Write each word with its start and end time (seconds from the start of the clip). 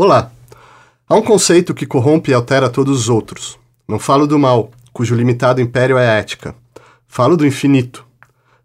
Olá! 0.00 0.30
Há 1.08 1.16
um 1.16 1.22
conceito 1.22 1.74
que 1.74 1.84
corrompe 1.84 2.30
e 2.30 2.34
altera 2.34 2.70
todos 2.70 3.00
os 3.00 3.08
outros. 3.08 3.58
Não 3.88 3.98
falo 3.98 4.28
do 4.28 4.38
mal, 4.38 4.70
cujo 4.92 5.12
limitado 5.12 5.60
império 5.60 5.98
é 5.98 6.08
a 6.08 6.12
ética. 6.12 6.54
Falo 7.08 7.36
do 7.36 7.44
infinito. 7.44 8.06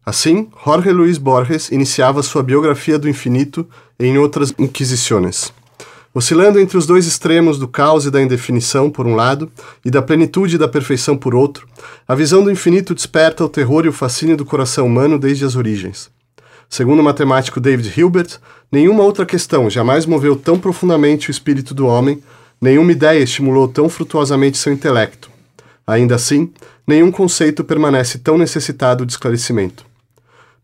Assim, 0.05 0.47
Jorge 0.63 0.91
Luiz 0.91 1.17
Borges 1.17 1.71
iniciava 1.71 2.21
sua 2.21 2.43
biografia 2.43 2.99
do 2.99 3.09
infinito 3.09 3.67
em 3.99 4.15
outras 4.19 4.53
inquisições. 4.59 5.51
Oscilando 6.13 6.59
entre 6.59 6.77
os 6.77 6.85
dois 6.85 7.07
extremos 7.07 7.57
do 7.57 7.67
caos 7.67 8.05
e 8.05 8.11
da 8.11 8.21
indefinição, 8.21 8.91
por 8.91 9.07
um 9.07 9.15
lado, 9.15 9.51
e 9.83 9.89
da 9.89 10.03
plenitude 10.03 10.57
e 10.57 10.59
da 10.59 10.67
perfeição, 10.67 11.17
por 11.17 11.33
outro, 11.33 11.67
a 12.07 12.13
visão 12.13 12.43
do 12.43 12.51
infinito 12.51 12.93
desperta 12.93 13.43
o 13.43 13.49
terror 13.49 13.85
e 13.85 13.89
o 13.89 13.91
fascínio 13.91 14.37
do 14.37 14.45
coração 14.45 14.85
humano 14.85 15.17
desde 15.17 15.45
as 15.45 15.55
origens. 15.55 16.12
Segundo 16.73 17.01
o 17.01 17.03
matemático 17.03 17.59
David 17.59 17.93
Hilbert, 17.95 18.39
nenhuma 18.71 19.03
outra 19.03 19.27
questão 19.27 19.69
jamais 19.69 20.07
moveu 20.07 20.35
tão 20.35 20.57
profundamente 20.57 21.29
o 21.29 21.31
espírito 21.31 21.71
do 21.71 21.85
homem, 21.85 22.19
nenhuma 22.59 22.91
ideia 22.91 23.21
estimulou 23.21 23.67
tão 23.67 23.87
frutuosamente 23.87 24.57
seu 24.57 24.73
intelecto. 24.73 25.29
Ainda 25.85 26.15
assim, 26.15 26.51
nenhum 26.87 27.11
conceito 27.11 27.63
permanece 27.63 28.17
tão 28.17 28.39
necessitado 28.39 29.05
de 29.05 29.11
esclarecimento. 29.11 29.85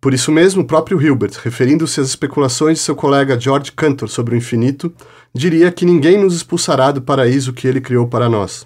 Por 0.01 0.11
isso 0.11 0.31
mesmo, 0.31 0.63
o 0.63 0.65
próprio 0.65 0.99
Hilbert, 0.99 1.33
referindo-se 1.43 2.01
às 2.01 2.07
especulações 2.07 2.79
de 2.79 2.83
seu 2.83 2.95
colega 2.95 3.39
George 3.39 3.71
Cantor 3.71 4.09
sobre 4.09 4.33
o 4.33 4.37
infinito, 4.39 4.91
diria 5.31 5.71
que 5.71 5.85
ninguém 5.85 6.17
nos 6.17 6.33
expulsará 6.33 6.91
do 6.91 7.03
paraíso 7.03 7.53
que 7.53 7.67
ele 7.67 7.79
criou 7.79 8.07
para 8.07 8.27
nós. 8.27 8.65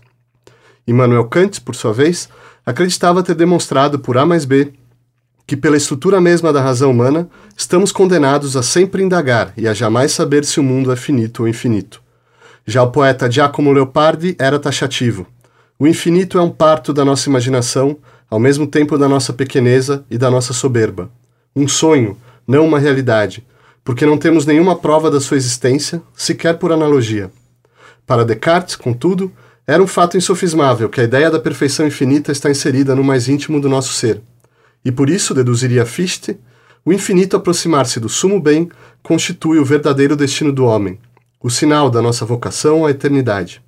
Immanuel 0.87 1.25
Kant, 1.25 1.59
por 1.59 1.75
sua 1.75 1.91
vez, 1.91 2.29
acreditava 2.65 3.21
ter 3.21 3.35
demonstrado 3.35 3.99
por 3.99 4.17
A 4.17 4.25
mais 4.25 4.45
B 4.45 4.71
que, 5.45 5.57
pela 5.57 5.77
estrutura 5.77 6.21
mesma 6.21 6.53
da 6.53 6.61
razão 6.61 6.91
humana, 6.91 7.27
estamos 7.55 7.91
condenados 7.91 8.55
a 8.55 8.63
sempre 8.63 9.03
indagar 9.03 9.53
e 9.57 9.67
a 9.67 9.73
jamais 9.73 10.11
saber 10.11 10.45
se 10.45 10.59
o 10.59 10.63
mundo 10.63 10.91
é 10.91 10.95
finito 10.95 11.41
ou 11.41 11.47
infinito. 11.47 12.01
Já 12.65 12.81
o 12.83 12.91
poeta 12.91 13.29
Giacomo 13.29 13.73
Leopardi 13.73 14.35
era 14.39 14.57
taxativo. 14.57 15.27
O 15.77 15.85
infinito 15.85 16.37
é 16.37 16.41
um 16.41 16.49
parto 16.49 16.93
da 16.93 17.03
nossa 17.03 17.29
imaginação, 17.29 17.97
ao 18.29 18.39
mesmo 18.39 18.65
tempo 18.65 18.97
da 18.97 19.09
nossa 19.09 19.33
pequeneza 19.33 20.05
e 20.09 20.17
da 20.17 20.31
nossa 20.31 20.53
soberba. 20.53 21.11
Um 21.55 21.67
sonho, 21.67 22.17
não 22.47 22.65
uma 22.65 22.79
realidade, 22.79 23.45
porque 23.83 24.05
não 24.05 24.17
temos 24.17 24.45
nenhuma 24.45 24.77
prova 24.77 25.11
da 25.11 25.19
sua 25.19 25.35
existência, 25.35 26.01
sequer 26.15 26.57
por 26.57 26.71
analogia. 26.71 27.29
Para 28.07 28.23
Descartes, 28.23 28.77
contudo, 28.77 29.31
era 29.67 29.83
um 29.83 29.87
fato 29.87 30.17
insofismável 30.17 30.89
que 30.89 31.01
a 31.01 31.03
ideia 31.03 31.29
da 31.29 31.39
perfeição 31.39 31.85
infinita 31.85 32.31
está 32.31 32.49
inserida 32.49 32.95
no 32.95 33.03
mais 33.03 33.27
íntimo 33.27 33.59
do 33.59 33.69
nosso 33.69 33.93
ser 33.93 34.21
e 34.83 34.91
por 34.91 35.09
isso, 35.09 35.33
deduziria 35.33 35.85
Fichte, 35.85 36.37
o 36.85 36.91
infinito 36.91 37.37
aproximar-se 37.37 37.99
do 37.99 38.09
sumo 38.09 38.39
bem 38.39 38.69
constitui 39.01 39.57
o 39.57 39.65
verdadeiro 39.65 40.15
destino 40.15 40.51
do 40.51 40.65
homem, 40.65 40.99
o 41.41 41.49
sinal 41.49 41.89
da 41.89 42.01
nossa 42.01 42.25
vocação 42.25 42.85
à 42.85 42.91
eternidade. 42.91 43.61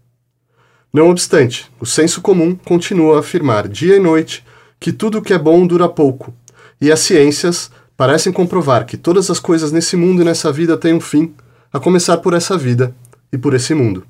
Não 0.92 1.10
obstante, 1.10 1.70
o 1.80 1.86
senso 1.86 2.22
comum 2.22 2.56
continua 2.56 3.18
a 3.18 3.20
afirmar 3.20 3.68
dia 3.68 3.96
e 3.96 4.00
noite 4.00 4.46
que 4.80 4.92
tudo 4.92 5.20
o 5.20 5.22
que 5.22 5.34
é 5.34 5.38
bom 5.38 5.66
dura 5.66 5.88
pouco, 5.88 6.34
e 6.80 6.92
as 6.92 7.00
ciências 7.00 7.72
parecem 7.98 8.32
comprovar 8.32 8.86
que 8.86 8.98
todas 8.98 9.30
as 9.30 9.40
coisas 9.40 9.72
nesse 9.72 9.96
mundo 9.96 10.22
e 10.22 10.26
nessa 10.26 10.52
vida 10.52 10.78
têm 10.78 10.94
um 10.94 11.02
fim, 11.02 11.34
a 11.72 11.80
começar 11.80 12.18
por 12.18 12.34
essa 12.34 12.58
vida 12.58 12.96
e 13.32 13.38
por 13.38 13.54
esse 13.54 13.74
mundo. 13.74 14.06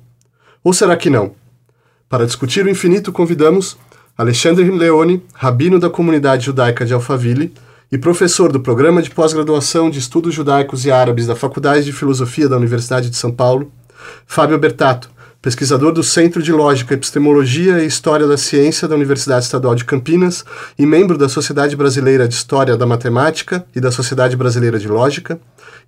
Ou 0.62 0.72
será 0.72 0.96
que 0.96 1.10
não? 1.10 1.34
Para 2.08 2.26
discutir 2.26 2.64
o 2.64 2.70
infinito, 2.70 3.12
convidamos 3.12 3.76
Alexandre 4.18 4.70
Leone, 4.70 5.22
rabino 5.34 5.78
da 5.78 5.90
comunidade 5.90 6.46
judaica 6.46 6.86
de 6.86 6.94
Alphaville 6.94 7.52
e 7.92 7.98
professor 7.98 8.50
do 8.50 8.58
programa 8.58 9.02
de 9.02 9.10
pós-graduação 9.10 9.90
de 9.90 9.98
Estudos 9.98 10.34
Judaicos 10.34 10.86
e 10.86 10.90
Árabes 10.90 11.26
da 11.26 11.36
Faculdade 11.36 11.84
de 11.84 11.92
Filosofia 11.92 12.48
da 12.48 12.56
Universidade 12.56 13.10
de 13.10 13.16
São 13.16 13.30
Paulo, 13.30 13.70
Fábio 14.26 14.58
Bertato, 14.58 15.10
pesquisador 15.42 15.92
do 15.92 16.02
Centro 16.02 16.42
de 16.42 16.50
Lógica, 16.50 16.94
Epistemologia 16.94 17.84
e 17.84 17.86
História 17.86 18.26
da 18.26 18.38
Ciência 18.38 18.88
da 18.88 18.94
Universidade 18.94 19.44
Estadual 19.44 19.74
de 19.74 19.84
Campinas 19.84 20.46
e 20.78 20.86
membro 20.86 21.18
da 21.18 21.28
Sociedade 21.28 21.76
Brasileira 21.76 22.26
de 22.26 22.32
História 22.32 22.74
da 22.74 22.86
Matemática 22.86 23.66
e 23.76 23.80
da 23.82 23.92
Sociedade 23.92 24.34
Brasileira 24.34 24.78
de 24.78 24.88
Lógica, 24.88 25.38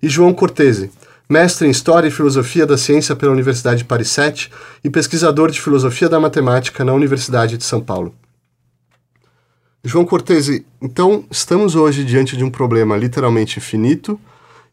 e 0.03 0.07
João 0.07 0.35
Cortese, 0.35 0.91
mestre 1.27 1.67
em 1.67 1.71
História 1.71 2.07
e 2.07 2.11
Filosofia 2.11 2.67
da 2.67 2.77
Ciência 2.77 3.15
pela 3.15 3.31
Universidade 3.31 3.79
de 3.79 3.85
Paris 3.85 4.09
7 4.09 4.51
e 4.83 4.89
pesquisador 4.89 5.49
de 5.49 5.59
Filosofia 5.59 6.07
da 6.07 6.19
Matemática 6.19 6.85
na 6.85 6.93
Universidade 6.93 7.57
de 7.57 7.63
São 7.63 7.81
Paulo. 7.81 8.13
João 9.83 10.05
Cortese, 10.05 10.65
então 10.81 11.23
estamos 11.31 11.73
hoje 11.73 12.03
diante 12.03 12.35
de 12.35 12.43
um 12.43 12.49
problema 12.49 12.97
literalmente 12.97 13.59
infinito 13.59 14.19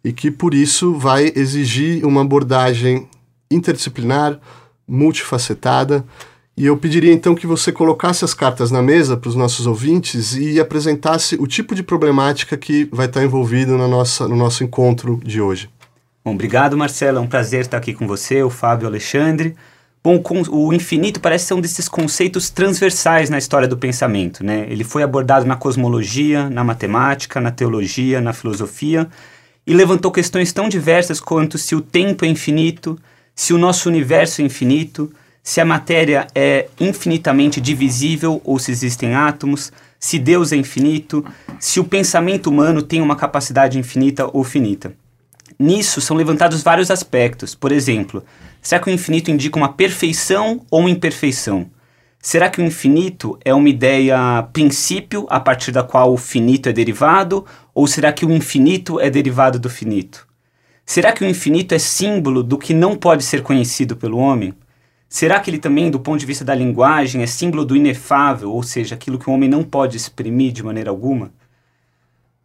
e 0.04 0.12
que 0.12 0.30
por 0.30 0.52
isso 0.52 0.94
vai 0.94 1.32
exigir 1.34 2.04
uma 2.04 2.22
abordagem 2.22 3.08
interdisciplinar, 3.50 4.38
multifacetada. 4.86 6.04
E 6.56 6.66
eu 6.66 6.76
pediria 6.76 7.12
então 7.12 7.34
que 7.34 7.46
você 7.46 7.70
colocasse 7.70 8.24
as 8.24 8.34
cartas 8.34 8.70
na 8.70 8.82
mesa 8.82 9.16
para 9.16 9.28
os 9.28 9.36
nossos 9.36 9.66
ouvintes 9.66 10.34
e 10.34 10.58
apresentasse 10.58 11.36
o 11.36 11.46
tipo 11.46 11.74
de 11.74 11.82
problemática 11.82 12.56
que 12.56 12.88
vai 12.90 13.06
estar 13.06 13.22
envolvido 13.22 13.78
na 13.78 13.86
nossa, 13.86 14.26
no 14.26 14.34
nosso 14.34 14.64
encontro 14.64 15.20
de 15.22 15.40
hoje. 15.40 15.70
Bom, 16.24 16.34
obrigado, 16.34 16.76
Marcelo. 16.76 17.18
É 17.18 17.20
um 17.20 17.28
prazer 17.28 17.60
estar 17.60 17.76
aqui 17.76 17.94
com 17.94 18.06
você, 18.08 18.42
o 18.42 18.50
Fábio 18.50 18.88
Alexandre. 18.88 19.54
Bom, 20.02 20.22
o 20.50 20.72
infinito 20.72 21.18
parece 21.18 21.46
ser 21.46 21.54
um 21.54 21.60
desses 21.60 21.88
conceitos 21.88 22.48
transversais 22.48 23.28
na 23.28 23.38
história 23.38 23.66
do 23.66 23.76
pensamento, 23.76 24.44
né? 24.44 24.64
Ele 24.68 24.84
foi 24.84 25.02
abordado 25.02 25.44
na 25.44 25.56
cosmologia, 25.56 26.48
na 26.48 26.62
matemática, 26.62 27.40
na 27.40 27.50
teologia, 27.50 28.20
na 28.20 28.32
filosofia 28.32 29.08
e 29.66 29.74
levantou 29.74 30.12
questões 30.12 30.52
tão 30.52 30.68
diversas 30.68 31.20
quanto 31.20 31.58
se 31.58 31.74
o 31.74 31.80
tempo 31.80 32.24
é 32.24 32.28
infinito, 32.28 32.96
se 33.34 33.52
o 33.52 33.58
nosso 33.58 33.88
universo 33.88 34.40
é 34.40 34.44
infinito, 34.44 35.12
se 35.42 35.60
a 35.60 35.64
matéria 35.64 36.26
é 36.34 36.68
infinitamente 36.78 37.60
divisível 37.60 38.40
ou 38.44 38.58
se 38.58 38.70
existem 38.70 39.14
átomos, 39.14 39.72
se 39.98 40.18
Deus 40.18 40.52
é 40.52 40.56
infinito, 40.56 41.24
se 41.58 41.80
o 41.80 41.84
pensamento 41.84 42.48
humano 42.48 42.80
tem 42.80 43.00
uma 43.00 43.16
capacidade 43.16 43.78
infinita 43.78 44.28
ou 44.32 44.44
finita. 44.44 44.92
Nisso 45.58 46.00
são 46.00 46.16
levantados 46.16 46.62
vários 46.62 46.90
aspectos. 46.90 47.54
Por 47.54 47.72
exemplo, 47.72 48.22
será 48.66 48.82
que 48.82 48.90
o 48.90 48.92
infinito 48.92 49.30
indica 49.30 49.56
uma 49.56 49.72
perfeição 49.72 50.66
ou 50.68 50.80
uma 50.80 50.90
imperfeição? 50.90 51.70
Será 52.20 52.50
que 52.50 52.60
o 52.60 52.64
infinito 52.64 53.38
é 53.44 53.54
uma 53.54 53.68
ideia 53.68 54.42
princípio 54.52 55.24
a 55.30 55.38
partir 55.38 55.70
da 55.70 55.84
qual 55.84 56.12
o 56.12 56.16
finito 56.16 56.68
é 56.68 56.72
derivado? 56.72 57.46
Ou 57.72 57.86
será 57.86 58.12
que 58.12 58.26
o 58.26 58.32
infinito 58.32 58.98
é 58.98 59.08
derivado 59.08 59.60
do 59.60 59.70
finito? 59.70 60.26
Será 60.84 61.12
que 61.12 61.24
o 61.24 61.28
infinito 61.28 61.76
é 61.76 61.78
símbolo 61.78 62.42
do 62.42 62.58
que 62.58 62.74
não 62.74 62.96
pode 62.96 63.22
ser 63.22 63.40
conhecido 63.40 63.96
pelo 63.96 64.18
homem? 64.18 64.52
Será 65.08 65.38
que 65.38 65.48
ele 65.48 65.58
também, 65.58 65.88
do 65.88 66.00
ponto 66.00 66.18
de 66.18 66.26
vista 66.26 66.44
da 66.44 66.52
linguagem, 66.52 67.22
é 67.22 67.26
símbolo 67.28 67.64
do 67.64 67.76
inefável, 67.76 68.50
ou 68.50 68.64
seja, 68.64 68.96
aquilo 68.96 69.16
que 69.16 69.30
o 69.30 69.32
homem 69.32 69.48
não 69.48 69.62
pode 69.62 69.96
exprimir 69.96 70.50
de 70.50 70.64
maneira 70.64 70.90
alguma? 70.90 71.32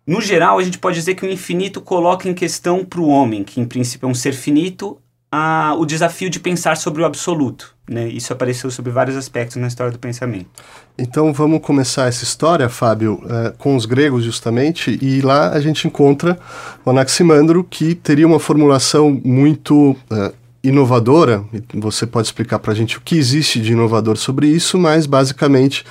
No 0.06 0.22
geral, 0.22 0.60
a 0.60 0.64
gente 0.64 0.78
pode 0.78 0.98
dizer 0.98 1.16
que 1.16 1.26
o 1.26 1.32
infinito 1.32 1.82
coloca 1.82 2.30
em 2.30 2.34
questão 2.36 2.86
para 2.86 3.02
o 3.02 3.08
homem, 3.08 3.44
que 3.44 3.60
em 3.60 3.66
princípio 3.66 4.06
é 4.06 4.10
um 4.12 4.14
ser 4.14 4.34
finito, 4.34 5.01
a, 5.32 5.76
o 5.78 5.86
desafio 5.86 6.30
de 6.30 6.40
pensar 6.40 6.76
sobre 6.76 7.02
o 7.02 7.06
absoluto. 7.06 7.74
Né? 7.90 8.08
Isso 8.10 8.34
apareceu 8.34 8.70
sobre 8.70 8.92
vários 8.92 9.16
aspectos 9.16 9.58
na 9.58 9.68
história 9.68 9.92
do 9.92 10.00
pensamento. 10.00 10.50
Então 10.98 11.32
vamos 11.32 11.62
começar 11.62 12.08
essa 12.08 12.24
história, 12.24 12.68
Fábio, 12.68 13.24
é, 13.30 13.54
com 13.58 13.76
os 13.76 13.86
gregos 13.86 14.24
justamente, 14.24 15.00
e 15.02 15.22
lá 15.22 15.52
a 15.52 15.60
gente 15.62 15.88
encontra 15.88 16.38
o 16.86 16.90
Anaximandro, 16.90 17.64
que 17.64 17.96
teria 17.96 18.28
uma 18.28 18.40
formulação 18.40 19.20
muito 19.24 19.96
é, 20.12 20.34
inovadora, 20.64 21.44
você 21.74 22.06
pode 22.06 22.28
explicar 22.28 22.60
para 22.60 22.72
a 22.72 22.76
gente 22.76 22.98
o 22.98 23.02
que 23.02 23.18
existe 23.18 23.60
de 23.60 23.72
inovador 23.72 24.16
sobre 24.16 24.48
isso, 24.48 24.78
mas 24.78 25.06
basicamente 25.06 25.84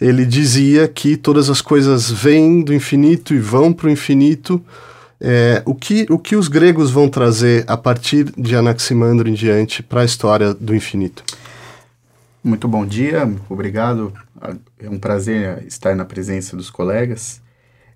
ele 0.00 0.24
dizia 0.24 0.88
que 0.88 1.16
todas 1.16 1.50
as 1.50 1.60
coisas 1.60 2.10
vêm 2.10 2.62
do 2.62 2.72
infinito 2.72 3.34
e 3.34 3.38
vão 3.38 3.72
para 3.72 3.86
o 3.86 3.90
infinito. 3.90 4.64
É, 5.20 5.62
o, 5.64 5.74
que, 5.74 6.06
o 6.10 6.18
que 6.18 6.36
os 6.36 6.48
gregos 6.48 6.90
vão 6.90 7.08
trazer 7.08 7.64
a 7.66 7.76
partir 7.76 8.24
de 8.36 8.56
Anaximandro 8.56 9.28
em 9.28 9.34
diante 9.34 9.82
para 9.82 10.02
a 10.02 10.04
história 10.04 10.52
do 10.52 10.74
infinito? 10.74 11.24
Muito 12.42 12.68
bom 12.68 12.84
dia, 12.84 13.30
obrigado. 13.48 14.12
É 14.78 14.88
um 14.90 14.98
prazer 14.98 15.64
estar 15.66 15.96
na 15.96 16.04
presença 16.04 16.56
dos 16.56 16.68
colegas. 16.68 17.40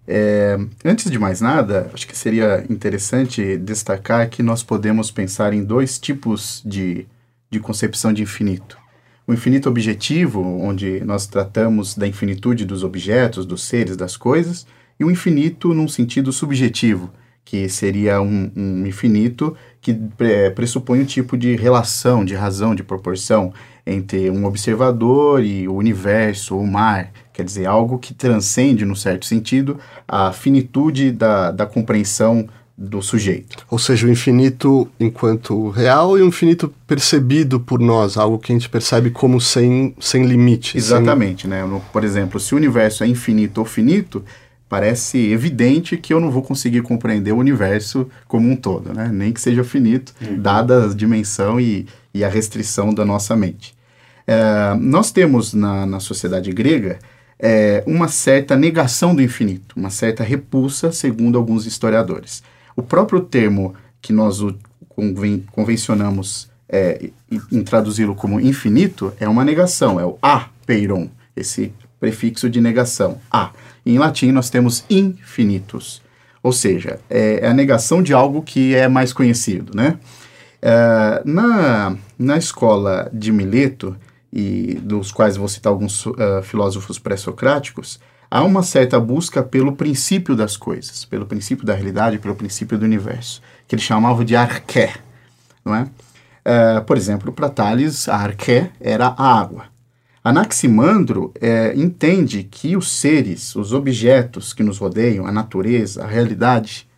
É, 0.06 0.58
antes 0.82 1.10
de 1.10 1.18
mais 1.18 1.42
nada, 1.42 1.90
acho 1.92 2.06
que 2.08 2.16
seria 2.16 2.64
interessante 2.70 3.58
destacar 3.58 4.30
que 4.30 4.42
nós 4.42 4.62
podemos 4.62 5.10
pensar 5.10 5.52
em 5.52 5.62
dois 5.62 5.98
tipos 5.98 6.62
de, 6.64 7.06
de 7.50 7.60
concepção 7.60 8.10
de 8.10 8.22
infinito. 8.22 8.78
O 9.26 9.34
infinito 9.34 9.68
objetivo, 9.68 10.40
onde 10.40 11.04
nós 11.04 11.26
tratamos 11.26 11.94
da 11.94 12.06
infinitude 12.06 12.64
dos 12.64 12.82
objetos, 12.82 13.44
dos 13.44 13.62
seres, 13.64 13.98
das 13.98 14.16
coisas, 14.16 14.66
e 14.98 15.04
o 15.04 15.10
infinito 15.10 15.72
num 15.72 15.88
sentido 15.88 16.32
subjetivo, 16.32 17.10
que 17.44 17.68
seria 17.68 18.20
um, 18.20 18.50
um 18.54 18.86
infinito 18.86 19.56
que 19.80 19.98
é, 20.18 20.50
pressupõe 20.50 21.00
um 21.00 21.04
tipo 21.04 21.36
de 21.36 21.56
relação, 21.56 22.24
de 22.24 22.34
razão, 22.34 22.74
de 22.74 22.82
proporção 22.82 23.52
entre 23.86 24.28
um 24.28 24.44
observador 24.44 25.42
e 25.42 25.66
o 25.66 25.74
universo, 25.74 26.58
o 26.58 26.66
mar, 26.66 27.10
quer 27.32 27.44
dizer, 27.44 27.64
algo 27.64 27.98
que 27.98 28.12
transcende, 28.12 28.84
num 28.84 28.94
certo 28.94 29.24
sentido, 29.24 29.78
a 30.06 30.30
finitude 30.30 31.10
da, 31.10 31.50
da 31.50 31.64
compreensão 31.64 32.46
do 32.76 33.00
sujeito. 33.00 33.66
Ou 33.70 33.78
seja, 33.78 34.06
o 34.06 34.10
infinito 34.10 34.86
enquanto 35.00 35.70
real 35.70 36.18
e 36.18 36.22
o 36.22 36.26
infinito 36.26 36.72
percebido 36.86 37.58
por 37.58 37.80
nós, 37.80 38.16
algo 38.16 38.38
que 38.38 38.52
a 38.52 38.54
gente 38.54 38.68
percebe 38.68 39.10
como 39.10 39.40
sem, 39.40 39.94
sem 39.98 40.26
limite. 40.26 40.76
Exatamente, 40.76 41.42
sem... 41.42 41.50
né? 41.50 41.64
Por 41.92 42.04
exemplo, 42.04 42.38
se 42.38 42.54
o 42.54 42.56
universo 42.56 43.02
é 43.02 43.06
infinito 43.06 43.58
ou 43.58 43.64
finito, 43.64 44.22
parece 44.68 45.18
evidente 45.30 45.96
que 45.96 46.12
eu 46.12 46.20
não 46.20 46.30
vou 46.30 46.42
conseguir 46.42 46.82
compreender 46.82 47.32
o 47.32 47.38
universo 47.38 48.08
como 48.26 48.50
um 48.50 48.56
todo, 48.56 48.92
né? 48.92 49.08
Nem 49.12 49.32
que 49.32 49.40
seja 49.40 49.64
finito, 49.64 50.14
uhum. 50.20 50.40
dada 50.40 50.84
a 50.84 50.94
dimensão 50.94 51.60
e, 51.60 51.86
e 52.12 52.22
a 52.24 52.28
restrição 52.28 52.92
da 52.92 53.04
nossa 53.04 53.34
mente. 53.34 53.74
É, 54.26 54.74
nós 54.78 55.10
temos 55.10 55.54
na, 55.54 55.86
na 55.86 56.00
sociedade 56.00 56.52
grega 56.52 56.98
é, 57.38 57.82
uma 57.86 58.08
certa 58.08 58.56
negação 58.56 59.14
do 59.14 59.22
infinito, 59.22 59.74
uma 59.76 59.90
certa 59.90 60.22
repulsa, 60.22 60.92
segundo 60.92 61.38
alguns 61.38 61.64
historiadores. 61.64 62.42
O 62.76 62.82
próprio 62.82 63.20
termo 63.20 63.74
que 64.02 64.12
nós 64.12 64.40
conven 64.88 65.44
convencionamos 65.52 66.50
é, 66.68 67.10
em 67.50 67.62
traduzi-lo 67.62 68.14
como 68.14 68.40
infinito 68.40 69.12
é 69.18 69.28
uma 69.28 69.44
negação, 69.44 69.98
é 69.98 70.04
o 70.04 70.18
apeiron, 70.20 71.08
esse 71.34 71.72
prefixo 71.98 72.50
de 72.50 72.60
negação, 72.60 73.18
a. 73.30 73.50
Em 73.88 73.96
latim 73.96 74.32
nós 74.32 74.50
temos 74.50 74.84
infinitus, 74.90 76.02
ou 76.42 76.52
seja, 76.52 77.00
é, 77.08 77.40
é 77.42 77.48
a 77.48 77.54
negação 77.54 78.02
de 78.02 78.12
algo 78.12 78.42
que 78.42 78.74
é 78.74 78.86
mais 78.86 79.14
conhecido, 79.14 79.74
né? 79.74 79.98
É, 80.60 81.22
na, 81.24 81.96
na 82.18 82.36
escola 82.36 83.08
de 83.14 83.32
Mileto, 83.32 83.96
e 84.30 84.74
dos 84.82 85.10
quais 85.10 85.38
vou 85.38 85.48
citar 85.48 85.72
alguns 85.72 86.04
uh, 86.04 86.42
filósofos 86.42 86.98
pré-socráticos, 86.98 87.98
há 88.30 88.44
uma 88.44 88.62
certa 88.62 89.00
busca 89.00 89.42
pelo 89.42 89.72
princípio 89.72 90.36
das 90.36 90.54
coisas, 90.54 91.06
pelo 91.06 91.24
princípio 91.24 91.64
da 91.64 91.72
realidade, 91.72 92.18
pelo 92.18 92.34
princípio 92.34 92.76
do 92.76 92.84
universo, 92.84 93.40
que 93.66 93.74
ele 93.74 93.80
chamava 93.80 94.22
de 94.22 94.36
arqué, 94.36 94.96
não 95.64 95.74
é? 95.74 95.82
Uh, 95.84 96.84
por 96.84 96.98
exemplo, 96.98 97.32
para 97.32 97.48
Tales, 97.48 98.06
a 98.06 98.16
arqué 98.16 98.70
era 98.78 99.06
a 99.06 99.40
água. 99.40 99.64
Anaximandro 100.22 101.32
é, 101.40 101.72
entende 101.76 102.42
que 102.44 102.76
os 102.76 102.90
seres, 102.90 103.54
os 103.54 103.72
objetos 103.72 104.52
que 104.52 104.62
nos 104.62 104.78
rodeiam, 104.78 105.26
a 105.26 105.32
natureza, 105.32 106.04
a 106.04 106.06
realidade, 106.06 106.88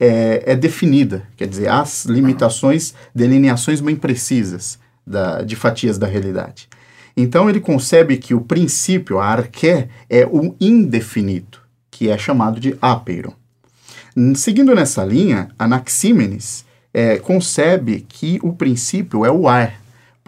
é, 0.00 0.52
é 0.52 0.56
definida, 0.56 1.24
quer 1.36 1.48
dizer, 1.48 1.68
as 1.68 2.04
limitações, 2.04 2.94
delineações 3.14 3.80
bem 3.80 3.96
precisas 3.96 4.78
da, 5.06 5.42
de 5.42 5.56
fatias 5.56 5.98
da 5.98 6.06
realidade. 6.06 6.68
Então 7.16 7.50
ele 7.50 7.58
concebe 7.58 8.16
que 8.16 8.32
o 8.32 8.40
princípio, 8.40 9.18
a 9.18 9.26
arqué, 9.26 9.88
é 10.08 10.24
o 10.24 10.54
indefinido, 10.60 11.58
que 11.90 12.08
é 12.08 12.16
chamado 12.16 12.60
de 12.60 12.76
apeiron. 12.80 13.32
Seguindo 14.36 14.74
nessa 14.74 15.04
linha, 15.04 15.48
Anaxímenes 15.58 16.64
é, 16.94 17.18
concebe 17.18 18.06
que 18.08 18.38
o 18.42 18.52
princípio 18.52 19.24
é 19.24 19.30
o 19.30 19.48
ar, 19.48 19.77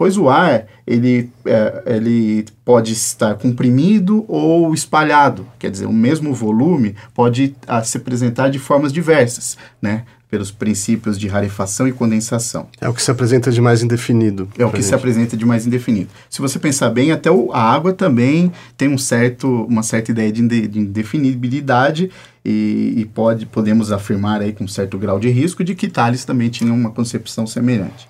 pois 0.01 0.17
o 0.17 0.29
ar 0.29 0.65
ele, 0.87 1.29
é, 1.45 1.83
ele 1.85 2.43
pode 2.65 2.91
estar 2.91 3.35
comprimido 3.35 4.25
ou 4.27 4.73
espalhado, 4.73 5.45
quer 5.59 5.69
dizer, 5.69 5.85
o 5.85 5.93
mesmo 5.93 6.33
volume 6.33 6.95
pode 7.13 7.55
a, 7.67 7.77
ah, 7.77 7.83
se 7.83 7.97
apresentar 7.97 8.49
de 8.49 8.57
formas 8.57 8.91
diversas, 8.91 9.59
né? 9.79 10.05
pelos 10.27 10.49
princípios 10.49 11.19
de 11.19 11.27
rarefação 11.27 11.87
e 11.87 11.91
condensação. 11.91 12.67
É 12.79 12.89
o 12.89 12.95
que 12.95 13.03
se 13.03 13.11
apresenta 13.11 13.51
de 13.51 13.61
mais 13.61 13.83
indefinido. 13.83 14.49
É 14.57 14.65
o 14.65 14.71
que 14.71 14.77
gente. 14.77 14.87
se 14.87 14.95
apresenta 14.95 15.37
de 15.37 15.45
mais 15.45 15.67
indefinido. 15.67 16.09
Se 16.31 16.41
você 16.41 16.57
pensar 16.57 16.89
bem, 16.89 17.11
até 17.11 17.29
o, 17.29 17.51
a 17.51 17.61
água 17.61 17.93
também 17.93 18.51
tem 18.75 18.87
um 18.87 18.97
certo, 18.97 19.65
uma 19.65 19.83
certa 19.83 20.09
ideia 20.09 20.31
de, 20.31 20.67
de 20.67 20.79
indefinibilidade 20.79 22.09
e, 22.43 22.95
e, 22.97 23.05
pode, 23.05 23.45
podemos 23.45 23.91
afirmar 23.91 24.41
aí 24.41 24.51
com 24.51 24.67
certo 24.67 24.97
grau 24.97 25.19
de 25.19 25.29
risco 25.29 25.63
de 25.63 25.75
que 25.75 25.87
Tales 25.87 26.25
também 26.25 26.49
tinha 26.49 26.73
uma 26.73 26.89
concepção 26.89 27.45
semelhante. 27.45 28.09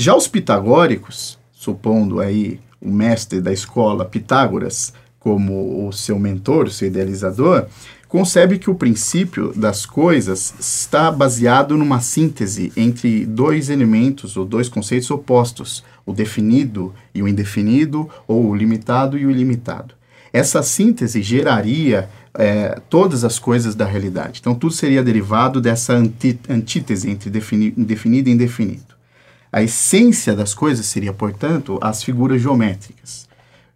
Já 0.00 0.16
os 0.16 0.26
pitagóricos, 0.26 1.38
supondo 1.52 2.20
aí 2.20 2.58
o 2.80 2.90
mestre 2.90 3.38
da 3.38 3.52
escola 3.52 4.02
Pitágoras 4.02 4.94
como 5.18 5.86
o 5.86 5.92
seu 5.92 6.18
mentor, 6.18 6.70
seu 6.70 6.88
idealizador, 6.88 7.66
concebe 8.08 8.58
que 8.58 8.70
o 8.70 8.74
princípio 8.74 9.52
das 9.54 9.84
coisas 9.84 10.54
está 10.58 11.12
baseado 11.12 11.76
numa 11.76 12.00
síntese 12.00 12.72
entre 12.74 13.26
dois 13.26 13.68
elementos 13.68 14.38
ou 14.38 14.46
dois 14.46 14.70
conceitos 14.70 15.10
opostos, 15.10 15.84
o 16.06 16.14
definido 16.14 16.94
e 17.14 17.22
o 17.22 17.28
indefinido, 17.28 18.08
ou 18.26 18.46
o 18.46 18.56
limitado 18.56 19.18
e 19.18 19.26
o 19.26 19.30
ilimitado. 19.30 19.94
Essa 20.32 20.62
síntese 20.62 21.22
geraria 21.22 22.08
é, 22.32 22.80
todas 22.88 23.22
as 23.22 23.38
coisas 23.38 23.74
da 23.74 23.84
realidade. 23.84 24.40
Então, 24.40 24.54
tudo 24.54 24.72
seria 24.72 25.02
derivado 25.02 25.60
dessa 25.60 25.92
antí 25.92 26.40
antítese 26.48 27.10
entre 27.10 27.28
indefinido 27.76 28.30
e 28.30 28.32
indefinido. 28.32 28.99
A 29.52 29.62
essência 29.62 30.34
das 30.34 30.54
coisas 30.54 30.86
seria, 30.86 31.12
portanto, 31.12 31.78
as 31.82 32.02
figuras 32.02 32.40
geométricas. 32.40 33.28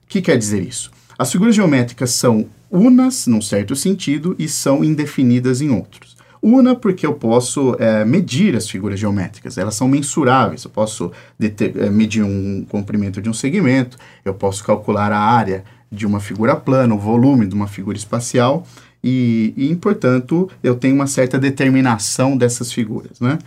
O 0.04 0.08
que 0.08 0.22
quer 0.22 0.38
dizer 0.38 0.62
isso? 0.62 0.90
As 1.18 1.30
figuras 1.30 1.54
geométricas 1.54 2.10
são 2.10 2.46
unas, 2.70 3.26
num 3.26 3.40
certo 3.40 3.74
sentido, 3.74 4.34
e 4.38 4.48
são 4.48 4.84
indefinidas 4.84 5.60
em 5.60 5.70
outros. 5.70 6.14
Una 6.42 6.74
porque 6.76 7.06
eu 7.06 7.14
posso 7.14 7.74
é, 7.78 8.04
medir 8.04 8.54
as 8.54 8.68
figuras 8.68 9.00
geométricas, 9.00 9.56
elas 9.56 9.74
são 9.74 9.88
mensuráveis. 9.88 10.62
Eu 10.64 10.70
posso 10.70 11.10
é, 11.40 11.88
medir 11.88 12.22
um 12.22 12.66
comprimento 12.68 13.22
de 13.22 13.30
um 13.30 13.32
segmento, 13.32 13.96
eu 14.24 14.34
posso 14.34 14.62
calcular 14.62 15.10
a 15.10 15.18
área 15.18 15.64
de 15.90 16.04
uma 16.04 16.20
figura 16.20 16.54
plana, 16.54 16.94
o 16.94 16.98
volume 16.98 17.46
de 17.46 17.54
uma 17.54 17.66
figura 17.66 17.96
espacial, 17.96 18.66
e, 19.02 19.54
e 19.56 19.74
portanto, 19.76 20.50
eu 20.62 20.74
tenho 20.74 20.94
uma 20.94 21.06
certa 21.06 21.38
determinação 21.38 22.36
dessas 22.36 22.72
figuras. 22.72 23.18
Né? 23.20 23.38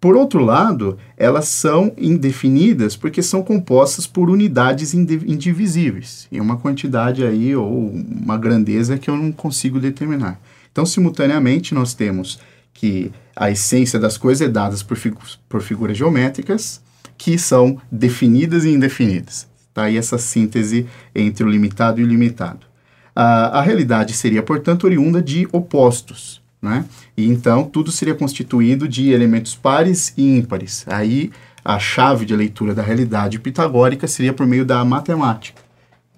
Por 0.00 0.16
outro 0.16 0.44
lado, 0.44 0.98
elas 1.16 1.48
são 1.48 1.92
indefinidas 1.96 2.94
porque 2.94 3.22
são 3.22 3.42
compostas 3.42 4.06
por 4.06 4.28
unidades 4.28 4.92
indivisíveis, 4.94 6.28
em 6.30 6.40
uma 6.40 6.58
quantidade 6.58 7.24
aí 7.24 7.56
ou 7.56 7.90
uma 7.90 8.36
grandeza 8.36 8.98
que 8.98 9.08
eu 9.08 9.16
não 9.16 9.32
consigo 9.32 9.80
determinar. 9.80 10.38
Então, 10.70 10.84
simultaneamente, 10.84 11.74
nós 11.74 11.94
temos 11.94 12.38
que 12.74 13.10
a 13.34 13.50
essência 13.50 13.98
das 13.98 14.18
coisas 14.18 14.46
é 14.46 14.50
dada 14.50 14.76
por, 14.86 14.96
figu 14.96 15.20
por 15.48 15.62
figuras 15.62 15.96
geométricas 15.96 16.82
que 17.16 17.38
são 17.38 17.80
definidas 17.90 18.64
e 18.64 18.70
indefinidas. 18.70 19.48
Tá 19.72 19.84
aí 19.84 19.96
essa 19.96 20.18
síntese 20.18 20.86
entre 21.14 21.44
o 21.44 21.48
limitado 21.48 22.00
e 22.00 22.04
o 22.04 22.06
ilimitado. 22.06 22.66
A, 23.14 23.58
a 23.58 23.62
realidade 23.62 24.12
seria, 24.12 24.42
portanto, 24.42 24.84
oriunda 24.84 25.22
de 25.22 25.48
opostos. 25.52 26.42
Né? 26.60 26.84
E 27.16 27.26
então 27.28 27.64
tudo 27.64 27.92
seria 27.92 28.14
constituído 28.14 28.88
de 28.88 29.10
elementos 29.10 29.54
pares 29.54 30.12
e 30.16 30.36
ímpares. 30.36 30.84
Aí 30.88 31.30
a 31.64 31.78
chave 31.78 32.24
de 32.24 32.34
leitura 32.34 32.74
da 32.74 32.82
realidade 32.82 33.38
pitagórica 33.38 34.06
seria 34.06 34.32
por 34.32 34.46
meio 34.46 34.64
da 34.64 34.84
matemática. 34.84 35.60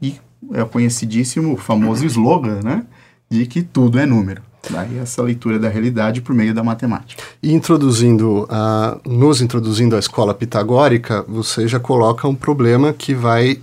E 0.01 0.17
é 0.53 0.63
o 0.63 0.67
conhecidíssimo, 0.67 1.57
famoso 1.57 2.05
slogan, 2.07 2.61
né? 2.63 2.85
De 3.31 3.47
que 3.47 3.63
tudo 3.63 3.99
é 3.99 4.07
número. 4.07 4.43
Daí 4.71 4.99
essa 4.99 5.23
leitura 5.23 5.59
da 5.59 5.69
realidade 5.69 6.21
por 6.21 6.35
meio 6.35 6.55
da 6.55 6.63
matemática. 6.63 7.23
E 7.43 7.53
introduzindo, 7.53 8.47
a, 8.51 8.99
nos 9.07 9.41
introduzindo 9.41 9.97
a 9.97 9.99
escola 9.99 10.35
pitagórica, 10.35 11.25
você 11.27 11.67
já 11.67 11.81
coloca 11.81 12.29
um 12.29 12.35
problema 12.35 12.93
que 12.93 13.15
vai 13.15 13.61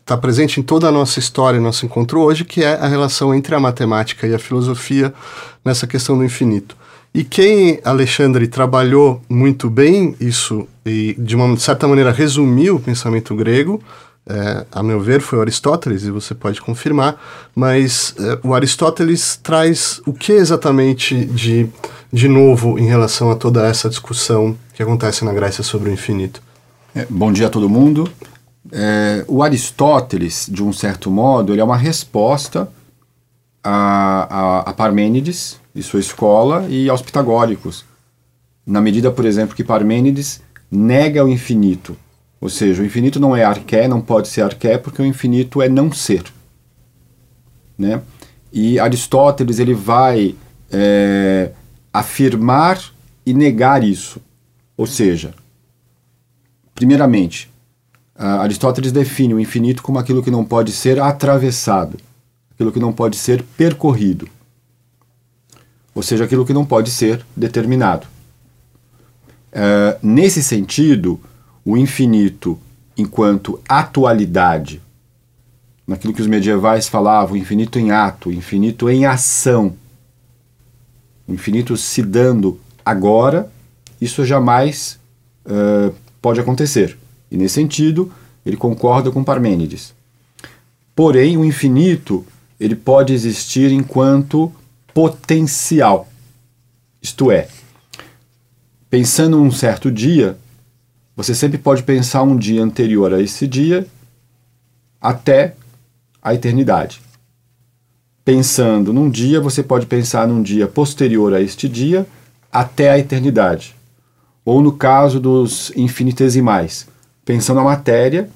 está 0.00 0.16
presente 0.16 0.60
em 0.60 0.62
toda 0.62 0.88
a 0.88 0.92
nossa 0.92 1.18
história, 1.18 1.60
nosso 1.60 1.84
encontro 1.84 2.20
hoje, 2.20 2.44
que 2.44 2.62
é 2.62 2.74
a 2.74 2.86
relação 2.86 3.34
entre 3.34 3.54
a 3.54 3.60
matemática 3.60 4.26
e 4.26 4.34
a 4.34 4.38
filosofia 4.38 5.12
nessa 5.64 5.86
questão 5.86 6.16
do 6.16 6.24
infinito. 6.24 6.76
E 7.14 7.24
quem, 7.24 7.80
Alexandre, 7.84 8.46
trabalhou 8.46 9.22
muito 9.28 9.70
bem 9.70 10.14
isso 10.20 10.68
e, 10.84 11.14
de 11.18 11.34
uma 11.34 11.56
certa 11.56 11.88
maneira, 11.88 12.12
resumiu 12.12 12.76
o 12.76 12.80
pensamento 12.80 13.34
grego, 13.34 13.82
é, 14.28 14.66
a 14.70 14.82
meu 14.82 15.00
ver, 15.00 15.22
foi 15.22 15.40
Aristóteles, 15.40 16.04
e 16.04 16.10
você 16.10 16.34
pode 16.34 16.60
confirmar, 16.60 17.18
mas 17.54 18.14
é, 18.18 18.38
o 18.46 18.54
Aristóteles 18.54 19.40
traz 19.42 20.02
o 20.04 20.12
que 20.12 20.32
exatamente 20.32 21.24
de, 21.24 21.66
de 22.12 22.28
novo 22.28 22.78
em 22.78 22.86
relação 22.86 23.30
a 23.30 23.36
toda 23.36 23.66
essa 23.66 23.88
discussão 23.88 24.56
que 24.74 24.82
acontece 24.82 25.24
na 25.24 25.32
Grécia 25.32 25.64
sobre 25.64 25.88
o 25.88 25.92
infinito? 25.92 26.42
É, 26.94 27.06
bom 27.08 27.32
dia 27.32 27.46
a 27.46 27.50
todo 27.50 27.68
mundo. 27.70 28.08
É, 28.70 29.24
o 29.26 29.42
Aristóteles, 29.42 30.46
de 30.50 30.62
um 30.62 30.72
certo 30.72 31.10
modo, 31.10 31.52
ele 31.52 31.60
é 31.60 31.64
uma 31.64 31.76
resposta 31.76 32.70
a, 33.62 34.26
a, 34.30 34.60
a 34.60 34.72
Parmênides 34.72 35.58
e 35.74 35.82
sua 35.82 36.00
escola 36.00 36.66
e 36.68 36.88
aos 36.88 37.02
pitagóricos. 37.02 37.84
Na 38.66 38.80
medida, 38.80 39.10
por 39.10 39.24
exemplo, 39.24 39.56
que 39.56 39.64
Parmênides 39.64 40.40
nega 40.70 41.24
o 41.24 41.28
infinito. 41.28 41.96
Ou 42.40 42.48
seja, 42.48 42.82
o 42.82 42.86
infinito 42.86 43.18
não 43.18 43.34
é 43.34 43.42
arqué, 43.42 43.88
não 43.88 44.00
pode 44.00 44.28
ser 44.28 44.42
arqué, 44.42 44.78
porque 44.78 45.02
o 45.02 45.06
infinito 45.06 45.60
é 45.60 45.68
não 45.68 45.90
ser. 45.90 46.24
Né? 47.76 48.00
E 48.52 48.78
Aristóteles 48.78 49.58
ele 49.58 49.74
vai 49.74 50.34
é, 50.70 51.50
afirmar 51.92 52.80
e 53.24 53.32
negar 53.34 53.82
isso. 53.82 54.20
Ou 54.76 54.86
seja, 54.86 55.34
primeiramente, 56.74 57.50
Uh, 58.18 58.40
Aristóteles 58.40 58.90
define 58.90 59.34
o 59.34 59.38
infinito 59.38 59.80
como 59.80 59.98
aquilo 59.98 60.22
que 60.22 60.30
não 60.30 60.44
pode 60.44 60.72
ser 60.72 61.00
atravessado, 61.00 61.96
aquilo 62.52 62.72
que 62.72 62.80
não 62.80 62.92
pode 62.92 63.16
ser 63.16 63.44
percorrido. 63.56 64.28
ou 65.94 66.02
seja, 66.02 66.24
aquilo 66.24 66.44
que 66.44 66.52
não 66.52 66.64
pode 66.64 66.90
ser 66.90 67.24
determinado. 67.36 68.06
Uh, 69.52 69.98
nesse 70.02 70.42
sentido, 70.42 71.20
o 71.64 71.76
infinito, 71.76 72.58
enquanto 72.96 73.60
atualidade, 73.68 74.80
naquilo 75.86 76.12
que 76.12 76.20
os 76.20 76.26
medievais 76.26 76.86
falavam, 76.86 77.36
infinito 77.36 77.78
em 77.78 77.90
ato, 77.90 78.30
infinito 78.30 78.88
em 78.88 79.06
ação, 79.06 79.74
infinito 81.28 81.76
se 81.76 82.02
dando 82.02 82.60
agora, 82.84 83.50
isso 84.00 84.24
jamais 84.24 84.98
uh, 85.46 85.92
pode 86.22 86.40
acontecer. 86.40 86.96
E 87.30 87.36
nesse 87.36 87.54
sentido, 87.54 88.12
ele 88.44 88.56
concorda 88.56 89.10
com 89.10 89.24
Parmênides. 89.24 89.94
Porém, 90.94 91.36
o 91.36 91.44
infinito 91.44 92.26
ele 92.58 92.74
pode 92.74 93.12
existir 93.12 93.70
enquanto 93.70 94.52
potencial. 94.92 96.08
Isto 97.00 97.30
é, 97.30 97.48
pensando 98.90 99.40
um 99.40 99.50
certo 99.50 99.90
dia, 99.92 100.36
você 101.14 101.34
sempre 101.34 101.58
pode 101.58 101.82
pensar 101.82 102.22
um 102.22 102.36
dia 102.36 102.62
anterior 102.62 103.12
a 103.14 103.20
esse 103.20 103.46
dia 103.46 103.86
até 105.00 105.54
a 106.20 106.34
eternidade. 106.34 107.00
Pensando 108.24 108.92
num 108.92 109.08
dia, 109.08 109.40
você 109.40 109.62
pode 109.62 109.86
pensar 109.86 110.26
num 110.26 110.42
dia 110.42 110.66
posterior 110.66 111.32
a 111.32 111.40
este 111.40 111.68
dia 111.68 112.06
até 112.52 112.90
a 112.90 112.98
eternidade. 112.98 113.74
Ou 114.44 114.60
no 114.60 114.72
caso 114.72 115.20
dos 115.20 115.72
infinitesimais, 115.76 116.86
pensando 117.28 117.60
a 117.60 117.62
matéria, 117.62 118.30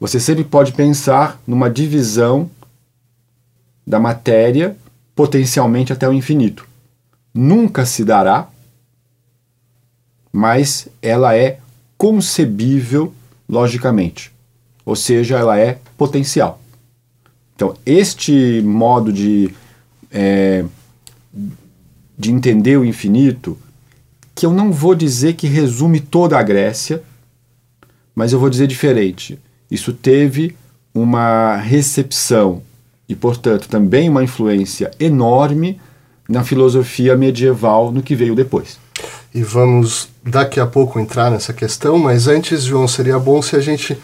você 0.00 0.18
sempre 0.18 0.42
pode 0.42 0.72
pensar 0.72 1.40
numa 1.46 1.70
divisão 1.70 2.50
da 3.86 4.00
matéria 4.00 4.76
potencialmente 5.14 5.92
até 5.92 6.08
o 6.08 6.12
infinito. 6.12 6.66
Nunca 7.32 7.86
se 7.86 8.04
dará, 8.04 8.48
mas 10.32 10.88
ela 11.00 11.36
é 11.36 11.60
concebível 11.96 13.14
logicamente, 13.48 14.32
ou 14.84 14.96
seja, 14.96 15.38
ela 15.38 15.56
é 15.56 15.78
potencial. 15.96 16.60
Então, 17.54 17.76
este 17.86 18.60
modo 18.62 19.12
de, 19.12 19.54
é, 20.10 20.64
de 22.18 22.32
entender 22.32 22.76
o 22.78 22.84
infinito, 22.84 23.56
que 24.34 24.44
eu 24.44 24.52
não 24.52 24.72
vou 24.72 24.96
dizer 24.96 25.34
que 25.34 25.46
resume 25.46 26.00
toda 26.00 26.36
a 26.36 26.42
Grécia, 26.42 27.00
mas 28.14 28.32
eu 28.32 28.38
vou 28.38 28.50
dizer 28.50 28.66
diferente. 28.66 29.38
Isso 29.70 29.92
teve 29.92 30.54
uma 30.94 31.56
recepção 31.56 32.62
e, 33.08 33.14
portanto, 33.14 33.68
também 33.68 34.08
uma 34.08 34.22
influência 34.22 34.90
enorme 34.98 35.80
na 36.28 36.44
filosofia 36.44 37.16
medieval 37.16 37.90
no 37.90 38.02
que 38.02 38.14
veio 38.14 38.34
depois. 38.34 38.78
E 39.34 39.42
vamos 39.42 40.08
daqui 40.22 40.60
a 40.60 40.66
pouco 40.66 40.98
entrar 41.00 41.30
nessa 41.30 41.52
questão, 41.52 41.98
mas 41.98 42.28
antes, 42.28 42.62
João, 42.62 42.86
seria 42.86 43.18
bom 43.18 43.42
se 43.42 43.56
a 43.56 43.60
gente 43.60 43.98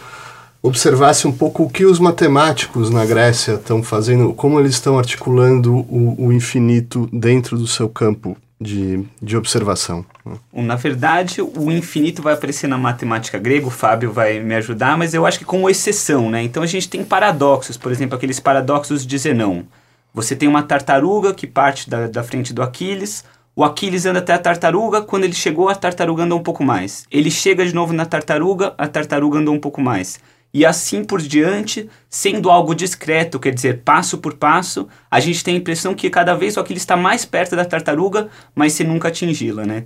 observasse 0.62 1.26
um 1.26 1.32
pouco 1.32 1.62
o 1.62 1.70
que 1.70 1.86
os 1.86 1.98
matemáticos 1.98 2.90
na 2.90 3.06
Grécia 3.06 3.52
estão 3.52 3.82
fazendo, 3.82 4.34
como 4.34 4.60
eles 4.60 4.72
estão 4.72 4.98
articulando 4.98 5.74
o, 5.74 6.26
o 6.26 6.32
infinito 6.32 7.08
dentro 7.12 7.56
do 7.56 7.66
seu 7.66 7.88
campo 7.88 8.36
de, 8.60 9.02
de 9.22 9.36
observação. 9.36 10.04
Na 10.52 10.76
verdade, 10.76 11.40
o 11.40 11.70
infinito 11.70 12.20
vai 12.20 12.34
aparecer 12.34 12.66
na 12.66 12.76
matemática 12.76 13.38
grega, 13.38 13.66
o 13.66 13.70
Fábio 13.70 14.12
vai 14.12 14.38
me 14.38 14.54
ajudar, 14.56 14.98
mas 14.98 15.14
eu 15.14 15.24
acho 15.24 15.38
que 15.38 15.44
como 15.44 15.70
exceção, 15.70 16.28
né? 16.28 16.42
Então 16.42 16.62
a 16.62 16.66
gente 16.66 16.88
tem 16.88 17.02
paradoxos, 17.02 17.78
por 17.78 17.90
exemplo, 17.90 18.16
aqueles 18.16 18.38
paradoxos 18.38 19.06
de 19.06 19.16
Zenão. 19.16 19.64
Você 20.12 20.36
tem 20.36 20.48
uma 20.48 20.62
tartaruga 20.62 21.32
que 21.32 21.46
parte 21.46 21.88
da, 21.88 22.06
da 22.06 22.22
frente 22.22 22.52
do 22.52 22.62
Aquiles, 22.62 23.24
o 23.56 23.64
Aquiles 23.64 24.04
anda 24.04 24.18
até 24.18 24.34
a 24.34 24.38
tartaruga, 24.38 25.02
quando 25.02 25.24
ele 25.24 25.32
chegou, 25.32 25.68
a 25.68 25.74
tartaruga 25.74 26.24
andou 26.24 26.38
um 26.38 26.42
pouco 26.42 26.62
mais. 26.62 27.06
Ele 27.10 27.30
chega 27.30 27.64
de 27.64 27.74
novo 27.74 27.92
na 27.92 28.04
tartaruga, 28.04 28.74
a 28.76 28.86
tartaruga 28.86 29.38
andou 29.38 29.54
um 29.54 29.60
pouco 29.60 29.80
mais 29.80 30.20
e 30.52 30.66
assim 30.66 31.04
por 31.04 31.20
diante, 31.20 31.88
sendo 32.08 32.50
algo 32.50 32.74
discreto, 32.74 33.38
quer 33.38 33.54
dizer, 33.54 33.82
passo 33.84 34.18
por 34.18 34.34
passo, 34.34 34.88
a 35.10 35.20
gente 35.20 35.44
tem 35.44 35.54
a 35.54 35.58
impressão 35.58 35.94
que 35.94 36.10
cada 36.10 36.34
vez 36.34 36.56
o 36.56 36.60
Aquiles 36.60 36.82
está 36.82 36.96
mais 36.96 37.24
perto 37.24 37.54
da 37.54 37.64
tartaruga, 37.64 38.28
mas 38.54 38.72
se 38.72 38.82
nunca 38.82 39.08
atingi-la, 39.08 39.64
né? 39.64 39.84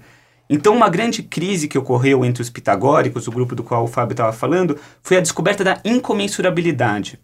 Então, 0.49 0.75
uma 0.75 0.89
grande 0.89 1.23
crise 1.23 1.69
que 1.69 1.79
ocorreu 1.79 2.25
entre 2.25 2.43
os 2.43 2.51
pitagóricos, 2.51 3.27
o 3.27 3.31
grupo 3.31 3.55
do 3.55 3.63
qual 3.63 3.85
o 3.85 3.89
Fábio 3.89 4.13
estava 4.13 4.33
falando, 4.33 4.79
foi 5.03 5.17
a 5.17 5.21
descoberta 5.21 5.65
da 5.65 5.81
incomensurabilidade. 5.85 7.19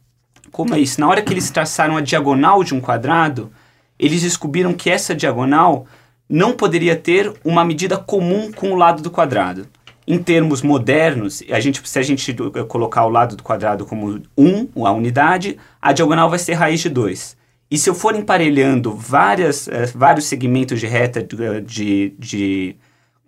Como 0.51 0.75
é 0.75 0.81
isso? 0.81 1.01
Na 1.01 1.09
hora 1.09 1.23
que 1.23 1.33
eles 1.33 1.51
traçaram 1.51 1.97
a 1.97 2.01
diagonal 2.01 2.65
de 2.65 2.75
um 2.75 2.81
quadrado, 2.81 3.53
eles 3.99 4.23
descobriram 4.23 4.73
que 4.73 4.91
essa 4.91 5.15
diagonal 5.15 5.87
não 6.29 6.53
poderia 6.53 6.97
ter 6.97 7.33
uma 7.45 7.65
medida 7.65 7.99
comum 7.99 8.51
com 8.53 8.73
o 8.73 8.77
lado 8.77 9.03
do 9.03 9.11
quadrado 9.11 9.67
em 10.11 10.19
termos 10.19 10.61
modernos, 10.61 11.41
a 11.49 11.61
gente, 11.61 11.89
se 11.89 11.97
a 11.97 12.03
gente 12.03 12.35
colocar 12.67 13.05
o 13.05 13.09
lado 13.09 13.37
do 13.37 13.45
quadrado 13.45 13.87
como 13.87 14.21
1, 14.37 14.85
a 14.85 14.91
unidade, 14.91 15.57
a 15.81 15.93
diagonal 15.93 16.29
vai 16.29 16.41
ser 16.41 16.55
raiz 16.55 16.81
de 16.81 16.89
2. 16.89 17.37
E 17.71 17.79
se 17.79 17.89
eu 17.89 17.95
for 17.95 18.17
emparelhando 18.17 18.93
várias, 18.93 19.69
uh, 19.69 19.71
vários 19.95 20.25
segmentos 20.25 20.81
de 20.81 20.89
reta 20.89 21.23
de, 21.23 21.61
de, 21.61 22.13
de, 22.19 22.75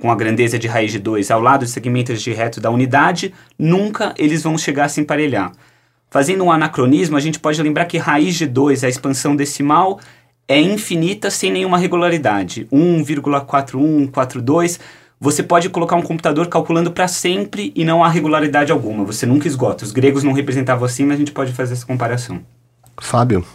com 0.01 0.11
a 0.11 0.17
grandeza 0.17 0.59
de 0.59 0.67
raiz 0.67 0.91
de 0.91 0.99
2 0.99 1.31
ao 1.31 1.41
lado 1.41 1.61
dos 1.61 1.71
segmentos 1.71 2.21
de 2.21 2.33
reto 2.33 2.61
da 2.61 2.69
unidade, 2.69 3.33
nunca 3.57 4.13
eles 4.19 4.43
vão 4.43 4.59
chegar 4.59 4.87
a 4.87 4.89
se 4.89 5.01
emparelhar. 5.01 5.53
Fazendo 6.11 6.43
um 6.43 6.51
anacronismo, 6.51 7.17
a 7.17 7.21
gente 7.21 7.39
pode 7.39 7.63
lembrar 7.63 7.85
que 7.85 7.97
raiz 7.97 8.35
de 8.35 8.47
2, 8.47 8.83
a 8.83 8.89
expansão 8.89 9.37
decimal, 9.37 10.01
é 10.49 10.61
infinita 10.61 11.31
sem 11.31 11.53
nenhuma 11.53 11.79
regularidade. 11.79 12.67
1,4142 12.73 14.81
você 15.23 15.41
pode 15.41 15.69
colocar 15.69 15.95
um 15.95 16.03
computador 16.03 16.49
calculando 16.49 16.91
para 16.91 17.07
sempre 17.07 17.73
e 17.77 17.85
não 17.85 18.03
há 18.03 18.09
regularidade 18.09 18.73
alguma. 18.73 19.05
Você 19.05 19.25
nunca 19.25 19.47
esgota. 19.47 19.85
Os 19.85 19.93
gregos 19.93 20.25
não 20.25 20.33
representavam 20.33 20.85
assim, 20.85 21.05
mas 21.05 21.15
a 21.15 21.19
gente 21.19 21.31
pode 21.31 21.53
fazer 21.53 21.75
essa 21.75 21.87
comparação. 21.87 22.41
Fábio. 23.01 23.47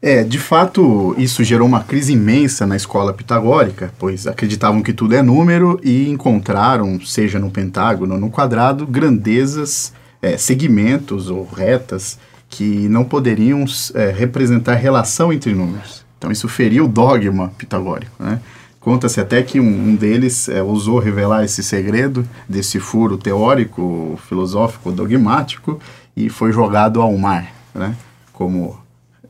É, 0.00 0.22
de 0.22 0.38
fato, 0.38 1.16
isso 1.18 1.42
gerou 1.42 1.66
uma 1.66 1.82
crise 1.82 2.12
imensa 2.12 2.64
na 2.64 2.76
escola 2.76 3.12
pitagórica, 3.12 3.92
pois 3.98 4.28
acreditavam 4.28 4.82
que 4.82 4.92
tudo 4.92 5.16
é 5.16 5.22
número 5.22 5.80
e 5.82 6.08
encontraram, 6.08 7.00
seja 7.00 7.40
no 7.40 7.50
pentágono 7.50 8.14
ou 8.14 8.20
no 8.20 8.30
quadrado, 8.30 8.86
grandezas, 8.86 9.92
é, 10.22 10.36
segmentos 10.36 11.28
ou 11.28 11.44
retas 11.44 12.20
que 12.48 12.88
não 12.88 13.02
poderiam 13.02 13.64
é, 13.94 14.10
representar 14.10 14.74
relação 14.74 15.32
entre 15.32 15.52
números. 15.52 16.04
Então, 16.18 16.30
isso 16.30 16.46
feriu 16.46 16.84
o 16.84 16.88
dogma 16.88 17.50
pitagórico, 17.58 18.22
né? 18.22 18.38
Conta-se 18.84 19.18
até 19.18 19.42
que 19.42 19.58
um, 19.58 19.96
deles 19.96 20.46
é, 20.46 20.62
ousou 20.62 20.98
revelar 20.98 21.42
esse 21.42 21.62
segredo 21.62 22.28
desse 22.46 22.78
furo 22.78 23.16
teórico, 23.16 24.20
filosófico, 24.28 24.92
dogmático 24.92 25.80
e 26.14 26.28
foi 26.28 26.52
jogado 26.52 27.00
ao 27.00 27.16
mar, 27.16 27.50
né? 27.74 27.96
Como, 28.30 28.78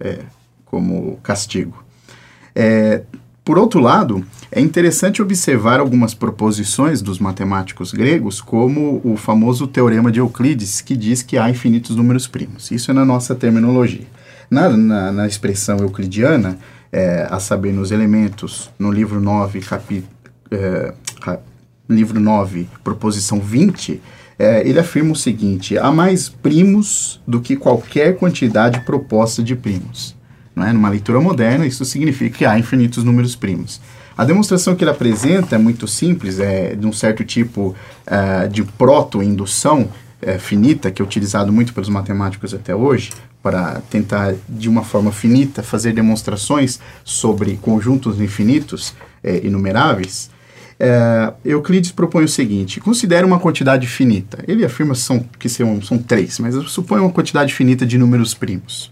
é, 0.00 0.18
como 0.64 1.20
castigo. 1.23 1.84
É, 2.52 3.02
por 3.44 3.56
outro 3.56 3.78
lado, 3.78 4.26
é 4.50 4.61
interessante 4.61 5.23
observar 5.23 5.78
algumas 5.78 6.14
proposições 6.14 7.00
dos 7.00 7.20
matemáticos 7.20 7.92
gregos, 7.92 8.40
como 8.40 9.00
o 9.04 9.16
famoso 9.16 9.68
teorema 9.68 10.11
de 10.11 10.18
Euclides, 10.18 10.80
que 10.80 10.96
diz 10.96 11.23
que 11.23 11.38
há 11.38 11.49
infinitos 11.49 11.94
números 11.94 12.26
primos. 12.26 12.73
Isso 12.73 12.90
é 12.90 12.94
na 12.94 13.04
nossa 13.04 13.37
terminologia. 13.37 14.06
Na, 14.50 14.68
na, 14.68 15.12
na 15.12 15.26
expressão 15.28 15.78
euclidiana, 15.78 16.58
é, 16.94 17.26
a 17.28 17.40
saber, 17.40 17.72
nos 17.72 17.90
elementos, 17.90 18.70
no 18.78 18.92
livro 18.92 19.20
9, 19.20 19.60
capi, 19.62 20.04
é, 20.48 20.94
livro 21.88 22.20
9, 22.20 22.68
proposição 22.84 23.40
20, 23.40 24.00
é, 24.38 24.66
ele 24.66 24.78
afirma 24.78 25.10
o 25.12 25.16
seguinte: 25.16 25.76
há 25.76 25.90
mais 25.90 26.28
primos 26.28 27.20
do 27.26 27.40
que 27.40 27.56
qualquer 27.56 28.16
quantidade 28.16 28.78
proposta 28.82 29.42
de 29.42 29.56
primos. 29.56 30.14
Não 30.54 30.64
é? 30.64 30.72
Numa 30.72 30.88
leitura 30.88 31.20
moderna, 31.20 31.66
isso 31.66 31.84
significa 31.84 32.38
que 32.38 32.44
há 32.44 32.56
infinitos 32.56 33.02
números 33.02 33.34
primos. 33.34 33.80
A 34.16 34.24
demonstração 34.24 34.76
que 34.76 34.84
ele 34.84 34.92
apresenta 34.92 35.56
é 35.56 35.58
muito 35.58 35.88
simples, 35.88 36.38
é 36.38 36.76
de 36.76 36.86
um 36.86 36.92
certo 36.92 37.24
tipo 37.24 37.74
uh, 38.06 38.48
de 38.48 38.62
proto-indução 38.62 39.80
uh, 40.22 40.38
finita, 40.38 40.92
que 40.92 41.02
é 41.02 41.04
utilizado 41.04 41.52
muito 41.52 41.74
pelos 41.74 41.88
matemáticos 41.88 42.54
até 42.54 42.72
hoje, 42.72 43.10
para 43.44 43.82
tentar, 43.90 44.34
de 44.48 44.70
uma 44.70 44.82
forma 44.82 45.12
finita, 45.12 45.62
fazer 45.62 45.92
demonstrações 45.92 46.80
sobre 47.04 47.58
conjuntos 47.60 48.18
infinitos 48.18 48.94
é, 49.22 49.46
inumeráveis, 49.46 50.30
é, 50.80 51.30
Euclides 51.44 51.92
propõe 51.92 52.24
o 52.24 52.28
seguinte: 52.28 52.80
considere 52.80 53.22
uma 53.22 53.38
quantidade 53.38 53.86
finita. 53.86 54.42
Ele 54.48 54.64
afirma 54.64 54.94
são, 54.94 55.22
que 55.38 55.50
são, 55.50 55.82
são 55.82 55.98
três, 55.98 56.38
mas 56.38 56.54
supõe 56.70 57.00
uma 57.00 57.10
quantidade 57.10 57.52
finita 57.52 57.84
de 57.84 57.98
números 57.98 58.32
primos. 58.32 58.90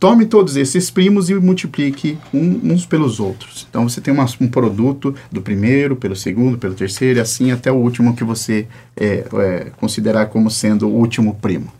Tome 0.00 0.26
todos 0.26 0.56
esses 0.56 0.90
primos 0.90 1.30
e 1.30 1.34
multiplique 1.34 2.18
um, 2.34 2.72
uns 2.72 2.84
pelos 2.84 3.20
outros. 3.20 3.64
Então 3.70 3.88
você 3.88 4.00
tem 4.00 4.12
uma, 4.12 4.26
um 4.40 4.48
produto 4.48 5.14
do 5.30 5.40
primeiro, 5.40 5.94
pelo 5.94 6.16
segundo, 6.16 6.58
pelo 6.58 6.74
terceiro, 6.74 7.20
e 7.20 7.22
assim 7.22 7.52
até 7.52 7.70
o 7.70 7.76
último 7.76 8.16
que 8.16 8.24
você 8.24 8.66
é, 8.96 9.24
é 9.32 9.70
considerar 9.76 10.26
como 10.26 10.50
sendo 10.50 10.88
o 10.88 10.92
último 10.92 11.36
primo. 11.36 11.77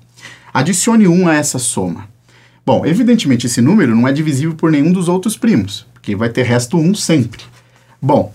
Adicione 0.52 1.06
1 1.06 1.28
a 1.28 1.34
essa 1.34 1.58
soma. 1.58 2.08
Bom, 2.64 2.84
evidentemente 2.84 3.46
esse 3.46 3.60
número 3.60 3.96
não 3.96 4.06
é 4.06 4.12
divisível 4.12 4.54
por 4.54 4.70
nenhum 4.70 4.92
dos 4.92 5.08
outros 5.08 5.36
primos, 5.36 5.86
porque 5.94 6.14
vai 6.14 6.28
ter 6.28 6.42
resto 6.42 6.76
1 6.76 6.94
sempre. 6.94 7.42
Bom, 8.00 8.32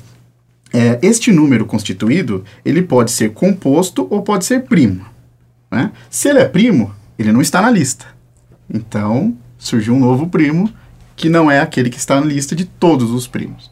é, 0.73 0.99
este 1.03 1.31
número 1.31 1.65
constituído, 1.65 2.43
ele 2.65 2.81
pode 2.81 3.11
ser 3.11 3.31
composto 3.33 4.07
ou 4.09 4.23
pode 4.23 4.45
ser 4.45 4.63
primo. 4.63 5.05
Né? 5.71 5.91
Se 6.09 6.29
ele 6.29 6.39
é 6.39 6.45
primo, 6.45 6.93
ele 7.17 7.31
não 7.31 7.41
está 7.41 7.61
na 7.61 7.69
lista. 7.69 8.05
Então, 8.73 9.35
surgiu 9.57 9.93
um 9.93 9.99
novo 9.99 10.27
primo 10.27 10.67
que 11.15 11.29
não 11.29 11.49
é 11.49 11.59
aquele 11.59 11.91
que 11.91 11.99
está 11.99 12.19
na 12.19 12.25
lista 12.25 12.55
de 12.55 12.65
todos 12.65 13.11
os 13.11 13.27
primos. 13.27 13.69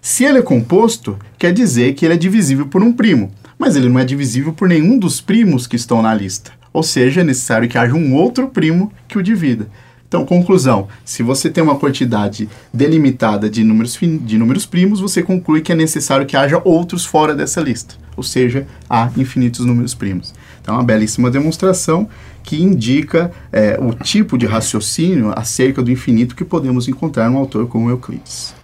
Se 0.00 0.24
ele 0.24 0.38
é 0.38 0.42
composto, 0.42 1.18
quer 1.38 1.52
dizer 1.52 1.94
que 1.94 2.04
ele 2.04 2.14
é 2.14 2.18
divisível 2.18 2.66
por 2.66 2.82
um 2.82 2.92
primo, 2.92 3.32
mas 3.58 3.76
ele 3.76 3.88
não 3.88 3.98
é 3.98 4.04
divisível 4.04 4.52
por 4.52 4.68
nenhum 4.68 4.98
dos 4.98 5.20
primos 5.20 5.66
que 5.66 5.76
estão 5.76 6.02
na 6.02 6.14
lista. 6.14 6.52
Ou 6.72 6.82
seja, 6.82 7.20
é 7.20 7.24
necessário 7.24 7.68
que 7.68 7.76
haja 7.76 7.94
um 7.94 8.14
outro 8.14 8.48
primo 8.48 8.92
que 9.06 9.18
o 9.18 9.22
divida. 9.22 9.68
Então, 10.12 10.26
conclusão: 10.26 10.88
se 11.04 11.22
você 11.22 11.48
tem 11.48 11.64
uma 11.64 11.78
quantidade 11.78 12.46
delimitada 12.72 13.48
de 13.48 13.64
números, 13.64 13.98
de 13.98 14.36
números 14.36 14.66
primos, 14.66 15.00
você 15.00 15.22
conclui 15.22 15.62
que 15.62 15.72
é 15.72 15.74
necessário 15.74 16.26
que 16.26 16.36
haja 16.36 16.60
outros 16.64 17.04
fora 17.04 17.34
dessa 17.34 17.62
lista. 17.62 17.94
Ou 18.14 18.22
seja, 18.22 18.66
há 18.90 19.10
infinitos 19.16 19.64
números 19.64 19.94
primos. 19.94 20.34
Então, 20.60 20.74
é 20.74 20.78
uma 20.78 20.84
belíssima 20.84 21.30
demonstração 21.30 22.08
que 22.42 22.62
indica 22.62 23.32
é, 23.50 23.78
o 23.80 23.94
tipo 23.94 24.36
de 24.36 24.44
raciocínio 24.44 25.32
acerca 25.34 25.82
do 25.82 25.90
infinito 25.90 26.36
que 26.36 26.44
podemos 26.44 26.88
encontrar 26.88 27.30
num 27.30 27.38
autor 27.38 27.66
como 27.66 27.88
Euclides. 27.88 28.54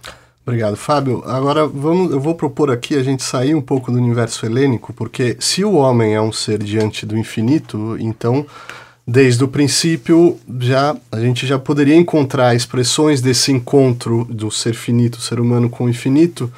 Obrigado, 0.49 0.75
Fábio. 0.75 1.23
Agora 1.27 1.67
vamos, 1.67 2.11
eu 2.11 2.19
vou 2.19 2.33
propor 2.33 2.71
aqui 2.71 2.95
a 2.95 3.03
gente 3.03 3.21
sair 3.21 3.53
um 3.53 3.61
pouco 3.61 3.91
do 3.91 3.99
universo 3.99 4.47
helênico, 4.47 4.91
porque 4.93 5.37
se 5.39 5.63
o 5.63 5.75
homem 5.75 6.15
é 6.15 6.21
um 6.21 6.31
ser 6.31 6.57
diante 6.57 7.05
do 7.05 7.15
infinito, 7.15 7.95
então 7.99 8.43
desde 9.05 9.43
o 9.43 9.47
princípio 9.47 10.39
já 10.59 10.97
a 11.11 11.19
gente 11.19 11.45
já 11.45 11.59
poderia 11.59 11.95
encontrar 11.95 12.55
expressões 12.55 13.21
desse 13.21 13.51
encontro 13.51 14.25
do 14.27 14.49
ser 14.49 14.73
finito, 14.73 15.21
ser 15.21 15.39
humano 15.39 15.69
com 15.69 15.85
o 15.85 15.89
infinito. 15.89 16.51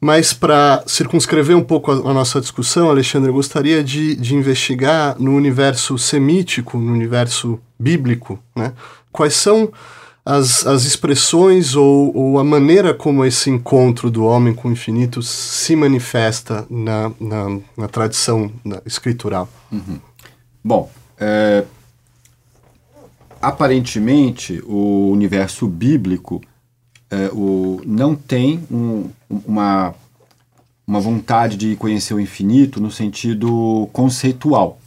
Mas 0.00 0.32
para 0.32 0.82
circunscrever 0.86 1.54
um 1.54 1.62
pouco 1.62 1.92
a, 1.92 1.96
a, 1.96 2.14
nossa 2.14 2.40
discussão, 2.40 2.88
Alexandre, 2.88 3.28
eu 3.28 3.34
gostaria 3.34 3.84
de, 3.84 4.16
de 4.16 4.34
investigar 4.34 5.16
no 5.18 5.36
universo 5.36 5.98
semítico, 5.98 6.78
no 6.78 6.94
universo 6.94 7.60
bíblico, 7.78 8.38
né? 8.56 8.72
quais 9.12 9.34
são 9.34 9.70
as, 10.28 10.66
as 10.66 10.84
expressões 10.84 11.74
ou, 11.74 12.14
ou 12.14 12.38
a 12.38 12.44
maneira 12.44 12.92
como 12.92 13.24
esse 13.24 13.48
encontro 13.48 14.10
do 14.10 14.26
homem 14.26 14.52
com 14.52 14.68
o 14.68 14.72
infinito 14.72 15.22
se 15.22 15.74
manifesta 15.74 16.66
na, 16.68 17.10
na, 17.18 17.58
na 17.74 17.88
tradição 17.88 18.52
escritural. 18.84 19.48
Uhum. 19.72 19.98
Bom, 20.62 20.90
é, 21.18 21.64
aparentemente 23.40 24.62
o 24.66 25.10
universo 25.10 25.66
bíblico 25.66 26.42
é, 27.10 27.30
o, 27.32 27.80
não 27.86 28.14
tem 28.14 28.62
um, 28.70 29.08
uma, 29.30 29.94
uma 30.86 31.00
vontade 31.00 31.56
de 31.56 31.74
conhecer 31.74 32.12
o 32.12 32.20
infinito 32.20 32.82
no 32.82 32.90
sentido 32.90 33.88
conceitual. 33.94 34.78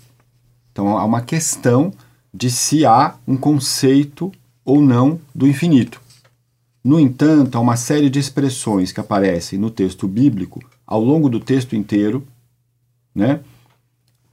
Então 0.72 1.00
há 1.00 1.04
uma 1.04 1.22
questão 1.22 1.92
de 2.32 2.52
se 2.52 2.86
há 2.86 3.16
um 3.28 3.36
conceito 3.36 4.32
ou 4.72 4.82
não 4.82 5.20
do 5.36 5.46
infinito. 5.46 6.00
No 6.82 6.98
entanto, 6.98 7.58
há 7.58 7.60
uma 7.62 7.76
série 7.76 8.10
de 8.10 8.20
expressões 8.20 8.94
que 8.94 9.02
aparecem 9.02 9.60
no 9.60 9.70
texto 9.70 10.08
bíblico 10.08 10.64
ao 10.88 11.04
longo 11.04 11.28
do 11.28 11.42
texto 11.42 11.76
inteiro, 11.76 12.26
né? 13.14 13.42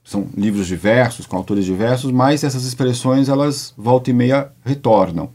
São 0.01 0.29
livros 0.37 0.65
diversos, 0.65 1.27
com 1.27 1.35
autores 1.35 1.65
diversos, 1.65 2.09
mas 2.09 2.45
essas 2.45 2.63
expressões, 2.63 3.27
elas 3.27 3.73
volta 3.77 4.11
e 4.11 4.13
meia 4.13 4.49
retornam. 4.63 5.29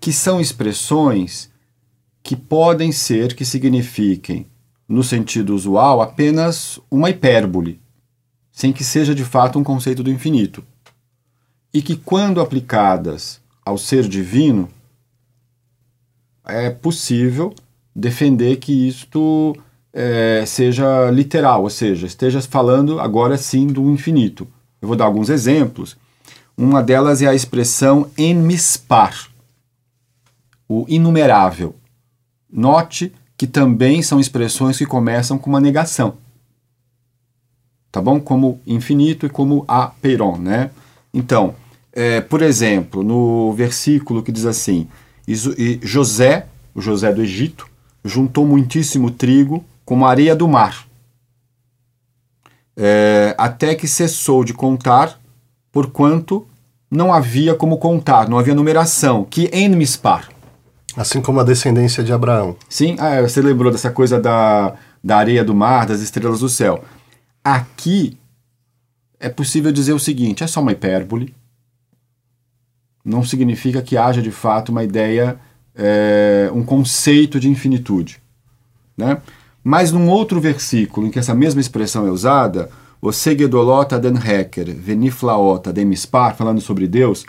Que 0.00 0.12
são 0.12 0.40
expressões 0.40 1.48
que 2.24 2.34
podem 2.34 2.90
ser 2.90 3.36
que 3.36 3.44
signifiquem, 3.44 4.48
no 4.88 5.04
sentido 5.04 5.54
usual, 5.54 6.02
apenas 6.02 6.80
uma 6.90 7.08
hipérbole, 7.08 7.80
sem 8.50 8.72
que 8.72 8.82
seja 8.82 9.14
de 9.14 9.24
fato 9.24 9.60
um 9.60 9.64
conceito 9.64 10.02
do 10.02 10.10
infinito. 10.10 10.64
E 11.72 11.80
que, 11.80 11.94
quando 11.94 12.40
aplicadas 12.40 13.40
ao 13.64 13.78
ser 13.78 14.08
divino, 14.08 14.68
é 16.44 16.70
possível 16.70 17.54
defender 17.94 18.56
que 18.56 18.88
isto 18.88 19.56
é, 19.92 20.44
seja 20.46 21.10
literal, 21.10 21.62
ou 21.62 21.70
seja, 21.70 22.06
esteja 22.06 22.40
falando 22.40 22.98
agora 23.00 23.36
sim 23.36 23.66
do 23.66 23.90
infinito. 23.90 24.48
Eu 24.80 24.88
vou 24.88 24.96
dar 24.96 25.04
alguns 25.04 25.28
exemplos. 25.28 25.96
Uma 26.56 26.82
delas 26.82 27.22
é 27.22 27.26
a 27.26 27.34
expressão 27.34 28.10
enmispar, 28.18 29.28
o 30.68 30.84
inumerável. 30.88 31.74
Note 32.50 33.12
que 33.36 33.46
também 33.46 34.02
são 34.02 34.20
expressões 34.20 34.76
que 34.78 34.86
começam 34.86 35.38
com 35.38 35.50
uma 35.50 35.60
negação. 35.60 36.16
Tá 37.90 38.00
bom? 38.00 38.20
Como 38.20 38.60
infinito 38.66 39.26
e 39.26 39.30
como 39.30 39.64
apeiron, 39.68 40.36
né? 40.38 40.70
Então, 41.12 41.54
é, 41.92 42.20
por 42.20 42.42
exemplo, 42.42 43.02
no 43.02 43.52
versículo 43.52 44.22
que 44.22 44.32
diz 44.32 44.46
assim: 44.46 44.88
e 45.26 45.78
José, 45.82 46.46
o 46.74 46.80
José 46.80 47.12
do 47.12 47.22
Egito, 47.22 47.68
juntou 48.04 48.46
muitíssimo 48.46 49.10
trigo 49.10 49.64
como 49.84 50.06
areia 50.06 50.34
do 50.34 50.48
mar, 50.48 50.86
é, 52.76 53.34
até 53.36 53.74
que 53.74 53.86
cessou 53.86 54.42
de 54.42 54.54
contar, 54.54 55.20
porquanto 55.70 56.46
não 56.90 57.12
havia 57.12 57.54
como 57.54 57.78
contar, 57.78 58.28
não 58.28 58.38
havia 58.38 58.54
numeração, 58.54 59.24
que 59.24 59.50
enmispar. 59.52 60.28
Assim 60.94 61.22
como 61.22 61.40
a 61.40 61.44
descendência 61.44 62.04
de 62.04 62.12
Abraão. 62.12 62.54
Sim, 62.68 62.96
ah, 62.98 63.22
você 63.22 63.40
lembrou 63.40 63.72
dessa 63.72 63.90
coisa 63.90 64.20
da, 64.20 64.74
da 65.02 65.16
areia 65.16 65.42
do 65.42 65.54
mar, 65.54 65.86
das 65.86 66.00
estrelas 66.02 66.40
do 66.40 66.50
céu. 66.50 66.84
Aqui 67.42 68.18
é 69.18 69.30
possível 69.30 69.72
dizer 69.72 69.94
o 69.94 69.98
seguinte: 69.98 70.44
é 70.44 70.46
só 70.46 70.60
uma 70.60 70.72
hipérbole, 70.72 71.34
não 73.04 73.24
significa 73.24 73.82
que 73.82 73.96
haja 73.96 74.22
de 74.22 74.30
fato 74.30 74.70
uma 74.70 74.84
ideia, 74.84 75.38
é, 75.74 76.50
um 76.52 76.62
conceito 76.62 77.40
de 77.40 77.48
infinitude. 77.48 78.22
Né? 78.96 79.20
Mas 79.64 79.92
num 79.92 80.08
outro 80.08 80.40
versículo 80.40 81.06
em 81.06 81.10
que 81.10 81.18
essa 81.18 81.34
mesma 81.34 81.60
expressão 81.60 82.06
é 82.06 82.10
usada, 82.10 82.70
o 83.00 83.12
Segedolota 83.12 83.98
den 83.98 84.14
Hecker, 84.16 84.74
Veniflaota 84.74 85.72
demispar, 85.72 86.36
falando 86.36 86.60
sobre 86.60 86.86
Deus, 86.86 87.26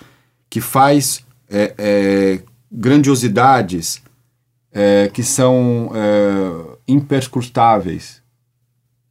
que 0.49 0.61
faz 0.61 1.25
é, 1.49 1.73
é, 1.77 2.39
grandiosidades 2.71 4.01
é, 4.71 5.09
que 5.11 5.23
são 5.23 5.91
é, 5.93 6.77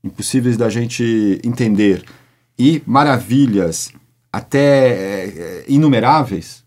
impossíveis 0.04 0.56
da 0.56 0.68
gente 0.68 1.40
entender, 1.44 2.04
e 2.58 2.82
maravilhas 2.86 3.92
até 4.32 4.88
é, 4.88 5.64
inumeráveis, 5.68 6.64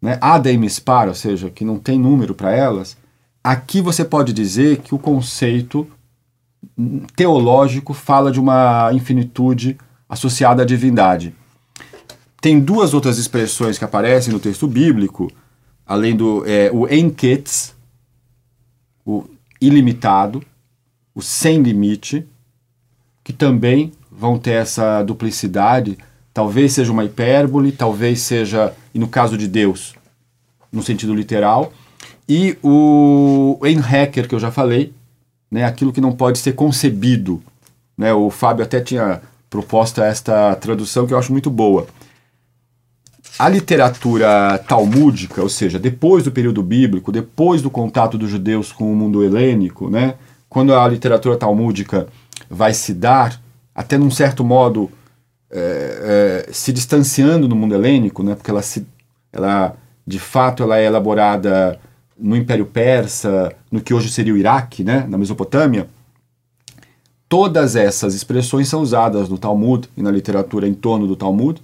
né, 0.00 0.16
ademispar, 0.20 1.08
ou 1.08 1.14
seja, 1.14 1.50
que 1.50 1.64
não 1.64 1.78
tem 1.78 1.98
número 1.98 2.34
para 2.34 2.52
elas, 2.52 2.96
aqui 3.44 3.80
você 3.80 4.04
pode 4.04 4.32
dizer 4.32 4.78
que 4.78 4.94
o 4.94 4.98
conceito 4.98 5.86
teológico 7.14 7.92
fala 7.92 8.32
de 8.32 8.40
uma 8.40 8.90
infinitude 8.92 9.76
associada 10.08 10.62
à 10.62 10.66
divindade. 10.66 11.34
Tem 12.40 12.58
duas 12.58 12.94
outras 12.94 13.18
expressões 13.18 13.76
que 13.76 13.84
aparecem 13.84 14.32
no 14.32 14.40
texto 14.40 14.66
bíblico, 14.66 15.30
além 15.84 16.16
do 16.16 16.44
é, 16.46 16.70
o 16.72 16.88
enketz, 16.88 17.74
o 19.04 19.24
ilimitado, 19.60 20.42
o 21.14 21.20
sem 21.20 21.60
limite, 21.60 22.26
que 23.24 23.32
também 23.32 23.92
vão 24.10 24.38
ter 24.38 24.52
essa 24.52 25.02
duplicidade 25.02 25.98
Talvez 26.38 26.72
seja 26.72 26.92
uma 26.92 27.04
hipérbole, 27.04 27.72
talvez 27.72 28.20
seja, 28.20 28.72
e 28.94 28.98
no 29.00 29.08
caso 29.08 29.36
de 29.36 29.48
Deus, 29.48 29.96
no 30.70 30.84
sentido 30.84 31.12
literal. 31.12 31.72
E 32.28 32.56
o 32.62 33.58
Enhacker, 33.64 34.28
que 34.28 34.36
eu 34.36 34.38
já 34.38 34.52
falei, 34.52 34.94
né, 35.50 35.64
aquilo 35.64 35.92
que 35.92 36.00
não 36.00 36.12
pode 36.12 36.38
ser 36.38 36.52
concebido. 36.52 37.42
Né, 37.96 38.14
o 38.14 38.30
Fábio 38.30 38.64
até 38.64 38.80
tinha 38.80 39.20
proposto 39.50 40.00
esta 40.00 40.54
tradução 40.54 41.08
que 41.08 41.12
eu 41.12 41.18
acho 41.18 41.32
muito 41.32 41.50
boa. 41.50 41.88
A 43.36 43.48
literatura 43.48 44.58
talmúdica, 44.58 45.42
ou 45.42 45.48
seja, 45.48 45.76
depois 45.76 46.22
do 46.22 46.30
período 46.30 46.62
bíblico, 46.62 47.10
depois 47.10 47.62
do 47.62 47.68
contato 47.68 48.16
dos 48.16 48.30
judeus 48.30 48.70
com 48.70 48.92
o 48.92 48.94
mundo 48.94 49.24
helênico, 49.24 49.90
né, 49.90 50.14
quando 50.48 50.72
a 50.72 50.86
literatura 50.86 51.36
talmúdica 51.36 52.06
vai 52.48 52.72
se 52.72 52.94
dar, 52.94 53.42
até 53.74 53.98
num 53.98 54.08
certo 54.08 54.44
modo 54.44 54.88
é, 55.50 56.44
é, 56.48 56.52
se 56.52 56.72
distanciando 56.72 57.48
do 57.48 57.56
mundo 57.56 57.74
helênico, 57.74 58.22
né, 58.22 58.34
porque 58.34 58.50
ela, 58.50 58.62
se, 58.62 58.86
ela 59.32 59.74
de 60.06 60.18
fato 60.18 60.62
ela 60.62 60.78
é 60.78 60.84
elaborada 60.84 61.78
no 62.18 62.36
Império 62.36 62.66
Persa, 62.66 63.54
no 63.70 63.80
que 63.80 63.94
hoje 63.94 64.10
seria 64.10 64.34
o 64.34 64.36
Iraque, 64.36 64.82
né, 64.82 65.06
na 65.08 65.16
Mesopotâmia, 65.16 65.88
todas 67.28 67.76
essas 67.76 68.14
expressões 68.14 68.68
são 68.68 68.80
usadas 68.80 69.28
no 69.28 69.38
Talmud 69.38 69.88
e 69.96 70.02
na 70.02 70.10
literatura 70.10 70.66
em 70.66 70.74
torno 70.74 71.06
do 71.06 71.16
Talmud, 71.16 71.62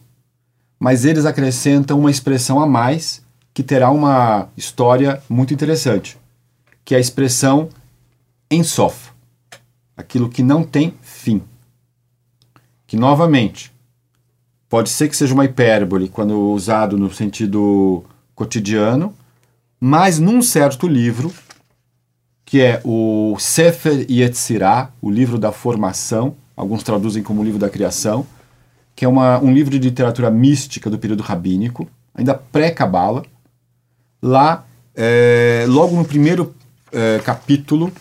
mas 0.79 1.05
eles 1.05 1.25
acrescentam 1.25 1.99
uma 1.99 2.11
expressão 2.11 2.61
a 2.61 2.66
mais 2.66 3.23
que 3.53 3.62
terá 3.62 3.90
uma 3.90 4.49
história 4.57 5.23
muito 5.29 5.55
interessante. 5.55 6.18
que 6.85 6.94
é 6.94 6.99
a 6.99 7.01
expressão 7.01 7.70
ensof, 8.51 9.11
aquilo 9.97 10.29
que 10.29 10.42
não 10.42 10.62
tem 10.62 10.94
fim. 11.01 11.42
Que, 12.87 12.97
novamente, 12.97 13.73
pode 14.75 14.91
ser 14.91 15.09
que 15.09 15.17
seja 15.17 15.33
uma 15.33 15.45
hipérbole 15.45 16.09
quando 16.09 16.37
usado 16.51 16.99
no 16.99 17.09
sentido 17.09 18.03
cotidiano, 18.35 19.15
mas 19.79 20.19
num 20.19 20.43
certo 20.43 20.89
livro, 20.89 21.33
que 22.45 22.61
é 22.61 22.81
o 22.85 23.37
Sefer 23.39 24.05
Yetzirah, 24.11 24.91
o 25.01 25.09
livro 25.09 25.39
da 25.39 25.53
formação, 25.53 26.35
alguns 26.57 26.83
traduzem 26.83 27.23
como 27.23 27.45
livro 27.45 27.61
da 27.61 27.71
criação, 27.71 28.27
que 28.97 29.05
é 29.05 29.09
uma, 29.09 29.39
um 29.39 29.55
livro 29.55 29.71
de 29.71 29.79
literatura 29.79 30.29
mística 30.29 30.91
do 30.91 30.99
período 30.99 31.23
rabínico, 31.23 31.89
ainda 32.13 32.35
pré-cabala. 32.35 33.23
Lá, 34.21 34.67
é, 34.93 35.67
logo 35.69 35.95
no 35.95 36.05
primeiro 36.05 36.53
é, 36.91 37.21
capítulo, 37.21 37.93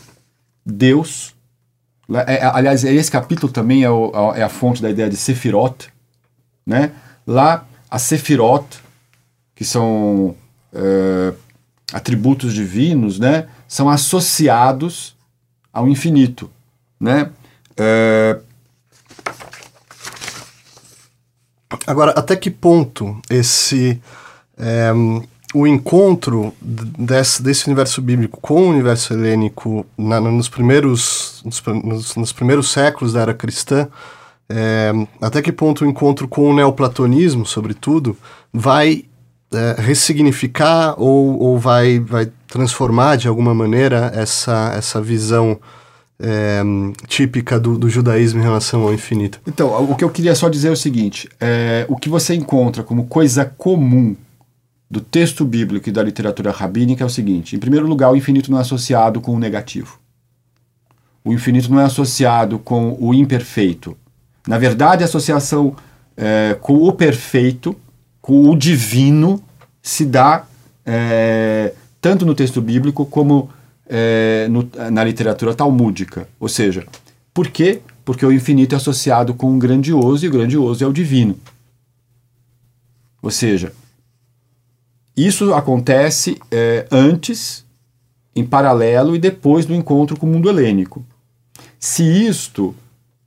Deus. 0.66 1.36
É, 2.26 2.44
aliás, 2.44 2.84
esse 2.84 3.12
capítulo 3.12 3.54
também 3.54 3.84
é, 3.84 3.92
o, 3.92 4.34
é, 4.34 4.42
a 4.42 4.50
fonte 4.50 4.82
da 4.82 4.90
ideia 4.90 5.08
de 5.08 5.18
Sefirot. 5.18 5.93
Né? 6.66 6.92
Lá, 7.26 7.66
a 7.90 8.00
Sefirot, 8.00 8.66
que 9.56 9.66
são 9.66 10.36
é, 10.74 11.34
atributos 11.92 12.54
divinos, 12.54 13.20
né? 13.20 13.48
são 13.68 13.90
associados 13.90 15.16
ao 15.72 15.88
infinito. 15.88 16.50
Né? 17.00 17.30
É, 17.78 18.40
Agora, 21.88 22.12
até 22.12 22.36
que 22.36 22.50
ponto 22.50 23.20
esse 23.30 24.02
é, 24.58 24.92
o 25.54 25.68
encontro 25.68 26.54
desse, 26.62 27.42
desse 27.44 27.68
universo 27.68 28.02
bíblico 28.02 28.40
com 28.42 28.62
o 28.62 28.70
universo 28.70 29.14
helênico 29.14 29.86
na, 29.98 30.20
nos, 30.20 30.50
primeiros, 30.50 31.44
nos, 31.44 32.16
nos, 32.16 32.32
primeiros 32.32 32.72
séculos 32.72 33.14
da 33.14 33.22
era 33.22 33.34
cristã, 33.34 33.88
é, 34.56 34.92
até 35.20 35.42
que 35.42 35.52
ponto 35.52 35.84
o 35.84 35.88
encontro 35.90 36.28
com 36.28 36.48
o 36.48 36.54
neoplatonismo, 36.54 37.44
sobretudo, 37.44 38.16
vai 38.54 39.06
é, 39.52 39.82
ressignificar 39.82 40.94
ou, 40.96 41.40
ou 41.40 41.58
vai, 41.58 42.00
vai 42.00 42.30
transformar 42.48 43.16
de 43.16 43.28
alguma 43.28 43.52
maneira 43.52 44.12
essa, 44.14 44.72
essa 44.78 45.02
visão 45.02 45.60
é, 46.20 46.62
típica 47.08 47.60
do, 47.60 47.80
do, 47.80 47.90
judaísmo 47.90 48.42
em 48.42 48.44
relação 48.44 48.84
ao 48.84 48.94
infinito. 48.94 49.42
Então, 49.48 49.90
o 49.90 49.96
que 49.96 50.04
eu 50.04 50.10
queria 50.12 50.36
só 50.36 50.48
dizer 50.50 50.68
é 50.68 50.72
o 50.72 50.78
seguinte: 50.78 51.28
é, 51.42 51.88
o 51.90 51.98
que 51.98 52.08
você 52.08 52.36
encontra 52.36 52.84
como 52.84 53.08
coisa 53.08 53.46
comum 53.46 54.16
do 54.88 55.02
texto 55.02 55.44
bíblico 55.44 55.90
e 55.90 55.92
da 55.92 56.04
literatura 56.04 56.52
rabínica 56.52 57.04
é 57.04 57.08
o 57.08 57.10
seguinte: 57.10 57.56
em 57.56 57.60
primeiro 57.60 57.88
lugar, 57.88 58.12
o 58.12 58.16
infinito 58.16 58.52
não 58.52 58.60
é 58.60 58.62
associado 58.62 59.20
com 59.20 59.34
o 59.34 59.40
negativo. 59.40 59.98
O 61.26 61.34
infinito 61.34 61.72
não 61.72 61.80
é 61.80 61.86
associado 61.86 62.60
com 62.60 62.96
o 63.00 63.16
imperfeito. 63.16 63.98
Na 64.48 64.58
verdade, 64.58 65.04
a 65.04 65.06
associação 65.06 65.76
é, 66.18 66.58
com 66.62 66.84
o 66.84 66.92
perfeito, 66.92 67.76
com 68.22 68.50
o 68.50 68.56
divino, 68.56 69.42
se 69.82 70.06
dá 70.06 70.46
é, 70.86 71.74
tanto 72.02 72.26
no 72.26 72.36
texto 72.36 72.62
bíblico 72.62 73.06
como 73.06 73.50
é, 73.88 74.48
no, 74.50 74.70
na 74.92 75.04
literatura 75.04 75.54
talmúdica. 75.54 76.28
Ou 76.40 76.50
seja, 76.50 76.86
por 77.34 77.48
quê? 77.48 77.82
Porque 78.06 78.26
o 78.26 78.32
infinito 78.32 78.76
é 78.76 78.78
associado 78.78 79.34
com 79.34 79.56
o 79.56 79.58
grandioso 79.58 80.26
e 80.26 80.28
o 80.30 80.32
grandioso 80.32 80.84
é 80.84 80.88
o 80.88 80.94
divino. 80.94 81.38
Ou 83.22 83.32
seja, 83.32 83.72
isso 85.16 85.54
acontece 85.54 86.38
é, 86.52 86.86
antes, 86.92 87.66
em 88.36 88.44
paralelo 88.46 89.16
e 89.16 89.20
depois 89.20 89.66
do 89.66 89.74
encontro 89.74 90.18
com 90.18 90.26
o 90.26 90.30
mundo 90.30 90.50
helênico. 90.50 91.06
Se 91.80 92.04
isto 92.04 92.76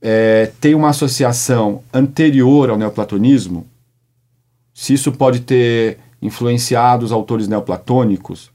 é, 0.00 0.50
tem 0.60 0.74
uma 0.74 0.90
associação 0.90 1.82
anterior 1.92 2.70
ao 2.70 2.78
neoplatonismo, 2.78 3.66
se 4.74 4.92
isso 4.92 5.10
pode 5.12 5.40
ter 5.40 5.98
influenciado 6.20 7.04
os 7.04 7.12
autores 7.12 7.48
neoplatônicos, 7.48 8.50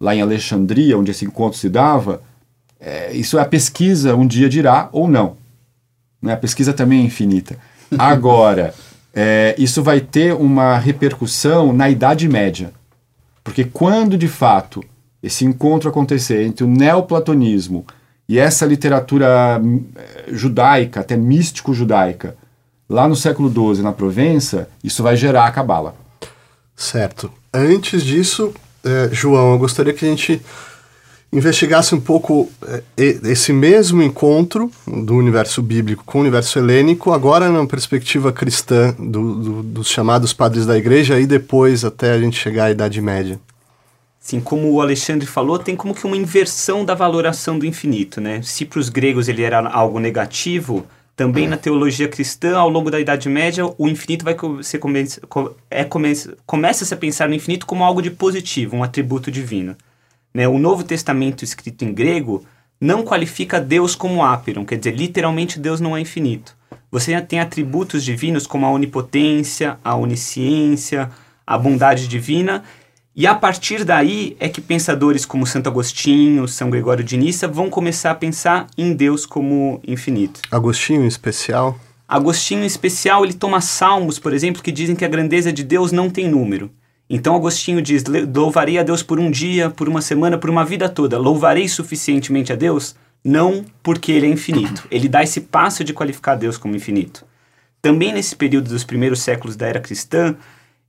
lá 0.00 0.14
em 0.14 0.22
Alexandria, 0.22 0.98
onde 0.98 1.10
esse 1.10 1.24
encontro 1.24 1.58
se 1.58 1.68
dava, 1.68 2.22
é, 2.80 3.12
isso 3.12 3.38
é 3.38 3.42
a 3.42 3.46
pesquisa 3.46 4.16
um 4.16 4.26
dia 4.26 4.48
dirá 4.48 4.88
ou 4.92 5.06
não. 5.06 5.36
Né? 6.20 6.32
A 6.32 6.36
pesquisa 6.36 6.72
também 6.72 7.00
é 7.00 7.04
infinita. 7.04 7.56
Agora, 7.98 8.74
é, 9.14 9.54
isso 9.58 9.82
vai 9.82 10.00
ter 10.00 10.34
uma 10.34 10.78
repercussão 10.78 11.72
na 11.72 11.90
Idade 11.90 12.28
Média. 12.28 12.72
Porque 13.44 13.64
quando, 13.64 14.16
de 14.16 14.28
fato, 14.28 14.82
esse 15.22 15.44
encontro 15.44 15.90
acontecer 15.90 16.44
entre 16.44 16.64
o 16.64 16.68
neoplatonismo 16.68 17.84
e 18.30 18.38
essa 18.38 18.64
literatura 18.64 19.60
é, 19.96 20.32
judaica, 20.32 21.00
até 21.00 21.16
místico-judaica, 21.16 22.36
lá 22.88 23.08
no 23.08 23.16
século 23.16 23.50
XII, 23.50 23.82
na 23.82 23.90
Provença, 23.90 24.68
isso 24.84 25.02
vai 25.02 25.16
gerar 25.16 25.46
a 25.46 25.50
cabala. 25.50 25.96
Certo. 26.76 27.28
Antes 27.52 28.04
disso, 28.04 28.54
é, 28.84 29.08
João, 29.10 29.54
eu 29.54 29.58
gostaria 29.58 29.92
que 29.92 30.04
a 30.04 30.08
gente 30.08 30.40
investigasse 31.32 31.92
um 31.92 32.00
pouco 32.00 32.48
é, 32.68 32.84
esse 32.96 33.52
mesmo 33.52 34.00
encontro 34.00 34.70
do 34.86 35.16
universo 35.16 35.60
bíblico 35.60 36.04
com 36.04 36.18
o 36.18 36.20
universo 36.20 36.56
helênico, 36.56 37.10
agora 37.10 37.48
na 37.48 37.66
perspectiva 37.66 38.32
cristã 38.32 38.94
do, 38.96 39.34
do, 39.34 39.62
dos 39.64 39.88
chamados 39.88 40.32
padres 40.32 40.64
da 40.64 40.78
igreja 40.78 41.18
e 41.18 41.26
depois 41.26 41.84
até 41.84 42.12
a 42.12 42.20
gente 42.20 42.38
chegar 42.38 42.66
à 42.66 42.70
Idade 42.70 43.00
Média. 43.00 43.40
Sim, 44.30 44.40
como 44.40 44.70
o 44.70 44.80
Alexandre 44.80 45.26
falou, 45.26 45.58
tem 45.58 45.74
como 45.74 45.92
que 45.92 46.06
uma 46.06 46.16
inversão 46.16 46.84
da 46.84 46.94
valoração 46.94 47.58
do 47.58 47.66
infinito, 47.66 48.20
né? 48.20 48.40
Se 48.42 48.64
para 48.64 48.78
os 48.78 48.88
gregos 48.88 49.28
ele 49.28 49.42
era 49.42 49.58
algo 49.68 49.98
negativo, 49.98 50.86
também 51.16 51.48
na 51.48 51.56
teologia 51.56 52.06
cristã, 52.06 52.56
ao 52.56 52.68
longo 52.68 52.92
da 52.92 53.00
Idade 53.00 53.28
Média, 53.28 53.64
o 53.76 53.88
infinito 53.88 54.24
vai 54.24 54.36
ser 54.62 54.78
come 54.78 55.04
é 55.68 55.82
come 55.82 56.12
começa-se 56.46 56.94
a 56.94 56.96
pensar 56.96 57.28
no 57.28 57.34
infinito 57.34 57.66
como 57.66 57.82
algo 57.82 58.00
de 58.00 58.08
positivo, 58.12 58.76
um 58.76 58.84
atributo 58.84 59.32
divino. 59.32 59.76
Né? 60.32 60.46
O 60.46 60.60
Novo 60.60 60.84
Testamento 60.84 61.42
escrito 61.42 61.84
em 61.84 61.92
grego 61.92 62.44
não 62.80 63.02
qualifica 63.02 63.60
Deus 63.60 63.96
como 63.96 64.24
ápiron, 64.24 64.64
quer 64.64 64.78
dizer, 64.78 64.94
literalmente 64.94 65.58
Deus 65.58 65.80
não 65.80 65.96
é 65.96 66.00
infinito. 66.00 66.56
Você 66.88 67.20
tem 67.20 67.40
atributos 67.40 68.04
divinos 68.04 68.46
como 68.46 68.64
a 68.64 68.70
onipotência, 68.70 69.76
a 69.82 69.96
onisciência, 69.96 71.10
a 71.44 71.58
bondade 71.58 72.06
divina, 72.06 72.62
e 73.20 73.26
a 73.26 73.34
partir 73.34 73.84
daí 73.84 74.34
é 74.40 74.48
que 74.48 74.62
pensadores 74.62 75.26
como 75.26 75.46
Santo 75.46 75.68
Agostinho, 75.68 76.48
São 76.48 76.70
Gregório 76.70 77.04
de 77.04 77.18
Nissa 77.18 77.46
vão 77.46 77.68
começar 77.68 78.12
a 78.12 78.14
pensar 78.14 78.66
em 78.78 78.94
Deus 78.94 79.26
como 79.26 79.78
infinito. 79.86 80.40
Agostinho 80.50 81.04
em 81.04 81.06
especial? 81.06 81.78
Agostinho 82.08 82.62
em 82.62 82.66
especial, 82.66 83.22
ele 83.22 83.34
toma 83.34 83.60
salmos, 83.60 84.18
por 84.18 84.32
exemplo, 84.32 84.62
que 84.62 84.72
dizem 84.72 84.96
que 84.96 85.04
a 85.04 85.08
grandeza 85.08 85.52
de 85.52 85.62
Deus 85.62 85.92
não 85.92 86.08
tem 86.08 86.30
número. 86.30 86.70
Então 87.10 87.36
Agostinho 87.36 87.82
diz: 87.82 88.04
louvarei 88.34 88.78
a 88.78 88.82
Deus 88.82 89.02
por 89.02 89.20
um 89.20 89.30
dia, 89.30 89.68
por 89.68 89.86
uma 89.86 90.00
semana, 90.00 90.38
por 90.38 90.48
uma 90.48 90.64
vida 90.64 90.88
toda. 90.88 91.18
Louvarei 91.18 91.68
suficientemente 91.68 92.54
a 92.54 92.56
Deus? 92.56 92.96
Não 93.22 93.66
porque 93.82 94.12
ele 94.12 94.28
é 94.28 94.30
infinito. 94.30 94.88
Ele 94.90 95.10
dá 95.10 95.22
esse 95.22 95.42
passo 95.42 95.84
de 95.84 95.92
qualificar 95.92 96.36
Deus 96.36 96.56
como 96.56 96.74
infinito. 96.74 97.26
Também 97.82 98.14
nesse 98.14 98.34
período 98.34 98.70
dos 98.70 98.82
primeiros 98.82 99.20
séculos 99.20 99.56
da 99.56 99.66
era 99.66 99.78
cristã, 99.78 100.34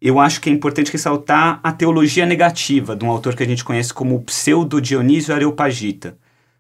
eu 0.02 0.20
acho 0.20 0.42
que 0.42 0.50
é 0.50 0.54
importante 0.54 0.92
ressaltar 0.92 1.60
a 1.62 1.72
teologia 1.72 2.26
negativa 2.26 2.96
de 2.96 3.06
um 3.06 3.12
autor 3.12 3.36
que 3.36 3.44
a 3.44 3.46
gente 3.46 3.64
conhece 3.64 3.94
como 3.94 4.22
pseudo-Dionísio 4.24 5.34
Areopagita. 5.34 6.18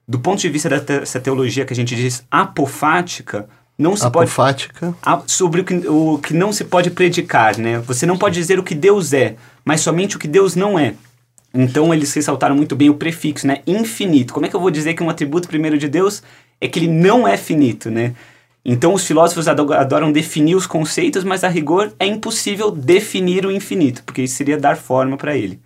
Do 0.07 0.19
ponto 0.19 0.39
de 0.39 0.49
vista 0.49 0.69
dessa 0.69 1.19
teologia 1.19 1.65
que 1.65 1.73
a 1.73 1.75
gente 1.75 1.95
diz 1.95 2.23
apofática, 2.29 3.49
não 3.77 3.95
se 3.95 4.05
apofática. 4.05 4.93
pode 5.01 5.31
sobre 5.31 5.61
o 5.61 5.65
que, 5.65 5.73
o 5.87 6.19
que 6.19 6.33
não 6.35 6.53
se 6.53 6.65
pode 6.65 6.91
predicar, 6.91 7.57
né? 7.57 7.79
Você 7.79 8.05
não 8.05 8.17
pode 8.17 8.35
dizer 8.35 8.59
o 8.59 8.63
que 8.63 8.75
Deus 8.75 9.11
é, 9.11 9.35
mas 9.65 9.81
somente 9.81 10.17
o 10.17 10.19
que 10.19 10.27
Deus 10.27 10.55
não 10.55 10.77
é. 10.77 10.93
Então 11.53 11.91
eles 11.91 12.13
ressaltaram 12.13 12.55
muito 12.55 12.75
bem 12.75 12.89
o 12.89 12.93
prefixo, 12.93 13.47
né? 13.47 13.61
Infinito. 13.65 14.33
Como 14.33 14.45
é 14.45 14.49
que 14.49 14.55
eu 14.55 14.59
vou 14.59 14.69
dizer 14.69 14.93
que 14.93 15.01
um 15.01 15.09
atributo 15.09 15.47
primeiro 15.47 15.77
de 15.79 15.87
Deus 15.87 16.21
é 16.59 16.67
que 16.67 16.77
ele 16.77 16.87
não 16.87 17.27
é 17.27 17.37
finito, 17.37 17.89
né? 17.89 18.13
Então 18.63 18.93
os 18.93 19.05
filósofos 19.05 19.47
adoram 19.47 20.11
definir 20.11 20.55
os 20.55 20.67
conceitos, 20.67 21.23
mas 21.23 21.43
a 21.43 21.47
rigor 21.47 21.91
é 21.99 22.05
impossível 22.05 22.69
definir 22.69 23.45
o 23.45 23.51
infinito, 23.51 24.03
porque 24.03 24.21
isso 24.21 24.35
seria 24.35 24.57
dar 24.57 24.77
forma 24.77 25.17
para 25.17 25.35
ele. 25.35 25.59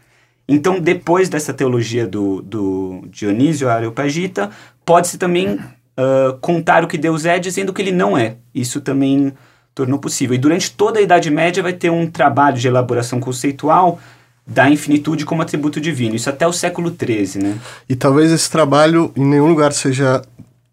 Então, 0.48 0.80
depois 0.80 1.28
dessa 1.28 1.54
teologia 1.54 2.06
do, 2.06 2.42
do 2.42 3.04
Dionísio 3.08 3.68
Areopagita, 3.68 4.52
pode-se 4.86 5.18
também 5.18 5.56
uh, 5.56 6.38
contar 6.40 6.84
o 6.84 6.88
que 6.88 6.98
Deus 6.98 7.26
é 7.26 7.40
dizendo 7.40 7.74
que 7.74 7.82
ele 7.82 7.92
não 7.92 8.18
é. 8.18 8.36
Isso 8.54 8.80
também 8.80 9.34
tornou 9.74 10.00
possível. 10.00 10.36
E 10.36 10.40
durante 10.40 10.72
toda 10.72 11.00
a 11.00 11.02
Idade 11.02 11.32
Média 11.32 11.64
vai 11.64 11.74
ter 11.74 11.90
um 11.90 12.08
trabalho 12.08 12.58
de 12.58 12.68
elaboração 12.68 13.20
conceitual 13.20 14.00
da 14.46 14.70
infinitude 14.70 15.26
como 15.26 15.42
atributo 15.42 15.82
divino. 15.82 16.16
Isso 16.16 16.30
até 16.30 16.46
o 16.46 16.54
século 16.54 16.96
XIII, 16.96 17.42
né? 17.42 17.58
E 17.90 17.96
talvez 17.96 18.32
esse 18.32 18.50
trabalho 18.50 19.12
em 19.16 19.26
nenhum 19.26 19.48
lugar 19.48 19.74
seja 19.74 20.22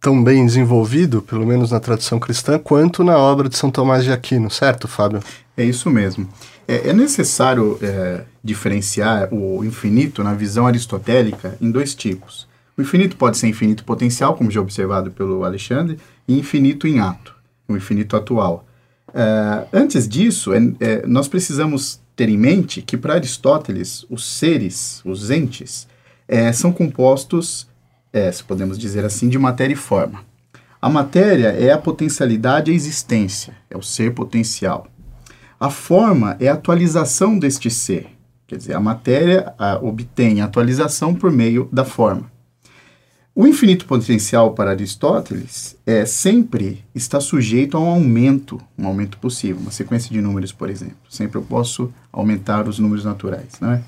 tão 0.02 0.22
bem 0.22 0.44
desenvolvido, 0.44 1.22
pelo 1.22 1.46
menos 1.46 1.70
na 1.70 1.78
tradição 1.78 2.18
cristã, 2.18 2.58
quanto 2.58 3.04
na 3.04 3.16
obra 3.16 3.48
de 3.48 3.56
São 3.56 3.70
Tomás 3.70 4.02
de 4.02 4.10
Aquino, 4.10 4.50
certo, 4.50 4.88
Fábio? 4.88 5.20
É 5.56 5.64
isso 5.64 5.88
mesmo. 5.88 6.28
É, 6.66 6.88
é 6.88 6.92
necessário 6.92 7.78
é, 7.80 8.24
diferenciar 8.42 9.32
o 9.32 9.64
infinito 9.64 10.24
na 10.24 10.34
visão 10.34 10.66
aristotélica 10.66 11.56
em 11.60 11.70
dois 11.70 11.94
tipos. 11.94 12.48
O 12.76 12.82
infinito 12.82 13.16
pode 13.16 13.38
ser 13.38 13.46
infinito 13.46 13.84
potencial, 13.84 14.34
como 14.34 14.50
já 14.50 14.60
observado 14.60 15.12
pelo 15.12 15.44
Alexandre, 15.44 15.96
e 16.26 16.36
infinito 16.36 16.88
em 16.88 16.98
ato, 16.98 17.32
o 17.68 17.76
infinito 17.76 18.16
atual. 18.16 18.66
Uh, 19.08 19.68
antes 19.72 20.08
disso, 20.08 20.52
é, 20.52 20.58
é, 20.80 21.06
nós 21.06 21.28
precisamos 21.28 22.00
ter 22.16 22.28
em 22.28 22.36
mente 22.36 22.82
que 22.82 22.96
para 22.96 23.14
Aristóteles, 23.14 24.04
os 24.10 24.26
seres, 24.26 25.00
os 25.04 25.30
entes, 25.30 25.86
é, 26.26 26.52
são 26.52 26.72
compostos, 26.72 27.68
é, 28.12 28.30
se 28.30 28.44
podemos 28.44 28.78
dizer 28.78 29.04
assim, 29.04 29.28
de 29.28 29.38
matéria 29.38 29.72
e 29.72 29.76
forma. 29.76 30.20
A 30.80 30.88
matéria 30.88 31.48
é 31.48 31.70
a 31.70 31.78
potencialidade 31.78 32.70
a 32.70 32.74
existência, 32.74 33.54
é 33.70 33.76
o 33.76 33.82
ser 33.82 34.12
potencial. 34.12 34.88
A 35.58 35.70
forma 35.70 36.36
é 36.40 36.48
a 36.48 36.54
atualização 36.54 37.38
deste 37.38 37.70
ser, 37.70 38.08
quer 38.48 38.56
dizer, 38.56 38.74
a 38.74 38.80
matéria 38.80 39.54
a, 39.56 39.76
obtém 39.76 40.40
atualização 40.40 41.14
por 41.14 41.30
meio 41.30 41.68
da 41.72 41.84
forma. 41.84 42.30
O 43.34 43.46
infinito 43.46 43.86
potencial 43.86 44.52
para 44.52 44.72
Aristóteles 44.72 45.74
é 45.86 46.04
sempre 46.04 46.84
está 46.94 47.18
sujeito 47.18 47.78
a 47.78 47.80
um 47.80 47.88
aumento, 47.88 48.60
um 48.76 48.86
aumento 48.86 49.16
possível, 49.16 49.62
uma 49.62 49.70
sequência 49.70 50.10
de 50.10 50.20
números, 50.20 50.52
por 50.52 50.68
exemplo. 50.68 50.96
Sempre 51.08 51.38
eu 51.38 51.42
posso 51.42 51.90
aumentar 52.12 52.68
os 52.68 52.78
números 52.78 53.04
naturais, 53.04 53.52
não 53.58 53.72
é? 53.72 53.82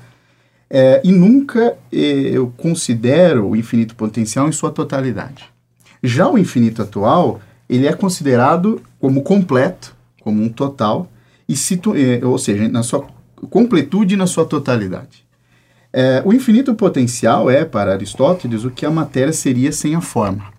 É 0.70 1.00
e 1.05 1.12
nunca 1.12 1.77
é, 1.92 1.96
eu 1.96 2.53
considero 2.57 3.50
o 3.50 3.57
infinito 3.57 3.94
potencial 3.94 4.48
em 4.48 4.53
sua 4.53 4.70
totalidade. 4.70 5.44
Já 6.03 6.29
o 6.29 6.38
infinito 6.38 6.83
atual, 6.83 7.40
ele 7.68 7.87
é 7.87 7.92
considerado 7.92 8.83
como 9.00 9.22
completo, 9.22 9.94
como 10.20 10.42
um 10.42 10.48
total, 10.48 11.11
e 11.48 11.57
situ, 11.57 11.94
é, 11.96 12.24
ou 12.24 12.38
seja, 12.38 12.68
na 12.68 12.83
sua 12.83 13.07
completude 13.50 14.14
e 14.14 14.16
na 14.16 14.27
sua 14.27 14.44
totalidade. 14.44 15.24
É, 15.92 16.22
o 16.24 16.33
infinito 16.33 16.74
potencial 16.74 17.48
é, 17.48 17.64
para 17.64 17.92
Aristóteles, 17.92 18.64
o 18.64 18.70
que 18.70 18.85
a 18.85 18.90
matéria 18.90 19.33
seria 19.33 19.70
sem 19.70 19.94
a 19.94 20.00
forma. 20.00 20.53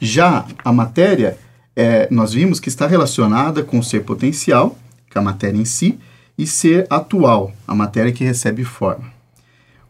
Já 0.00 0.44
a 0.64 0.72
matéria, 0.72 1.38
é, 1.76 2.08
nós 2.10 2.32
vimos 2.32 2.58
que 2.58 2.68
está 2.68 2.86
relacionada 2.86 3.62
com 3.62 3.78
o 3.78 3.82
ser 3.82 4.04
potencial, 4.04 4.76
que 5.08 5.16
é 5.16 5.20
a 5.20 5.24
matéria 5.24 5.58
em 5.58 5.64
si, 5.64 5.98
e 6.38 6.46
ser 6.46 6.86
atual, 6.88 7.52
a 7.66 7.74
matéria 7.74 8.12
que 8.12 8.22
recebe 8.22 8.62
forma. 8.62 9.18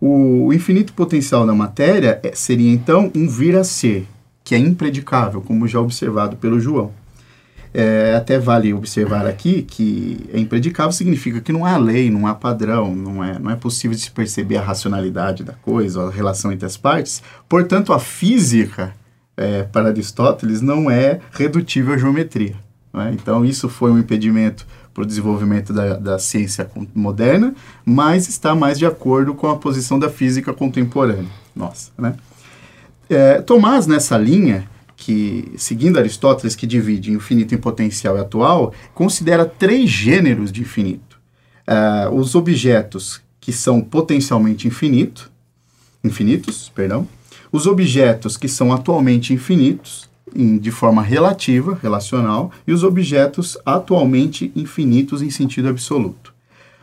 O, 0.00 0.52
infinito 0.52 0.94
potencial 0.94 1.46
da 1.46 1.54
matéria 1.54 2.18
é, 2.22 2.32
seria 2.34 2.72
então 2.72 3.12
um 3.14 3.28
vir 3.28 3.54
a 3.56 3.64
ser, 3.64 4.06
que 4.42 4.54
é 4.54 4.58
impredicável, 4.58 5.42
como 5.42 5.68
já 5.68 5.78
observado 5.78 6.36
pelo 6.36 6.58
João. 6.58 6.92
É, 7.74 8.14
até 8.16 8.38
vale 8.38 8.72
observar 8.72 9.26
aqui 9.26 9.62
que 9.62 10.24
é 10.32 10.40
impredicável 10.40 10.90
significa 10.90 11.38
que 11.40 11.52
não 11.52 11.66
há 11.66 11.76
lei, 11.76 12.10
não 12.10 12.26
há 12.26 12.34
padrão, 12.34 12.94
não 12.94 13.22
é, 13.22 13.38
não 13.38 13.50
é 13.50 13.56
possível 13.56 13.96
se 13.96 14.10
perceber 14.10 14.56
a 14.56 14.62
racionalidade 14.62 15.44
da 15.44 15.52
coisa, 15.52 16.06
a 16.06 16.10
relação 16.10 16.50
entre 16.50 16.64
as 16.64 16.78
partes. 16.78 17.22
Portanto, 17.46 17.92
a 17.92 17.98
física, 17.98 18.94
é, 19.36 19.64
para 19.64 19.88
Aristóteles, 19.88 20.62
não 20.62 20.90
é 20.90 21.20
redutível 21.32 21.92
à 21.92 21.98
geometria. 21.98 22.54
É? 22.94 23.12
Então, 23.12 23.44
isso 23.44 23.68
foi 23.68 23.90
um 23.90 23.98
impedimento 23.98 24.66
para 24.98 25.04
o 25.04 25.06
desenvolvimento 25.06 25.72
da, 25.72 25.94
da 25.94 26.18
ciência 26.18 26.68
moderna, 26.92 27.54
mas 27.84 28.28
está 28.28 28.52
mais 28.52 28.76
de 28.76 28.84
acordo 28.84 29.32
com 29.32 29.46
a 29.46 29.54
posição 29.54 29.96
da 29.96 30.10
física 30.10 30.52
contemporânea. 30.52 31.30
Nossa, 31.54 31.92
né? 31.96 32.16
É, 33.08 33.40
Tomás, 33.40 33.86
nessa 33.86 34.18
linha, 34.18 34.68
que, 34.96 35.52
seguindo 35.56 36.00
Aristóteles, 36.00 36.56
que 36.56 36.66
divide 36.66 37.12
infinito 37.12 37.54
em 37.54 37.58
potencial 37.58 38.16
e 38.16 38.20
atual, 38.20 38.74
considera 38.92 39.46
três 39.46 39.88
gêneros 39.88 40.50
de 40.50 40.62
infinito. 40.62 41.16
Uh, 41.68 42.12
os 42.16 42.34
objetos 42.34 43.20
que 43.40 43.52
são 43.52 43.80
potencialmente 43.80 44.66
infinito, 44.66 45.30
infinitos, 46.02 46.72
perdão, 46.74 47.06
os 47.52 47.68
objetos 47.68 48.36
que 48.36 48.48
são 48.48 48.72
atualmente 48.72 49.32
infinitos, 49.32 50.10
em, 50.34 50.58
de 50.58 50.70
forma 50.70 51.02
relativa, 51.02 51.78
relacional, 51.82 52.50
e 52.66 52.72
os 52.72 52.82
objetos 52.82 53.56
atualmente 53.64 54.52
infinitos 54.54 55.22
em 55.22 55.30
sentido 55.30 55.68
absoluto. 55.68 56.34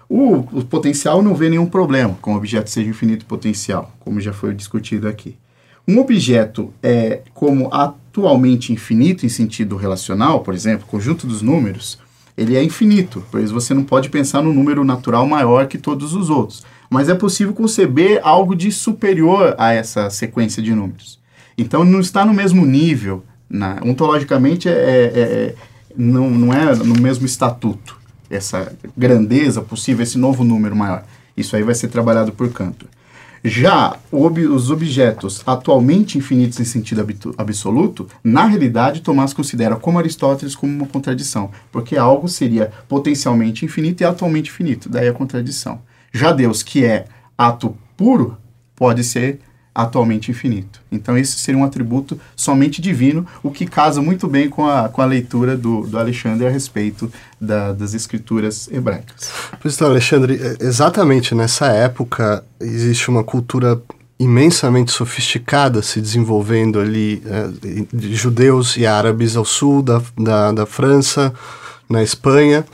O, 0.07 0.35
o 0.35 0.63
potencial 0.63 1.21
não 1.21 1.33
vê 1.33 1.49
nenhum 1.49 1.65
problema 1.65 2.15
com 2.21 2.33
o 2.33 2.37
objeto 2.37 2.69
seja 2.69 2.89
infinito 2.89 3.25
potencial, 3.25 3.91
como 3.99 4.21
já 4.21 4.31
foi 4.31 4.53
discutido 4.53 5.07
aqui. 5.07 5.35
Um 5.87 5.99
objeto 5.99 6.73
é 6.81 7.21
como 7.33 7.73
atualmente 7.73 8.73
infinito 8.73 9.25
em 9.25 9.29
sentido 9.29 9.75
relacional, 9.75 10.41
por 10.41 10.53
exemplo, 10.53 10.87
conjunto 10.87 11.27
dos 11.27 11.41
números, 11.41 11.99
ele 12.37 12.55
é 12.55 12.63
infinito, 12.63 13.23
pois 13.31 13.49
você 13.49 13.73
não 13.73 13.83
pode 13.83 14.09
pensar 14.09 14.41
num 14.41 14.53
número 14.53 14.83
natural 14.83 15.25
maior 15.25 15.67
que 15.67 15.77
todos 15.77 16.13
os 16.13 16.29
outros. 16.29 16.63
Mas 16.89 17.07
é 17.07 17.15
possível 17.15 17.53
conceber 17.53 18.19
algo 18.23 18.55
de 18.55 18.71
superior 18.71 19.55
a 19.57 19.73
essa 19.73 20.09
sequência 20.09 20.61
de 20.61 20.73
números. 20.73 21.19
Então 21.57 21.85
não 21.85 21.99
está 21.99 22.25
no 22.25 22.33
mesmo 22.33 22.65
nível, 22.65 23.23
na, 23.49 23.79
ontologicamente 23.83 24.67
é, 24.67 24.71
é, 24.71 25.19
é, 25.19 25.55
não, 25.95 26.29
não 26.29 26.53
é 26.53 26.75
no 26.75 26.99
mesmo 26.99 27.25
estatuto, 27.25 27.97
essa 28.29 28.75
grandeza 28.97 29.61
possível, 29.61 30.03
esse 30.03 30.17
novo 30.17 30.43
número 30.43 30.75
maior. 30.75 31.03
Isso 31.37 31.55
aí 31.55 31.63
vai 31.63 31.75
ser 31.75 31.89
trabalhado 31.89 32.31
por 32.31 32.51
Cantor. 32.51 32.89
Já 33.43 33.99
os 34.11 34.71
objetos 34.71 35.43
atualmente 35.45 36.17
infinitos 36.17 36.59
em 36.59 36.65
sentido 36.65 37.05
absoluto, 37.37 38.07
na 38.23 38.45
realidade, 38.45 39.01
Tomás 39.01 39.33
considera, 39.33 39.75
como 39.75 39.99
Aristóteles, 39.99 40.55
como 40.55 40.73
uma 40.73 40.87
contradição, 40.87 41.51
porque 41.71 41.95
algo 41.95 42.27
seria 42.27 42.71
potencialmente 42.87 43.63
infinito 43.63 44.01
e 44.01 44.03
atualmente 44.03 44.49
infinito, 44.49 44.89
daí 44.89 45.07
a 45.07 45.13
contradição. 45.13 45.79
Já 46.11 46.31
Deus, 46.31 46.63
que 46.63 46.83
é 46.83 47.05
ato 47.37 47.77
puro, 47.95 48.35
pode 48.75 49.03
ser 49.03 49.39
atualmente 49.75 50.31
infinito. 50.31 50.79
Então, 50.89 51.17
esse 51.17 51.37
seria 51.37 51.59
um 51.59 51.65
atributo 51.65 52.17
somente 52.33 52.81
divino, 52.81 53.27
o 53.43 53.51
que 53.51 53.65
casa 53.65 54.01
muito 54.01 54.25
bem 54.25 54.49
com 54.49 54.65
a, 54.65 54.87
com 54.87 55.01
a 55.01 55.05
leitura 55.05 55.57
do, 55.57 55.85
do 55.85 55.99
Alexandre 55.99 56.47
a 56.47 56.49
respeito 56.49 57.11
da, 57.39 57.73
das 57.73 57.93
escrituras 57.93 58.69
hebraicas. 58.71 59.29
Pois 59.61 59.75
então, 59.75 59.89
Alexandre, 59.89 60.39
é, 60.41 60.63
exatamente 60.65 61.35
nessa 61.35 61.67
época 61.67 62.41
existe 62.61 63.09
uma 63.09 63.23
cultura 63.23 63.81
imensamente 64.17 64.91
sofisticada 64.91 65.81
se 65.81 65.99
desenvolvendo 65.99 66.79
ali, 66.79 67.21
é, 67.25 67.49
de 67.93 68.15
judeus 68.15 68.77
e 68.77 68.87
árabes 68.87 69.35
ao 69.35 69.43
sul 69.43 69.81
da, 69.81 70.01
da, 70.17 70.51
da 70.53 70.65
França, 70.65 71.33
na 71.89 72.01
Espanha. 72.01 72.65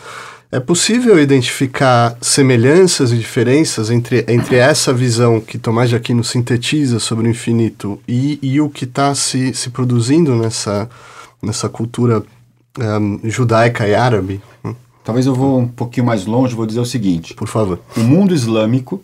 É 0.54 0.60
possível 0.60 1.18
identificar 1.18 2.18
semelhanças 2.20 3.14
e 3.14 3.18
diferenças 3.18 3.90
entre, 3.90 4.26
entre 4.28 4.58
essa 4.58 4.94
visão 4.94 5.40
que 5.40 5.58
Tomás 5.58 5.90
de 5.90 5.96
Aquino 5.96 6.26
sintetiza 6.26 7.00
sobre 7.00 7.26
o 7.26 7.32
infinito 7.32 7.98
e, 8.06 8.38
e 8.42 8.60
o 8.60 8.70
que 8.70 8.84
está 8.84 9.16
se, 9.16 9.54
se 9.54 9.70
produzindo 9.70 10.36
nessa, 10.36 10.90
nessa 11.42 11.70
cultura 11.70 12.22
um, 12.78 13.22
judaica 13.24 13.88
e 13.88 13.96
árabe? 13.96 14.42
Talvez 15.06 15.26
eu 15.26 15.34
vou 15.34 15.58
um 15.58 15.68
pouquinho 15.70 16.06
mais 16.06 16.26
longe, 16.26 16.54
vou 16.54 16.66
dizer 16.66 16.82
o 16.82 16.86
seguinte. 16.86 17.34
Por 17.34 17.48
favor. 17.48 17.80
O 17.96 18.02
mundo 18.02 18.34
islâmico, 18.34 19.02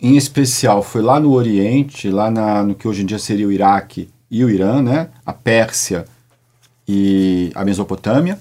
em 0.00 0.16
especial, 0.16 0.82
foi 0.82 1.02
lá 1.02 1.20
no 1.20 1.32
Oriente, 1.32 2.08
lá 2.08 2.30
na, 2.30 2.62
no 2.62 2.74
que 2.74 2.88
hoje 2.88 3.02
em 3.02 3.06
dia 3.06 3.18
seria 3.18 3.46
o 3.46 3.52
Iraque 3.52 4.08
e 4.30 4.42
o 4.42 4.48
Irã, 4.48 4.80
né? 4.80 5.10
a 5.26 5.34
Pérsia 5.34 6.06
e 6.88 7.52
a 7.54 7.62
Mesopotâmia, 7.62 8.38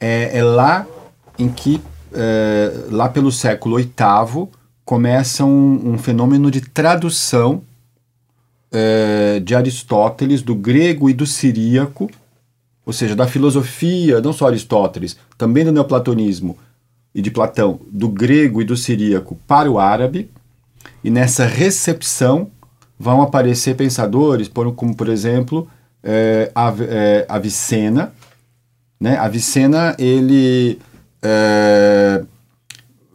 é, 0.00 0.38
é 0.38 0.42
lá 0.42 0.86
em 1.38 1.48
que, 1.48 1.80
é, 2.12 2.72
lá 2.90 3.08
pelo 3.08 3.30
século 3.30 3.76
VIII, 3.76 4.48
começa 4.84 5.44
um, 5.44 5.94
um 5.94 5.98
fenômeno 5.98 6.50
de 6.50 6.60
tradução 6.60 7.62
é, 8.72 9.40
de 9.40 9.54
Aristóteles 9.54 10.42
do 10.42 10.54
grego 10.54 11.10
e 11.10 11.14
do 11.14 11.26
siríaco, 11.26 12.10
ou 12.84 12.92
seja, 12.92 13.16
da 13.16 13.26
filosofia, 13.26 14.20
não 14.20 14.32
só 14.32 14.46
Aristóteles, 14.46 15.16
também 15.36 15.64
do 15.64 15.72
neoplatonismo 15.72 16.56
e 17.14 17.20
de 17.20 17.30
Platão, 17.30 17.80
do 17.90 18.08
grego 18.08 18.60
e 18.60 18.64
do 18.64 18.76
siríaco 18.76 19.36
para 19.46 19.70
o 19.70 19.78
árabe, 19.78 20.30
e 21.02 21.10
nessa 21.10 21.46
recepção 21.46 22.50
vão 22.98 23.22
aparecer 23.22 23.74
pensadores, 23.76 24.48
como 24.76 24.94
por 24.94 25.08
exemplo 25.08 25.68
é, 26.02 26.52
é 26.88 27.26
Avicena, 27.28 28.12
né? 29.00 29.16
Avicena, 29.18 29.94
ele, 29.98 30.78
é, 31.22 32.24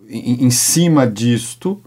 em, 0.08 0.46
em, 0.46 0.50
cima 0.52 1.08
disto, 1.08 1.82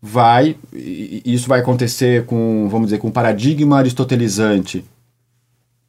vai, 0.00 0.56
isso 0.72 1.48
vai 1.48 1.60
acontecer 1.60 2.26
com, 2.26 2.68
vamos 2.68 2.88
dizer, 2.88 2.98
com 2.98 3.08
um 3.08 3.12
paradigma 3.12 3.78
aristotelizante, 3.78 4.84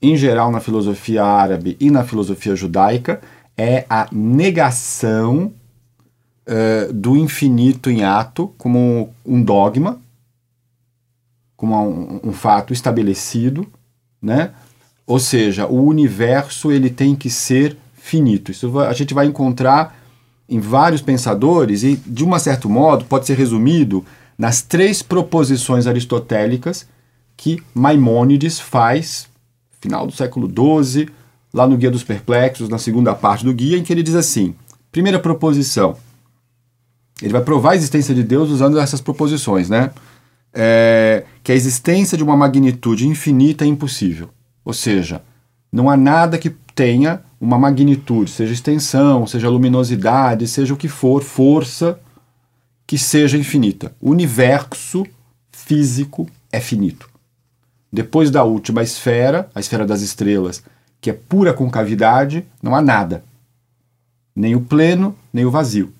em 0.01 0.15
geral 0.15 0.51
na 0.51 0.59
filosofia 0.59 1.23
árabe 1.23 1.75
e 1.79 1.89
na 1.89 2.03
filosofia 2.03 2.55
judaica, 2.55 3.21
é 3.57 3.85
a 3.89 4.07
negação 4.11 5.51
é, 6.45 6.87
do 6.93 7.17
infinito 7.17 7.89
em 7.89 8.03
ato 8.03 8.53
como 8.57 9.13
um 9.25 9.41
dogma, 9.41 9.99
como 11.55 11.75
um, 11.75 12.19
um 12.29 12.31
fato 12.31 12.71
estabelecido, 12.71 13.67
né? 14.21 14.53
Ou 15.07 15.19
seja, 15.19 15.65
o 15.65 15.85
universo 15.85 16.69
ele 16.69 16.89
tem 16.89 17.15
que 17.15 17.29
ser 17.29 17.77
finito. 17.93 18.51
Isso 18.51 18.77
a 18.81 18.91
gente 18.91 19.13
vai 19.13 19.25
encontrar 19.25 19.97
em 20.49 20.59
vários 20.59 21.01
pensadores 21.01 21.83
e, 21.83 21.95
de 22.05 22.25
um 22.25 22.37
certo 22.37 22.69
modo, 22.69 23.05
pode 23.05 23.25
ser 23.25 23.37
resumido 23.37 24.05
nas 24.37 24.61
três 24.61 25.01
proposições 25.01 25.87
aristotélicas 25.87 26.85
que 27.37 27.63
Maimônides 27.73 28.59
faz, 28.59 29.27
final 29.79 30.05
do 30.05 30.13
século 30.13 30.47
XII, 30.47 31.09
lá 31.53 31.65
no 31.65 31.77
Guia 31.77 31.91
dos 31.91 32.03
Perplexos, 32.03 32.67
na 32.67 32.77
segunda 32.77 33.15
parte 33.15 33.45
do 33.45 33.53
guia, 33.53 33.77
em 33.77 33.83
que 33.83 33.93
ele 33.93 34.03
diz 34.03 34.15
assim: 34.15 34.55
primeira 34.91 35.19
proposição. 35.19 35.95
Ele 37.21 37.33
vai 37.33 37.41
provar 37.41 37.71
a 37.71 37.75
existência 37.75 38.13
de 38.13 38.23
Deus 38.23 38.49
usando 38.49 38.79
essas 38.79 39.01
proposições, 39.01 39.69
né? 39.69 39.91
É, 40.53 41.23
que 41.43 41.51
a 41.51 41.55
existência 41.55 42.17
de 42.17 42.23
uma 42.23 42.35
magnitude 42.35 43.07
infinita 43.07 43.63
é 43.63 43.67
impossível. 43.67 44.29
Ou 44.67 44.73
seja, 44.73 45.21
não 45.71 45.89
há 45.89 45.95
nada 45.95 46.37
que 46.37 46.49
tenha 46.75 47.21
uma 47.39 47.57
magnitude, 47.57 48.29
seja 48.29 48.51
extensão, 48.51 49.25
seja 49.25 49.47
luminosidade, 49.47 50.45
seja 50.45 50.73
o 50.73 50.77
que 50.77 50.89
for, 50.89 51.23
força, 51.23 51.97
que 52.85 52.97
seja 52.97 53.37
infinita. 53.37 53.95
O 54.01 54.11
universo 54.11 55.07
físico 55.53 56.29
é 56.51 56.59
finito. 56.59 57.09
Depois 57.89 58.29
da 58.29 58.43
última 58.43 58.83
esfera, 58.83 59.49
a 59.55 59.61
esfera 59.61 59.85
das 59.85 60.01
estrelas, 60.01 60.61
que 60.99 61.11
é 61.11 61.13
pura 61.13 61.53
concavidade, 61.53 62.45
não 62.61 62.75
há 62.75 62.81
nada. 62.81 63.23
Nem 64.35 64.53
o 64.53 64.59
pleno, 64.59 65.15
nem 65.31 65.45
o 65.45 65.51
vazio. 65.51 65.93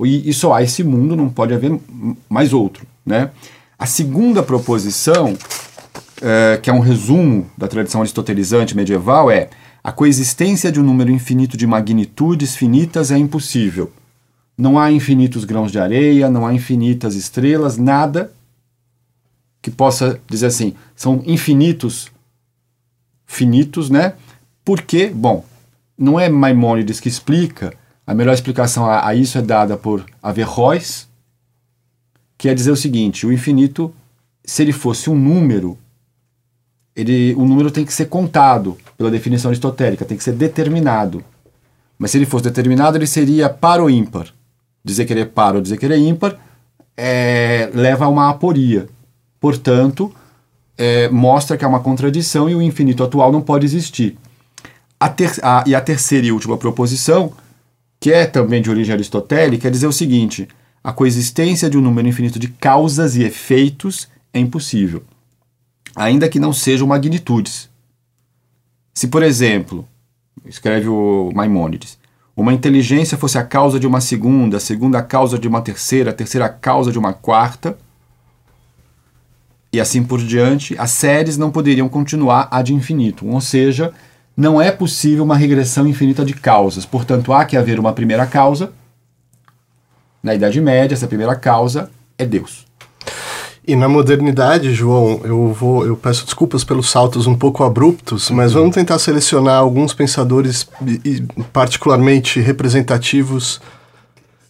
E, 0.00 0.28
e 0.28 0.34
só 0.34 0.52
há 0.52 0.64
esse 0.64 0.82
mundo, 0.82 1.14
não 1.14 1.28
pode 1.28 1.54
haver 1.54 1.78
mais 2.28 2.52
outro. 2.52 2.84
Né? 3.06 3.30
A 3.78 3.86
segunda 3.86 4.42
proposição, 4.42 5.38
é, 6.22 6.58
que 6.58 6.70
é 6.70 6.72
um 6.72 6.80
resumo 6.80 7.50
da 7.56 7.68
tradição 7.68 8.00
aristotelizante 8.00 8.76
medieval, 8.76 9.30
é 9.30 9.50
a 9.82 9.92
coexistência 9.92 10.72
de 10.72 10.80
um 10.80 10.82
número 10.82 11.10
infinito 11.10 11.56
de 11.56 11.66
magnitudes 11.66 12.56
finitas 12.56 13.10
é 13.10 13.18
impossível. 13.18 13.92
Não 14.58 14.78
há 14.78 14.90
infinitos 14.90 15.44
grãos 15.44 15.70
de 15.70 15.78
areia, 15.78 16.30
não 16.30 16.46
há 16.46 16.52
infinitas 16.52 17.14
estrelas, 17.14 17.76
nada 17.76 18.32
que 19.60 19.70
possa 19.70 20.20
dizer 20.28 20.46
assim, 20.46 20.74
são 20.94 21.22
infinitos 21.26 22.08
finitos, 23.26 23.90
né? 23.90 24.14
Porque, 24.64 25.08
bom, 25.08 25.44
não 25.98 26.18
é 26.18 26.28
Maimônides 26.28 27.00
que 27.00 27.08
explica, 27.08 27.74
a 28.06 28.14
melhor 28.14 28.32
explicação 28.32 28.86
a, 28.86 29.06
a 29.06 29.14
isso 29.14 29.36
é 29.36 29.42
dada 29.42 29.76
por 29.76 30.06
Averroes, 30.22 31.08
que 32.38 32.48
é 32.48 32.54
dizer 32.54 32.70
o 32.70 32.76
seguinte: 32.76 33.26
o 33.26 33.32
infinito, 33.32 33.92
se 34.44 34.62
ele 34.62 34.72
fosse 34.72 35.10
um 35.10 35.16
número, 35.16 35.76
ele, 36.96 37.34
o 37.34 37.44
número 37.44 37.70
tem 37.70 37.84
que 37.84 37.92
ser 37.92 38.06
contado 38.06 38.76
pela 38.96 39.10
definição 39.10 39.50
aristotélica, 39.50 40.04
tem 40.04 40.16
que 40.16 40.24
ser 40.24 40.32
determinado. 40.32 41.22
Mas 41.98 42.10
se 42.10 42.18
ele 42.18 42.26
fosse 42.26 42.44
determinado, 42.44 42.96
ele 42.96 43.06
seria 43.06 43.48
par 43.48 43.80
ou 43.80 43.90
ímpar. 43.90 44.28
Dizer 44.84 45.04
que 45.04 45.12
ele 45.12 45.20
é 45.20 45.24
par 45.26 45.54
ou 45.54 45.60
dizer 45.60 45.76
que 45.76 45.84
ele 45.84 45.94
é 45.94 45.98
ímpar 45.98 46.38
é, 46.96 47.70
leva 47.74 48.06
a 48.06 48.08
uma 48.08 48.30
aporia. 48.30 48.88
Portanto, 49.38 50.12
é, 50.78 51.08
mostra 51.08 51.56
que 51.56 51.64
há 51.64 51.68
uma 51.68 51.80
contradição 51.80 52.48
e 52.48 52.54
o 52.54 52.62
infinito 52.62 53.04
atual 53.04 53.30
não 53.30 53.42
pode 53.42 53.66
existir. 53.66 54.16
A 54.98 55.08
ter, 55.08 55.32
a, 55.42 55.62
e 55.66 55.74
a 55.74 55.80
terceira 55.80 56.26
e 56.26 56.32
última 56.32 56.56
proposição, 56.56 57.32
que 58.00 58.10
é 58.10 58.24
também 58.24 58.62
de 58.62 58.70
origem 58.70 58.94
aristotélica, 58.94 59.68
é 59.68 59.70
dizer 59.70 59.86
o 59.86 59.92
seguinte: 59.92 60.48
a 60.82 60.92
coexistência 60.92 61.68
de 61.68 61.76
um 61.76 61.82
número 61.82 62.08
infinito 62.08 62.38
de 62.38 62.48
causas 62.48 63.16
e 63.16 63.22
efeitos 63.22 64.08
é 64.32 64.38
impossível, 64.38 65.02
ainda 65.96 66.28
que 66.28 66.38
não 66.38 66.52
sejam 66.52 66.86
magnitudes. 66.86 67.70
Se, 68.92 69.08
por 69.08 69.22
exemplo, 69.22 69.88
escreve 70.44 70.88
o 70.88 71.32
Maimônides, 71.34 71.98
uma 72.36 72.52
inteligência 72.52 73.16
fosse 73.16 73.38
a 73.38 73.42
causa 73.42 73.80
de 73.80 73.86
uma 73.86 74.00
segunda, 74.00 74.58
a 74.58 74.60
segunda 74.60 75.02
causa 75.02 75.38
de 75.38 75.48
uma 75.48 75.62
terceira, 75.62 76.10
a 76.10 76.14
terceira 76.14 76.50
causa 76.50 76.92
de 76.92 76.98
uma 76.98 77.14
quarta, 77.14 77.78
e 79.72 79.80
assim 79.80 80.04
por 80.04 80.20
diante, 80.20 80.76
as 80.78 80.90
séries 80.90 81.38
não 81.38 81.50
poderiam 81.50 81.88
continuar 81.88 82.48
ad 82.50 82.72
infinitum, 82.72 83.30
ou 83.30 83.40
seja, 83.40 83.92
não 84.36 84.60
é 84.60 84.70
possível 84.70 85.24
uma 85.24 85.36
regressão 85.36 85.86
infinita 85.86 86.24
de 86.24 86.34
causas. 86.34 86.84
Portanto, 86.84 87.32
há 87.32 87.44
que 87.46 87.56
haver 87.56 87.80
uma 87.80 87.92
primeira 87.94 88.26
causa. 88.26 88.72
Na 90.22 90.34
Idade 90.34 90.60
Média, 90.60 90.94
essa 90.94 91.08
primeira 91.08 91.34
causa 91.34 91.90
é 92.18 92.26
Deus. 92.26 92.65
E 93.66 93.74
na 93.74 93.88
modernidade, 93.88 94.72
João, 94.72 95.20
eu 95.24 95.52
vou, 95.52 95.84
eu 95.84 95.96
peço 95.96 96.24
desculpas 96.24 96.62
pelos 96.62 96.88
saltos 96.88 97.26
um 97.26 97.34
pouco 97.34 97.64
abruptos, 97.64 98.30
mas 98.30 98.52
vamos 98.52 98.72
tentar 98.72 98.96
selecionar 99.00 99.58
alguns 99.58 99.92
pensadores 99.92 100.68
particularmente 101.52 102.38
representativos 102.38 103.60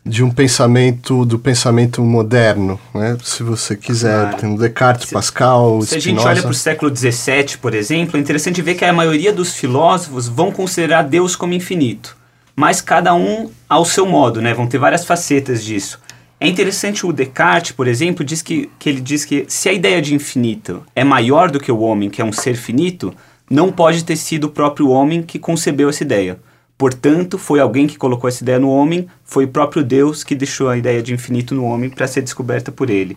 de 0.04 0.22
um 0.22 0.30
pensamento 0.30 1.24
do 1.24 1.38
pensamento 1.38 2.00
moderno, 2.04 2.78
né? 2.94 3.16
Se 3.24 3.42
você 3.42 3.74
quiser, 3.74 4.20
claro. 4.20 4.36
tem 4.36 4.54
Descartes, 4.54 5.08
se, 5.08 5.14
Pascal, 5.14 5.82
Se 5.82 5.96
a 5.96 5.98
gente 5.98 6.20
olha 6.20 6.42
para 6.42 6.50
o 6.50 6.54
século 6.54 6.94
XVII, 6.94 7.56
por 7.60 7.74
exemplo, 7.74 8.16
é 8.16 8.20
interessante 8.20 8.62
ver 8.62 8.74
que 8.74 8.84
a 8.84 8.92
maioria 8.92 9.32
dos 9.32 9.54
filósofos 9.54 10.28
vão 10.28 10.52
considerar 10.52 11.02
Deus 11.02 11.34
como 11.34 11.54
infinito, 11.54 12.16
mas 12.54 12.80
cada 12.80 13.14
um 13.14 13.50
ao 13.68 13.84
seu 13.84 14.06
modo, 14.06 14.40
né? 14.42 14.54
Vão 14.54 14.66
ter 14.66 14.78
várias 14.78 15.04
facetas 15.04 15.64
disso. 15.64 15.98
É 16.38 16.46
interessante 16.46 17.06
o 17.06 17.12
Descartes, 17.12 17.72
por 17.72 17.88
exemplo, 17.88 18.24
diz 18.24 18.42
que, 18.42 18.70
que 18.78 18.90
ele 18.90 19.00
diz 19.00 19.24
que 19.24 19.46
se 19.48 19.70
a 19.70 19.72
ideia 19.72 20.02
de 20.02 20.14
infinito 20.14 20.84
é 20.94 21.02
maior 21.02 21.50
do 21.50 21.58
que 21.58 21.72
o 21.72 21.80
homem, 21.80 22.10
que 22.10 22.20
é 22.20 22.24
um 22.24 22.32
ser 22.32 22.56
finito, 22.56 23.14
não 23.48 23.72
pode 23.72 24.04
ter 24.04 24.16
sido 24.16 24.44
o 24.44 24.50
próprio 24.50 24.90
homem 24.90 25.22
que 25.22 25.38
concebeu 25.38 25.88
essa 25.88 26.02
ideia. 26.02 26.38
Portanto, 26.76 27.38
foi 27.38 27.58
alguém 27.58 27.86
que 27.86 27.96
colocou 27.96 28.28
essa 28.28 28.42
ideia 28.42 28.58
no 28.58 28.68
homem, 28.68 29.08
foi 29.24 29.46
o 29.46 29.48
próprio 29.48 29.82
Deus 29.82 30.22
que 30.22 30.34
deixou 30.34 30.68
a 30.68 30.76
ideia 30.76 31.02
de 31.02 31.14
infinito 31.14 31.54
no 31.54 31.64
homem 31.64 31.88
para 31.88 32.06
ser 32.06 32.20
descoberta 32.20 32.70
por 32.70 32.90
ele. 32.90 33.16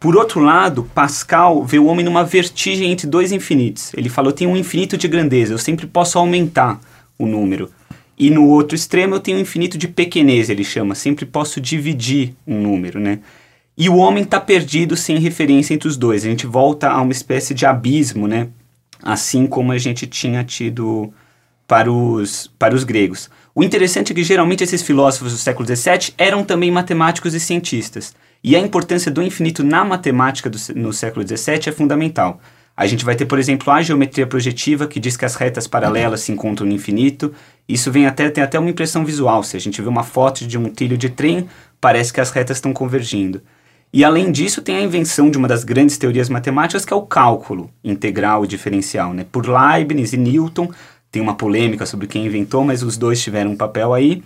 Por 0.00 0.16
outro 0.16 0.40
lado, 0.40 0.88
Pascal 0.94 1.64
vê 1.64 1.78
o 1.78 1.84
homem 1.84 2.04
numa 2.04 2.24
vertigem 2.24 2.90
entre 2.90 3.06
dois 3.06 3.30
infinitos. 3.30 3.92
Ele 3.94 4.08
falou: 4.08 4.32
tem 4.32 4.46
um 4.46 4.56
infinito 4.56 4.96
de 4.96 5.06
grandeza, 5.06 5.52
eu 5.52 5.58
sempre 5.58 5.86
posso 5.86 6.18
aumentar 6.18 6.80
o 7.18 7.26
número. 7.26 7.70
E 8.18 8.30
no 8.30 8.48
outro 8.48 8.74
extremo 8.74 9.14
eu 9.14 9.20
tenho 9.20 9.38
um 9.38 9.40
infinito 9.40 9.78
de 9.78 9.86
pequenez, 9.86 10.50
ele 10.50 10.64
chama, 10.64 10.94
sempre 10.94 11.24
posso 11.24 11.60
dividir 11.60 12.34
um 12.46 12.60
número, 12.60 12.98
né? 12.98 13.20
E 13.76 13.88
o 13.88 13.96
homem 13.96 14.24
está 14.24 14.40
perdido 14.40 14.96
sem 14.96 15.18
referência 15.18 15.72
entre 15.72 15.86
os 15.86 15.96
dois. 15.96 16.24
A 16.24 16.28
gente 16.28 16.46
volta 16.46 16.90
a 16.90 17.00
uma 17.00 17.12
espécie 17.12 17.54
de 17.54 17.64
abismo, 17.64 18.26
né? 18.26 18.48
Assim 19.00 19.46
como 19.46 19.70
a 19.70 19.78
gente 19.78 20.04
tinha 20.04 20.42
tido 20.42 21.12
para 21.64 21.92
os, 21.92 22.50
para 22.58 22.74
os 22.74 22.82
gregos. 22.82 23.30
O 23.54 23.62
interessante 23.62 24.12
é 24.12 24.14
que 24.16 24.24
geralmente 24.24 24.64
esses 24.64 24.82
filósofos 24.82 25.32
do 25.32 25.38
século 25.38 25.64
XVII 25.64 26.12
eram 26.18 26.42
também 26.42 26.72
matemáticos 26.72 27.34
e 27.34 27.40
cientistas. 27.40 28.16
E 28.42 28.56
a 28.56 28.58
importância 28.58 29.12
do 29.12 29.22
infinito 29.22 29.62
na 29.62 29.84
matemática 29.84 30.50
do, 30.50 30.58
no 30.74 30.92
século 30.92 31.24
XVII 31.24 31.68
é 31.68 31.72
fundamental. 31.72 32.40
A 32.78 32.86
gente 32.86 33.04
vai 33.04 33.16
ter, 33.16 33.26
por 33.26 33.40
exemplo, 33.40 33.72
a 33.72 33.82
geometria 33.82 34.24
projetiva, 34.24 34.86
que 34.86 35.00
diz 35.00 35.16
que 35.16 35.24
as 35.24 35.34
retas 35.34 35.66
paralelas 35.66 36.20
se 36.20 36.30
encontram 36.30 36.64
no 36.64 36.72
infinito. 36.72 37.34
Isso 37.68 37.90
vem 37.90 38.06
até, 38.06 38.30
tem 38.30 38.44
até 38.44 38.56
uma 38.56 38.70
impressão 38.70 39.04
visual. 39.04 39.42
Se 39.42 39.56
a 39.56 39.60
gente 39.60 39.82
vê 39.82 39.88
uma 39.88 40.04
foto 40.04 40.46
de 40.46 40.56
um 40.56 40.70
trilho 40.70 40.96
de 40.96 41.08
trem, 41.08 41.48
parece 41.80 42.12
que 42.12 42.20
as 42.20 42.30
retas 42.30 42.58
estão 42.58 42.72
convergindo. 42.72 43.42
E 43.92 44.04
além 44.04 44.30
disso, 44.30 44.62
tem 44.62 44.76
a 44.76 44.80
invenção 44.80 45.28
de 45.28 45.36
uma 45.36 45.48
das 45.48 45.64
grandes 45.64 45.98
teorias 45.98 46.28
matemáticas, 46.28 46.84
que 46.84 46.92
é 46.92 46.96
o 46.96 47.02
cálculo 47.02 47.68
integral 47.82 48.44
e 48.44 48.46
diferencial. 48.46 49.12
Né? 49.12 49.26
Por 49.32 49.48
Leibniz 49.48 50.12
e 50.12 50.16
Newton, 50.16 50.70
tem 51.10 51.20
uma 51.20 51.34
polêmica 51.34 51.84
sobre 51.84 52.06
quem 52.06 52.26
inventou, 52.26 52.62
mas 52.62 52.84
os 52.84 52.96
dois 52.96 53.20
tiveram 53.20 53.50
um 53.50 53.56
papel 53.56 53.92
aí. 53.92 54.22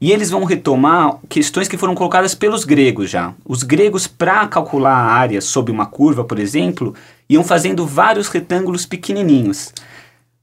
E 0.00 0.12
eles 0.12 0.30
vão 0.30 0.44
retomar 0.44 1.18
questões 1.28 1.66
que 1.66 1.76
foram 1.76 1.96
colocadas 1.96 2.32
pelos 2.32 2.64
gregos 2.64 3.10
já. 3.10 3.34
Os 3.44 3.64
gregos, 3.64 4.06
para 4.06 4.46
calcular 4.46 4.94
a 4.94 5.12
área 5.12 5.40
sob 5.40 5.72
uma 5.72 5.86
curva, 5.86 6.22
por 6.22 6.38
exemplo, 6.38 6.94
iam 7.28 7.44
fazendo 7.44 7.86
vários 7.86 8.28
retângulos 8.28 8.86
pequenininhos. 8.86 9.72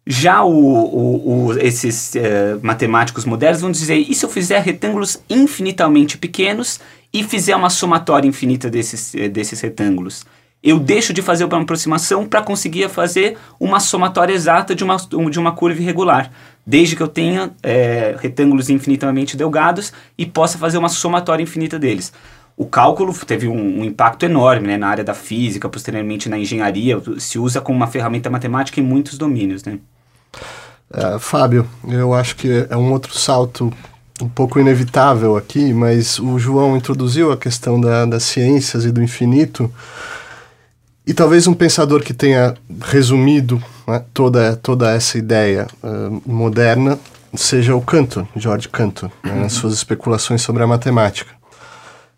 Já 0.08 0.44
o, 0.44 0.52
o, 0.52 1.46
o, 1.48 1.58
esses 1.58 2.14
uh, 2.14 2.60
matemáticos 2.62 3.26
modernos 3.26 3.62
vão 3.62 3.72
dizer: 3.72 3.98
e 3.98 4.14
se 4.14 4.24
eu 4.24 4.30
fizer 4.30 4.62
retângulos 4.62 5.20
infinitamente 5.30 6.18
pequenos 6.18 6.80
e 7.12 7.24
fizer 7.24 7.56
uma 7.56 7.70
somatória 7.72 8.28
infinita 8.28 8.70
desses, 8.70 9.14
uh, 9.14 9.30
desses 9.30 9.60
retângulos? 9.62 10.24
eu 10.66 10.80
deixo 10.80 11.14
de 11.14 11.22
fazer 11.22 11.46
uma 11.46 11.62
aproximação 11.62 12.26
para 12.26 12.42
conseguir 12.42 12.90
fazer 12.90 13.38
uma 13.60 13.80
somatória 13.80 14.34
exata 14.34 14.74
de 14.74 14.84
uma, 14.84 14.98
de 14.98 15.40
uma 15.40 15.52
curva 15.52 15.80
irregular, 15.80 16.32
desde 16.66 16.96
que 16.96 17.04
eu 17.04 17.08
tenha 17.08 17.52
é, 17.62 18.16
retângulos 18.20 18.68
infinitamente 18.68 19.38
delgados 19.38 19.94
e 20.18 20.26
possa 20.26 20.58
fazer 20.58 20.80
uma 20.80 20.90
somatória 20.90 21.44
infinita 21.44 21.78
deles. 21.78 22.12
O 22.58 22.66
cálculo 22.66 23.14
teve 23.26 23.48
um, 23.48 23.80
um 23.80 23.84
impacto 23.84 24.24
enorme 24.24 24.68
né, 24.68 24.78
na 24.78 24.88
área 24.88 25.04
da 25.04 25.14
física, 25.14 25.68
posteriormente 25.68 26.30
na 26.30 26.38
engenharia, 26.38 27.02
se 27.20 27.38
usa 27.38 27.60
como 27.60 27.78
uma 27.78 27.88
ferramenta 27.88 28.30
matemática 28.30 28.80
em 28.80 28.84
muitos 28.84 29.18
domínios. 29.18 29.64
Né? 29.64 29.80
É, 30.94 31.20
Fábio, 31.20 31.68
eu 31.88 32.14
acho 32.14 32.36
que 32.38 32.66
é 32.70 32.78
um 32.78 32.92
outro 32.94 33.14
salto 33.18 33.74
um 34.22 34.30
pouco 34.30 34.58
inevitável 34.58 35.36
aqui, 35.36 35.74
mas 35.74 36.18
o 36.20 36.40
João 36.40 36.78
introduziu 36.78 37.32
a 37.32 37.38
questão 37.38 37.80
da, 37.80 38.06
das 38.06 38.24
ciências 38.24 38.86
e 38.86 38.92
do 38.92 39.04
infinito. 39.04 39.70
E 41.06 41.14
talvez 41.14 41.48
um 41.48 41.54
pensador 41.54 42.02
que 42.02 42.14
tenha 42.14 42.56
resumido 42.82 43.62
né, 43.86 44.02
toda, 44.14 44.56
toda 44.56 44.94
essa 44.94 45.18
ideia 45.18 45.68
uh, 45.84 46.22
moderna 46.26 46.98
seja 47.36 47.76
o 47.76 47.82
Cantor, 47.82 48.26
George 48.36 48.70
Cantor, 48.70 49.12
né, 49.22 49.36
nas 49.36 49.54
suas 49.54 49.74
especulações 49.74 50.42
sobre 50.42 50.64
a 50.64 50.68
matemática. 50.68 51.35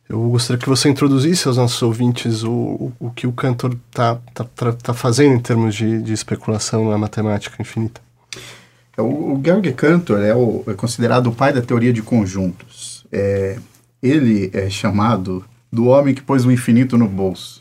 Eu 0.10 0.30
gostaria 0.30 0.60
que 0.60 0.70
você 0.70 0.88
introduzisse 0.88 1.48
aos 1.48 1.58
nossos 1.58 1.82
ouvintes 1.82 2.44
o, 2.44 2.52
o, 2.52 2.94
o 3.00 3.12
que 3.12 3.28
o 3.28 3.34
Cantor 3.34 3.78
está 3.90 4.16
tá, 4.34 4.46
tá, 4.46 4.72
tá 4.72 4.94
fazendo 4.94 5.36
em 5.36 5.40
termos 5.40 5.76
de, 5.76 6.02
de 6.02 6.14
especulação 6.14 6.90
na 6.90 6.98
matemática 6.98 7.62
infinita. 7.62 8.00
É, 8.98 9.02
o, 9.02 9.34
o 9.34 9.42
Georg 9.44 9.74
Cantor 9.74 10.22
é, 10.22 10.34
o, 10.34 10.64
é, 10.66 10.74
considerado 10.74 11.28
o 11.28 11.36
pai 11.36 11.52
da 11.52 11.62
teoria 11.62 11.92
de 11.92 12.02
conjuntos. 12.02 13.06
É, 13.12 13.58
ele 14.02 14.50
é 14.54 14.70
chamado 14.70 15.44
do 15.72 15.88
homem 15.88 16.16
que 16.16 16.22
pôs 16.22 16.46
o 16.46 16.52
infinito 16.52 16.98
no 16.98 17.08
bolso. 17.08 17.60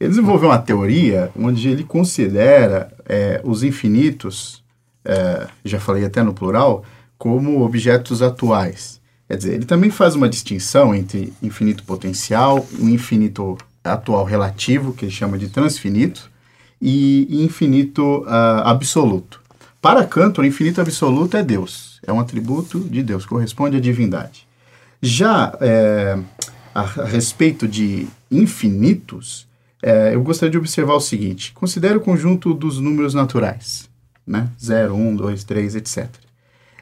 Ele 0.00 0.08
desenvolveu 0.08 0.48
uma 0.48 0.58
teoria 0.58 1.30
onde 1.38 1.68
ele 1.68 1.84
considera 1.84 2.90
é, 3.06 3.40
os 3.44 3.62
infinitos, 3.62 4.64
é, 5.04 5.46
já 5.62 5.78
falei 5.78 6.06
até 6.06 6.22
no 6.22 6.32
plural, 6.32 6.84
como 7.18 7.62
objetos 7.62 8.22
atuais. 8.22 9.01
Quer 9.32 9.38
dizer, 9.38 9.54
ele 9.54 9.64
também 9.64 9.88
faz 9.88 10.14
uma 10.14 10.28
distinção 10.28 10.94
entre 10.94 11.32
infinito 11.42 11.84
potencial, 11.84 12.68
o 12.78 12.86
infinito 12.86 13.56
atual 13.82 14.26
relativo, 14.26 14.92
que 14.92 15.06
ele 15.06 15.10
chama 15.10 15.38
de 15.38 15.48
transfinito, 15.48 16.30
e 16.78 17.42
infinito 17.42 18.26
uh, 18.26 18.60
absoluto. 18.62 19.40
Para 19.80 20.04
Kant, 20.04 20.38
o 20.38 20.44
infinito 20.44 20.82
absoluto 20.82 21.34
é 21.34 21.42
Deus, 21.42 21.98
é 22.06 22.12
um 22.12 22.20
atributo 22.20 22.78
de 22.78 23.02
Deus, 23.02 23.24
corresponde 23.24 23.78
à 23.78 23.80
divindade. 23.80 24.46
Já 25.00 25.56
é, 25.62 26.18
a, 26.74 26.82
respeito 26.82 27.66
de 27.66 28.06
infinitos, 28.30 29.48
é, 29.82 30.14
eu 30.14 30.22
gostaria 30.22 30.50
de 30.50 30.58
observar 30.58 30.92
o 30.92 31.00
seguinte: 31.00 31.54
considere 31.54 31.96
o 31.96 32.02
conjunto 32.02 32.52
dos 32.52 32.78
números 32.78 33.14
naturais, 33.14 33.88
né? 34.26 34.50
0, 34.62 34.94
1, 34.94 35.16
2, 35.16 35.42
3, 35.44 35.76
etc. 35.76 36.31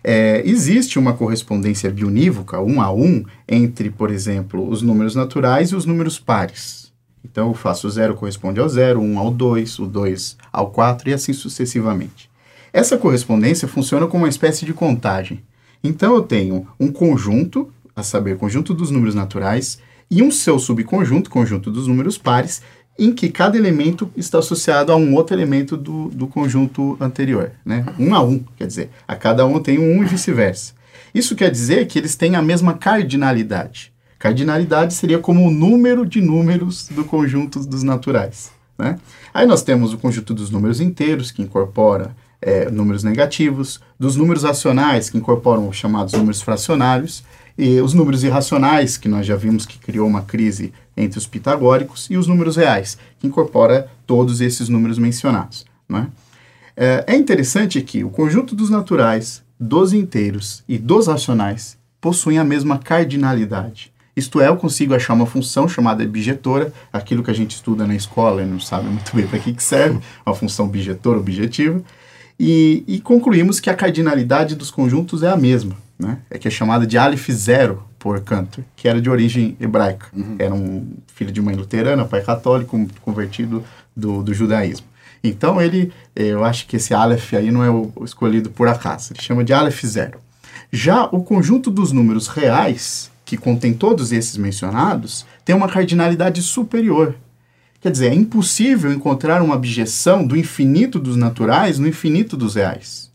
É, 0.02 0.42
existe 0.44 0.98
uma 0.98 1.12
correspondência 1.12 1.90
bionívoca, 1.90 2.60
um 2.60 2.80
a 2.80 2.92
um, 2.92 3.24
entre, 3.48 3.90
por 3.90 4.10
exemplo, 4.10 4.68
os 4.68 4.82
números 4.82 5.14
naturais 5.14 5.70
e 5.70 5.76
os 5.76 5.84
números 5.84 6.18
pares. 6.18 6.90
Então, 7.24 7.48
eu 7.48 7.54
faço 7.54 7.86
o 7.86 7.90
0 7.90 8.14
corresponde 8.14 8.60
ao 8.60 8.68
0, 8.68 9.00
1 9.00 9.04
um 9.04 9.18
ao 9.18 9.30
2, 9.30 9.78
o 9.78 9.86
2 9.86 10.36
ao 10.52 10.70
4 10.70 11.10
e 11.10 11.12
assim 11.12 11.32
sucessivamente. 11.32 12.30
Essa 12.72 12.96
correspondência 12.96 13.66
funciona 13.66 14.06
como 14.06 14.24
uma 14.24 14.28
espécie 14.28 14.64
de 14.64 14.72
contagem. 14.72 15.42
Então 15.82 16.14
eu 16.14 16.22
tenho 16.22 16.66
um 16.78 16.92
conjunto, 16.92 17.70
a 17.96 18.02
saber, 18.02 18.36
conjunto 18.36 18.72
dos 18.72 18.90
números 18.90 19.14
naturais, 19.14 19.78
e 20.10 20.22
um 20.22 20.30
seu 20.30 20.58
subconjunto, 20.58 21.30
conjunto 21.30 21.70
dos 21.70 21.86
números 21.86 22.18
pares, 22.18 22.62
em 22.98 23.12
que 23.12 23.28
cada 23.28 23.56
elemento 23.56 24.10
está 24.16 24.38
associado 24.38 24.92
a 24.92 24.96
um 24.96 25.14
outro 25.14 25.34
elemento 25.34 25.76
do, 25.76 26.08
do 26.10 26.26
conjunto 26.26 26.96
anterior, 27.00 27.52
né? 27.64 27.86
Um 27.98 28.14
a 28.14 28.22
um, 28.22 28.44
quer 28.56 28.66
dizer, 28.66 28.90
a 29.08 29.16
cada 29.16 29.46
um 29.46 29.58
tem 29.60 29.78
um 29.78 30.02
e 30.02 30.06
vice-versa. 30.06 30.74
Isso 31.14 31.34
quer 31.34 31.50
dizer 31.50 31.86
que 31.86 31.98
eles 31.98 32.14
têm 32.14 32.36
a 32.36 32.42
mesma 32.42 32.74
cardinalidade. 32.74 33.92
Cardinalidade 34.18 34.92
seria 34.92 35.18
como 35.18 35.46
o 35.46 35.50
número 35.50 36.04
de 36.04 36.20
números 36.20 36.88
do 36.90 37.04
conjunto 37.04 37.60
dos 37.60 37.82
naturais, 37.82 38.52
né? 38.78 38.98
Aí 39.32 39.46
nós 39.46 39.62
temos 39.62 39.94
o 39.94 39.98
conjunto 39.98 40.34
dos 40.34 40.50
números 40.50 40.80
inteiros, 40.80 41.30
que 41.30 41.40
incorpora 41.40 42.14
é, 42.42 42.70
números 42.70 43.02
negativos, 43.02 43.80
dos 43.98 44.16
números 44.16 44.42
racionais, 44.42 45.08
que 45.10 45.18
incorporam 45.18 45.68
os 45.68 45.76
chamados 45.76 46.12
números 46.12 46.42
fracionários, 46.42 47.24
e 47.56 47.80
os 47.80 47.94
números 47.94 48.24
irracionais, 48.24 48.96
que 48.96 49.08
nós 49.08 49.26
já 49.26 49.36
vimos 49.36 49.66
que 49.66 49.78
criou 49.78 50.06
uma 50.06 50.22
crise 50.22 50.72
entre 50.96 51.18
os 51.18 51.26
pitagóricos, 51.26 52.06
e 52.10 52.16
os 52.16 52.26
números 52.26 52.56
reais, 52.56 52.98
que 53.18 53.26
incorpora 53.26 53.88
todos 54.06 54.40
esses 54.40 54.68
números 54.68 54.98
mencionados. 54.98 55.64
Não 55.88 55.98
é? 55.98 56.06
É, 56.76 57.04
é 57.08 57.16
interessante 57.16 57.80
que 57.82 58.02
o 58.04 58.10
conjunto 58.10 58.54
dos 58.54 58.70
naturais, 58.70 59.42
dos 59.58 59.92
inteiros 59.92 60.62
e 60.68 60.78
dos 60.78 61.06
racionais 61.06 61.76
possuem 62.00 62.38
a 62.38 62.44
mesma 62.44 62.78
cardinalidade. 62.78 63.92
Isto 64.16 64.40
é, 64.40 64.48
eu 64.48 64.56
consigo 64.56 64.94
achar 64.94 65.14
uma 65.14 65.26
função 65.26 65.68
chamada 65.68 66.04
bijetora, 66.06 66.72
aquilo 66.92 67.22
que 67.22 67.30
a 67.30 67.34
gente 67.34 67.52
estuda 67.52 67.86
na 67.86 67.94
escola 67.94 68.42
e 68.42 68.46
não 68.46 68.58
sabe 68.58 68.88
muito 68.88 69.14
bem 69.14 69.26
para 69.26 69.38
que, 69.38 69.52
que 69.52 69.62
serve, 69.62 70.00
uma 70.24 70.34
função 70.34 70.68
bijetora 70.68 71.18
objetiva, 71.18 71.82
e, 72.38 72.82
e, 72.86 73.00
concluímos 73.00 73.60
que 73.60 73.68
a 73.68 73.74
cardinalidade 73.74 74.54
dos 74.54 74.70
conjuntos 74.70 75.22
é 75.22 75.28
a 75.28 75.36
mesma, 75.36 75.76
né? 76.00 76.18
É 76.30 76.38
que 76.38 76.48
é 76.48 76.50
chamada 76.50 76.86
de 76.86 76.96
Aleph 76.96 77.28
Zero 77.30 77.82
por 77.98 78.20
Cantor, 78.22 78.64
que 78.74 78.88
era 78.88 79.00
de 79.00 79.10
origem 79.10 79.56
hebraica. 79.60 80.06
Uhum. 80.12 80.36
Era 80.38 80.54
um 80.54 80.94
filho 81.14 81.30
de 81.30 81.40
mãe 81.40 81.54
luterana, 81.54 82.04
pai 82.04 82.22
católico, 82.22 82.88
convertido 83.02 83.64
do, 83.94 84.22
do 84.22 84.32
judaísmo. 84.32 84.86
Então 85.22 85.60
ele, 85.60 85.92
eh, 86.16 86.28
eu 86.28 86.44
acho 86.44 86.66
que 86.66 86.76
esse 86.76 86.94
Aleph 86.94 87.34
aí 87.34 87.50
não 87.50 87.62
é 87.62 87.70
o, 87.70 87.92
o 87.94 88.04
escolhido 88.04 88.50
por 88.50 88.68
acaso, 88.68 89.12
ele 89.12 89.22
chama 89.22 89.44
de 89.44 89.52
Aleph 89.52 89.84
Zero. 89.84 90.18
Já 90.72 91.04
o 91.04 91.22
conjunto 91.22 91.70
dos 91.70 91.92
números 91.92 92.26
reais, 92.28 93.10
que 93.24 93.36
contém 93.36 93.74
todos 93.74 94.12
esses 94.12 94.36
mencionados, 94.36 95.26
tem 95.44 95.54
uma 95.54 95.68
cardinalidade 95.68 96.40
superior, 96.40 97.14
Quer 97.80 97.90
dizer, 97.90 98.08
é 98.08 98.14
impossível 98.14 98.92
encontrar 98.92 99.40
uma 99.40 99.54
abjeção 99.54 100.26
do 100.26 100.36
infinito 100.36 100.98
dos 100.98 101.16
naturais 101.16 101.78
no 101.78 101.88
infinito 101.88 102.36
dos 102.36 102.54
reais. 102.54 103.09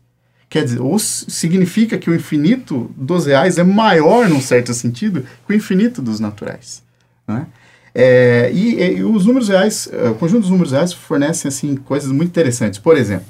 Quer 0.48 0.64
dizer, 0.64 0.80
ou 0.80 0.98
significa 0.98 1.98
que 1.98 2.08
o 2.08 2.14
infinito 2.14 2.90
dos 2.96 3.26
reais 3.26 3.58
é 3.58 3.64
maior, 3.64 4.28
num 4.28 4.40
certo 4.40 4.72
sentido, 4.72 5.24
que 5.46 5.52
o 5.52 5.56
infinito 5.56 6.00
dos 6.00 6.20
naturais. 6.20 6.82
Né? 7.26 7.46
É, 7.92 8.50
e, 8.52 8.98
e, 8.98 9.02
os 9.02 9.26
números 9.26 9.48
reais, 9.48 9.88
é, 9.92 10.10
o 10.10 10.14
conjunto 10.14 10.42
dos 10.42 10.50
números 10.50 10.72
reais 10.72 10.92
fornecem 10.92 11.48
assim, 11.48 11.74
coisas 11.76 12.10
muito 12.12 12.28
interessantes. 12.28 12.78
Por 12.78 12.96
exemplo, 12.96 13.26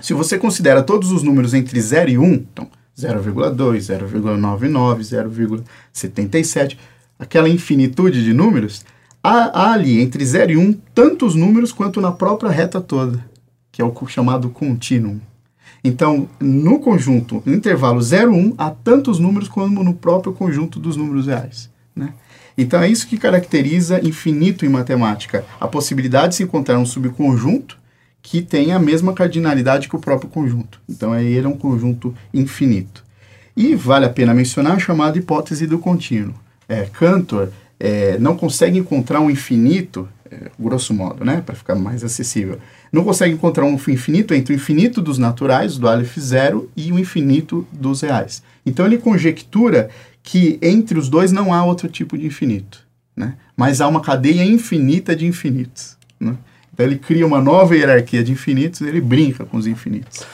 se 0.00 0.12
você 0.12 0.36
considera 0.36 0.82
todos 0.82 1.10
os 1.10 1.22
números 1.22 1.54
entre 1.54 1.80
0 1.80 2.10
e 2.10 2.18
1, 2.18 2.32
então 2.32 2.68
0,2, 2.98 3.78
0,99, 3.78 5.62
0,77, 6.04 6.76
aquela 7.18 7.48
infinitude 7.48 8.24
de 8.24 8.32
números, 8.32 8.84
há, 9.22 9.62
há 9.62 9.72
ali 9.72 10.00
entre 10.00 10.24
0 10.24 10.52
e 10.52 10.56
1 10.56 10.60
um, 10.60 10.72
tantos 10.94 11.34
números 11.34 11.72
quanto 11.72 12.00
na 12.00 12.12
própria 12.12 12.50
reta 12.50 12.80
toda, 12.80 13.24
que 13.70 13.80
é 13.80 13.84
o 13.84 14.06
chamado 14.06 14.50
contínuo. 14.50 15.20
Então, 15.86 16.28
no 16.40 16.80
conjunto, 16.80 17.40
no 17.46 17.54
intervalo 17.54 18.02
0, 18.02 18.32
1, 18.32 18.36
um, 18.36 18.54
há 18.58 18.70
tantos 18.72 19.20
números 19.20 19.48
como 19.48 19.84
no 19.84 19.94
próprio 19.94 20.32
conjunto 20.32 20.80
dos 20.80 20.96
números 20.96 21.28
reais. 21.28 21.70
Né? 21.94 22.12
Então, 22.58 22.82
é 22.82 22.88
isso 22.88 23.06
que 23.06 23.16
caracteriza 23.16 24.04
infinito 24.04 24.66
em 24.66 24.68
matemática, 24.68 25.44
a 25.60 25.68
possibilidade 25.68 26.30
de 26.30 26.34
se 26.34 26.42
encontrar 26.42 26.76
um 26.76 26.84
subconjunto 26.84 27.78
que 28.20 28.42
tenha 28.42 28.74
a 28.74 28.80
mesma 28.80 29.12
cardinalidade 29.12 29.88
que 29.88 29.94
o 29.94 30.00
próprio 30.00 30.28
conjunto. 30.28 30.80
Então, 30.88 31.16
ele 31.16 31.46
é 31.46 31.48
um 31.48 31.56
conjunto 31.56 32.12
infinito. 32.34 33.04
E 33.56 33.76
vale 33.76 34.06
a 34.06 34.10
pena 34.10 34.34
mencionar 34.34 34.72
a 34.72 34.80
chamada 34.80 35.16
hipótese 35.16 35.68
do 35.68 35.78
contínuo. 35.78 36.34
É, 36.68 36.86
Cantor 36.86 37.50
é, 37.78 38.18
não 38.18 38.36
consegue 38.36 38.76
encontrar 38.76 39.20
um 39.20 39.30
infinito, 39.30 40.08
é, 40.28 40.50
grosso 40.58 40.92
modo, 40.92 41.24
né, 41.24 41.44
para 41.46 41.54
ficar 41.54 41.76
mais 41.76 42.02
acessível, 42.02 42.58
não 42.96 43.04
consegue 43.04 43.34
encontrar 43.34 43.64
um 43.64 43.74
infinito 43.74 44.34
entre 44.34 44.54
o 44.54 44.56
infinito 44.56 45.02
dos 45.02 45.18
naturais, 45.18 45.76
do 45.76 45.88
Aleph 45.88 46.18
zero, 46.18 46.70
e 46.76 46.90
o 46.90 46.98
infinito 46.98 47.66
dos 47.70 48.00
reais. 48.00 48.42
Então 48.64 48.86
ele 48.86 48.98
conjectura 48.98 49.90
que 50.22 50.58
entre 50.60 50.98
os 50.98 51.08
dois 51.08 51.30
não 51.30 51.52
há 51.52 51.64
outro 51.64 51.88
tipo 51.88 52.16
de 52.18 52.26
infinito, 52.26 52.80
né? 53.14 53.34
mas 53.56 53.80
há 53.80 53.86
uma 53.86 54.00
cadeia 54.00 54.44
infinita 54.44 55.14
de 55.14 55.26
infinitos. 55.26 55.96
Né? 56.18 56.36
Então 56.72 56.84
ele 56.84 56.96
cria 56.96 57.26
uma 57.26 57.40
nova 57.40 57.76
hierarquia 57.76 58.24
de 58.24 58.32
infinitos, 58.32 58.80
ele 58.80 59.00
brinca 59.00 59.44
com 59.44 59.56
os 59.56 59.66
infinitos. 59.66 60.24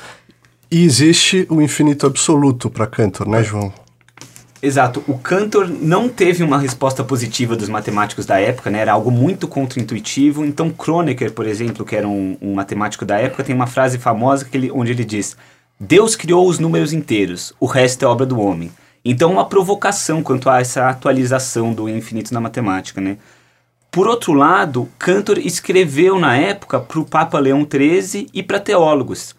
E 0.70 0.84
existe 0.84 1.46
o 1.50 1.60
infinito 1.60 2.06
absoluto 2.06 2.70
para 2.70 2.86
Cantor, 2.86 3.28
né, 3.28 3.42
João? 3.42 3.72
Exato. 4.62 5.02
O 5.08 5.18
Cantor 5.18 5.68
não 5.68 6.08
teve 6.08 6.44
uma 6.44 6.56
resposta 6.56 7.02
positiva 7.02 7.56
dos 7.56 7.68
matemáticos 7.68 8.24
da 8.24 8.38
época, 8.38 8.70
né? 8.70 8.78
Era 8.78 8.92
algo 8.92 9.10
muito 9.10 9.48
contraintuitivo. 9.48 10.44
Então, 10.44 10.70
Kronecker, 10.70 11.32
por 11.32 11.48
exemplo, 11.48 11.84
que 11.84 11.96
era 11.96 12.06
um, 12.06 12.38
um 12.40 12.54
matemático 12.54 13.04
da 13.04 13.18
época, 13.18 13.42
tem 13.42 13.56
uma 13.56 13.66
frase 13.66 13.98
famosa 13.98 14.46
ele, 14.52 14.70
onde 14.70 14.92
ele 14.92 15.04
diz: 15.04 15.36
Deus 15.80 16.14
criou 16.14 16.46
os 16.46 16.60
números 16.60 16.92
inteiros, 16.92 17.52
o 17.58 17.66
resto 17.66 18.04
é 18.04 18.08
obra 18.08 18.24
do 18.24 18.38
homem. 18.38 18.70
Então, 19.04 19.32
uma 19.32 19.48
provocação 19.48 20.22
quanto 20.22 20.48
a 20.48 20.60
essa 20.60 20.88
atualização 20.88 21.74
do 21.74 21.88
infinito 21.88 22.32
na 22.32 22.40
matemática, 22.40 23.00
né? 23.00 23.18
Por 23.90 24.06
outro 24.06 24.32
lado, 24.32 24.88
Cantor 24.96 25.38
escreveu 25.38 26.20
na 26.20 26.36
época 26.36 26.78
para 26.78 27.00
o 27.00 27.04
Papa 27.04 27.36
Leão 27.40 27.66
XIII 27.68 28.28
e 28.32 28.44
para 28.44 28.60
teólogos 28.60 29.34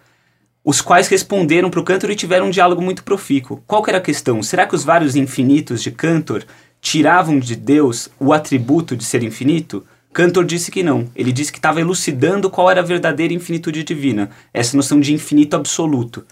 os 0.64 0.80
quais 0.80 1.07
responderam 1.07 1.70
para 1.70 1.80
o 1.80 1.84
Cantor 1.84 2.11
e 2.11 2.16
tiveram 2.16 2.47
um 2.47 2.51
diálogo 2.51 2.82
muito 2.82 3.03
profícuo. 3.03 3.61
Qual 3.68 3.84
era 3.88 3.97
a 3.97 4.01
questão? 4.01 4.41
Será 4.41 4.66
que 4.66 4.76
os 4.76 4.84
vários 4.84 5.16
infinitos 5.16 5.84
de 5.84 5.91
Cantor 5.91 6.45
tiravam 6.80 7.38
de 7.39 7.55
Deus 7.55 8.09
o 8.20 8.32
atributo 8.32 8.95
de 8.95 9.03
ser 9.03 9.24
infinito? 9.24 9.86
Cantor 10.14 10.45
disse 10.45 10.72
que 10.72 10.84
não. 10.84 11.09
Ele 11.16 11.32
disse 11.32 11.51
que 11.51 11.57
estava 11.57 11.82
elucidando 11.82 12.49
qual 12.49 12.70
era 12.70 12.82
a 12.82 12.86
verdadeira 12.86 13.34
infinitude 13.34 13.84
divina, 13.84 14.30
essa 14.53 14.78
noção 14.78 14.99
de 14.99 15.14
infinito 15.14 15.55
absoluto, 15.55 16.24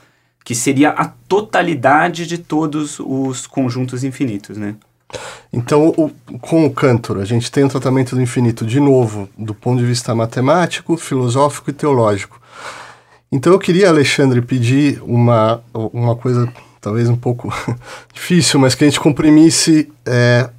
que 0.45 0.55
seria 0.55 0.91
a 0.91 1.05
totalidade 1.05 2.25
de 2.27 2.37
todos 2.37 2.99
os 2.99 3.47
conjuntos 3.47 4.03
infinitos, 4.03 4.55
né? 4.55 4.75
Então, 5.51 5.89
o, 5.89 6.09
com 6.39 6.65
o 6.65 6.71
Cantor, 6.71 7.17
a 7.17 7.25
gente 7.25 7.51
tem 7.51 7.65
um 7.65 7.67
tratamento 7.67 8.15
do 8.15 8.21
infinito, 8.21 8.65
de 8.65 8.79
novo, 8.79 9.27
do 9.37 9.53
ponto 9.53 9.79
de 9.79 9.85
vista 9.85 10.15
matemático, 10.15 10.95
filosófico 10.95 11.69
e 11.69 11.73
teológico. 11.73 12.40
Então 13.31 13.53
eu 13.53 13.59
queria, 13.59 13.87
Alexandre, 13.87 14.41
pedir 14.41 15.01
uma, 15.03 15.63
uma 15.73 16.15
coisa 16.15 16.51
talvez 16.81 17.07
um 17.07 17.15
pouco 17.15 17.53
difícil, 18.13 18.59
mas 18.59 18.75
que 18.75 18.83
a 18.83 18.87
gente 18.87 18.99
comprimisse 18.99 19.89
é, 20.05 20.49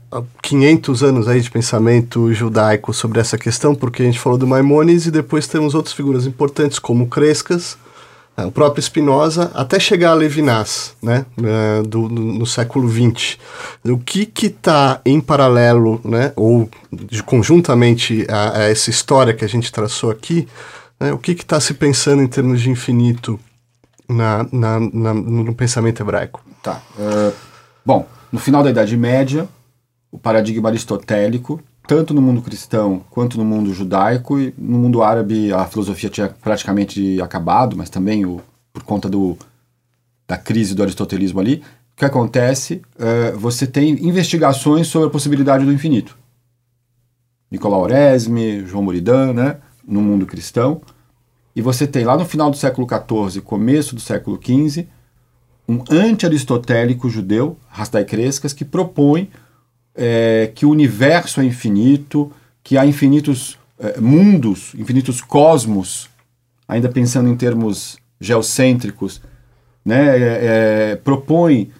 500 0.42 1.02
anos 1.02 1.28
aí 1.28 1.40
de 1.40 1.50
pensamento 1.50 2.32
judaico 2.32 2.94
sobre 2.94 3.20
essa 3.20 3.36
questão, 3.36 3.74
porque 3.74 4.02
a 4.02 4.04
gente 4.06 4.18
falou 4.18 4.38
do 4.38 4.46
Maimonides 4.46 5.06
e 5.06 5.10
depois 5.10 5.46
temos 5.46 5.74
outras 5.74 5.94
figuras 5.94 6.26
importantes 6.26 6.78
como 6.78 7.08
Crescas, 7.08 7.76
é, 8.36 8.44
o 8.44 8.52
próprio 8.52 8.82
Spinoza, 8.82 9.50
até 9.52 9.78
chegar 9.78 10.12
a 10.12 10.14
Levinas, 10.14 10.94
né, 11.02 11.26
é, 11.42 11.82
do, 11.82 12.08
do, 12.08 12.20
no 12.22 12.46
século 12.46 12.88
XX. 12.88 13.36
O 13.84 13.98
que 13.98 14.24
que 14.24 14.46
está 14.46 15.00
em 15.04 15.20
paralelo, 15.20 16.00
né, 16.04 16.32
ou 16.36 16.70
de, 16.90 17.22
conjuntamente 17.22 18.26
a, 18.30 18.60
a, 18.60 18.62
essa 18.70 18.88
história 18.88 19.34
que 19.34 19.44
a 19.44 19.48
gente 19.48 19.70
traçou 19.70 20.10
aqui, 20.10 20.48
né, 21.02 21.12
o 21.12 21.18
que 21.18 21.32
está 21.32 21.60
se 21.60 21.74
pensando 21.74 22.22
em 22.22 22.28
termos 22.28 22.60
de 22.60 22.70
infinito 22.70 23.38
na, 24.08 24.46
na, 24.52 24.80
na 24.80 25.14
no 25.14 25.54
pensamento 25.54 26.02
hebraico? 26.02 26.44
Tá. 26.62 26.80
Uh, 26.98 27.32
bom, 27.84 28.06
no 28.30 28.38
final 28.38 28.62
da 28.62 28.70
Idade 28.70 28.96
Média, 28.96 29.48
o 30.10 30.18
paradigma 30.18 30.68
aristotélico 30.68 31.62
tanto 31.86 32.14
no 32.14 32.22
mundo 32.22 32.42
cristão 32.42 33.04
quanto 33.10 33.36
no 33.36 33.44
mundo 33.44 33.74
judaico 33.74 34.38
e 34.38 34.54
no 34.56 34.78
mundo 34.78 35.02
árabe 35.02 35.52
a 35.52 35.66
filosofia 35.66 36.08
tinha 36.08 36.28
praticamente 36.28 37.20
acabado, 37.20 37.76
mas 37.76 37.90
também 37.90 38.24
o, 38.24 38.40
por 38.72 38.82
conta 38.82 39.08
do, 39.08 39.36
da 40.26 40.36
crise 40.36 40.74
do 40.74 40.82
aristotelismo 40.82 41.40
ali, 41.40 41.62
o 41.92 41.96
que 41.96 42.04
acontece? 42.04 42.82
É, 42.98 43.32
você 43.32 43.66
tem 43.66 43.90
investigações 44.06 44.86
sobre 44.86 45.08
a 45.08 45.10
possibilidade 45.10 45.64
do 45.64 45.72
infinito. 45.72 46.16
Nicolau 47.50 47.82
Oresme, 47.82 48.64
João 48.64 48.84
Muridan, 48.84 49.32
né, 49.32 49.56
no 49.86 50.00
mundo 50.00 50.24
cristão. 50.24 50.80
E 51.54 51.60
você 51.60 51.86
tem 51.86 52.04
lá 52.04 52.16
no 52.16 52.24
final 52.24 52.50
do 52.50 52.56
século 52.56 52.86
XIV, 52.86 53.42
começo 53.42 53.94
do 53.94 54.00
século 54.00 54.40
XV, 54.42 54.86
um 55.68 55.82
anti-aristotélico 55.90 57.08
judeu, 57.08 57.56
Rasdai 57.68 58.04
Crescas, 58.04 58.52
que 58.52 58.64
propõe 58.64 59.30
é, 59.94 60.50
que 60.54 60.64
o 60.64 60.70
universo 60.70 61.40
é 61.40 61.44
infinito, 61.44 62.32
que 62.62 62.76
há 62.78 62.86
infinitos 62.86 63.58
é, 63.78 64.00
mundos, 64.00 64.74
infinitos 64.76 65.20
cosmos, 65.20 66.08
ainda 66.66 66.88
pensando 66.88 67.28
em 67.28 67.36
termos 67.36 67.98
geocêntricos, 68.20 69.20
né, 69.84 70.92
é, 70.92 70.96
propõe 70.96 71.70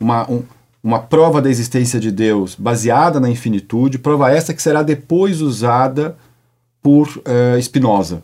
uma, 0.00 0.28
um, 0.28 0.42
uma 0.82 0.98
prova 0.98 1.40
da 1.40 1.48
existência 1.48 2.00
de 2.00 2.10
Deus 2.10 2.56
baseada 2.56 3.20
na 3.20 3.30
infinitude, 3.30 3.98
prova 3.98 4.30
essa 4.32 4.52
que 4.52 4.60
será 4.60 4.82
depois 4.82 5.40
usada 5.40 6.16
por 6.86 7.20
é, 7.24 7.60
Spinoza. 7.60 8.22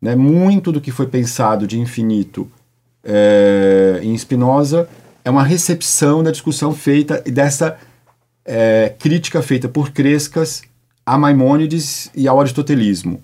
Né, 0.00 0.16
muito 0.16 0.72
do 0.72 0.80
que 0.80 0.90
foi 0.90 1.06
pensado 1.06 1.66
de 1.66 1.78
infinito 1.78 2.50
em 4.02 4.16
Spinoza 4.16 4.88
é 5.22 5.28
uma 5.30 5.42
recepção 5.42 6.22
da 6.22 6.30
discussão 6.30 6.72
feita 6.72 7.22
e 7.26 7.30
dessa 7.30 7.76
é, 8.42 8.94
crítica 8.98 9.42
feita 9.42 9.68
por 9.68 9.90
Crescas 9.90 10.62
a 11.04 11.18
Maimônides 11.18 12.10
e 12.14 12.26
ao 12.26 12.40
aristotelismo. 12.40 13.20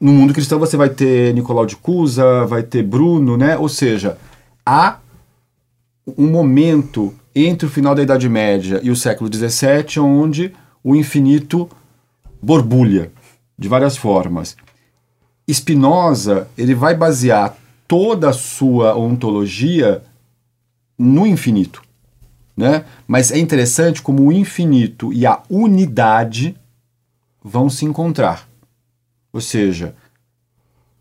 No 0.00 0.12
mundo 0.12 0.32
cristão 0.32 0.60
você 0.60 0.76
vai 0.76 0.90
ter 0.90 1.34
Nicolau 1.34 1.66
de 1.66 1.74
Cusa, 1.74 2.46
vai 2.46 2.62
ter 2.62 2.84
Bruno, 2.84 3.36
né? 3.36 3.58
Ou 3.58 3.68
seja, 3.68 4.18
há 4.64 4.98
um 6.16 6.28
momento 6.28 7.12
entre 7.34 7.66
o 7.66 7.70
final 7.70 7.92
da 7.92 8.02
Idade 8.02 8.28
Média 8.28 8.78
e 8.84 8.90
o 8.90 8.96
século 8.96 9.28
XVII 9.34 9.98
onde 9.98 10.52
o 10.84 10.94
infinito 10.94 11.68
borbulha 12.40 13.10
de 13.62 13.68
várias 13.68 13.96
formas. 13.96 14.56
Spinoza 15.50 16.48
ele 16.58 16.74
vai 16.74 16.94
basear 16.94 17.56
toda 17.86 18.30
a 18.30 18.32
sua 18.32 18.96
ontologia 18.96 20.02
no 20.98 21.26
infinito. 21.26 21.82
Né? 22.56 22.84
Mas 23.06 23.30
é 23.30 23.38
interessante 23.38 24.02
como 24.02 24.24
o 24.24 24.32
infinito 24.32 25.12
e 25.12 25.24
a 25.24 25.42
unidade 25.48 26.54
vão 27.42 27.70
se 27.70 27.84
encontrar. 27.84 28.48
Ou 29.32 29.40
seja, 29.40 29.94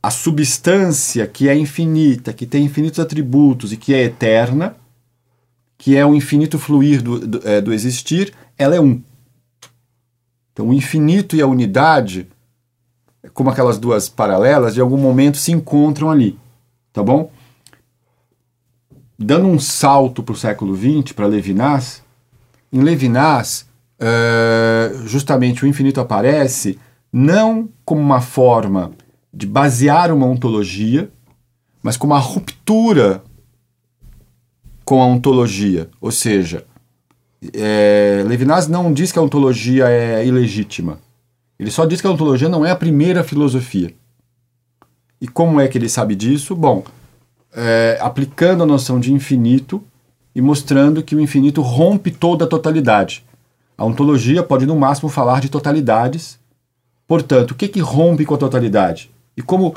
a 0.02 0.10
substância 0.10 1.28
que 1.28 1.50
é 1.50 1.56
infinita, 1.56 2.34
que 2.34 2.46
tem 2.46 2.64
infinitos 2.64 3.00
atributos 3.00 3.74
e 3.74 3.78
que 3.78 3.94
é 3.94 4.04
eterna, 4.04 4.76
que 5.78 5.98
é 5.98 6.06
o 6.06 6.16
infinito 6.16 6.58
fluir 6.58 7.02
do, 7.02 7.20
do, 7.20 7.48
é, 7.48 7.60
do 7.60 7.74
existir, 7.74 8.34
ela 8.58 8.76
é 8.76 8.80
um. 8.80 9.02
Então, 10.54 10.70
o 10.70 10.74
infinito 10.74 11.36
e 11.36 11.42
a 11.42 11.48
unidade, 11.48 12.28
como 13.34 13.50
aquelas 13.50 13.78
duas 13.78 14.10
paralelas, 14.10 14.74
de 14.74 14.82
algum 14.82 14.98
momento 14.98 15.38
se 15.38 15.52
encontram 15.52 16.10
ali. 16.10 16.38
Tá 16.94 17.02
bom? 17.02 17.32
dando 19.22 19.48
um 19.48 19.60
salto 19.60 20.24
para 20.24 20.34
o 20.34 20.38
século 20.38 20.76
XX, 20.76 21.14
para 21.14 21.28
Levinas, 21.28 22.02
em 22.74 22.82
Levinas, 22.82 23.68
uh, 24.00 25.08
justamente 25.08 25.64
o 25.64 25.68
infinito 25.68 26.02
aparece 26.02 26.80
não 27.14 27.70
como 27.86 28.02
uma 28.02 28.22
forma 28.22 28.92
de 29.34 29.46
basear 29.46 30.12
uma 30.12 30.26
ontologia, 30.26 31.10
mas 31.84 31.98
como 31.98 32.14
uma 32.14 32.20
ruptura 32.20 33.24
com 34.84 35.02
a 35.02 35.06
ontologia. 35.06 35.90
Ou 36.00 36.12
seja, 36.12 36.66
é, 37.54 38.24
Levinas 38.26 38.68
não 38.68 38.94
diz 38.94 39.12
que 39.12 39.20
a 39.20 39.22
ontologia 39.22 39.90
é 39.90 40.26
ilegítima. 40.26 41.00
Ele 41.62 41.70
só 41.70 41.86
diz 41.86 42.02
que 42.02 42.08
a 42.08 42.10
ontologia 42.10 42.50
não 42.50 42.66
é 42.66 42.72
a 42.72 42.76
primeira 42.76 43.24
filosofia. 43.24 43.94
E 45.22 45.28
como 45.28 45.62
é 45.62 45.68
que 45.68 45.78
ele 45.78 45.88
sabe 45.88 46.16
disso? 46.16 46.56
Bom, 46.56 46.84
é, 47.54 48.00
aplicando 48.02 48.64
a 48.64 48.66
noção 48.66 49.00
de 49.00 49.14
infinito 49.14 49.84
e 50.34 50.42
mostrando 50.42 51.04
que 51.04 51.16
o 51.16 51.20
infinito 51.20 51.62
rompe 51.62 52.10
toda 52.10 52.46
a 52.46 52.48
totalidade. 52.48 53.24
A 53.78 53.86
ontologia 53.86 54.42
pode, 54.42 54.66
no 54.66 54.76
máximo, 54.76 55.08
falar 55.08 55.40
de 55.40 55.50
totalidades. 55.50 56.40
Portanto, 57.08 57.52
o 57.52 57.56
que, 57.56 57.68
que 57.68 57.80
rompe 57.80 58.26
com 58.26 58.34
a 58.34 58.40
totalidade? 58.40 59.12
E 59.38 59.44
como 59.44 59.76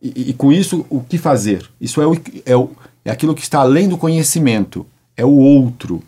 e, 0.00 0.30
e, 0.30 0.32
com 0.32 0.50
isso, 0.50 0.86
o 0.88 1.02
que 1.02 1.18
fazer? 1.18 1.68
Isso 1.78 2.00
é, 2.00 2.06
o, 2.06 2.16
é, 2.46 2.56
o, 2.56 2.70
é 3.04 3.10
aquilo 3.10 3.34
que 3.34 3.42
está 3.42 3.60
além 3.60 3.86
do 3.86 3.98
conhecimento, 3.98 4.86
é 5.14 5.26
o 5.26 5.36
outro, 5.36 6.02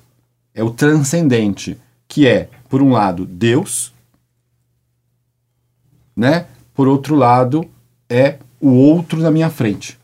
é 0.55 0.64
o 0.64 0.70
transcendente, 0.70 1.76
que 2.09 2.26
é, 2.26 2.48
por 2.70 2.80
um 2.80 2.90
lado, 2.90 3.26
Deus, 3.26 3.93
né? 6.16 6.46
por 6.74 6.88
outro 6.88 7.14
lado, 7.14 7.64
é 8.10 8.36
o 8.60 8.70
outro 8.70 9.20
na 9.20 9.30
minha 9.30 9.48
frente. 9.48 9.98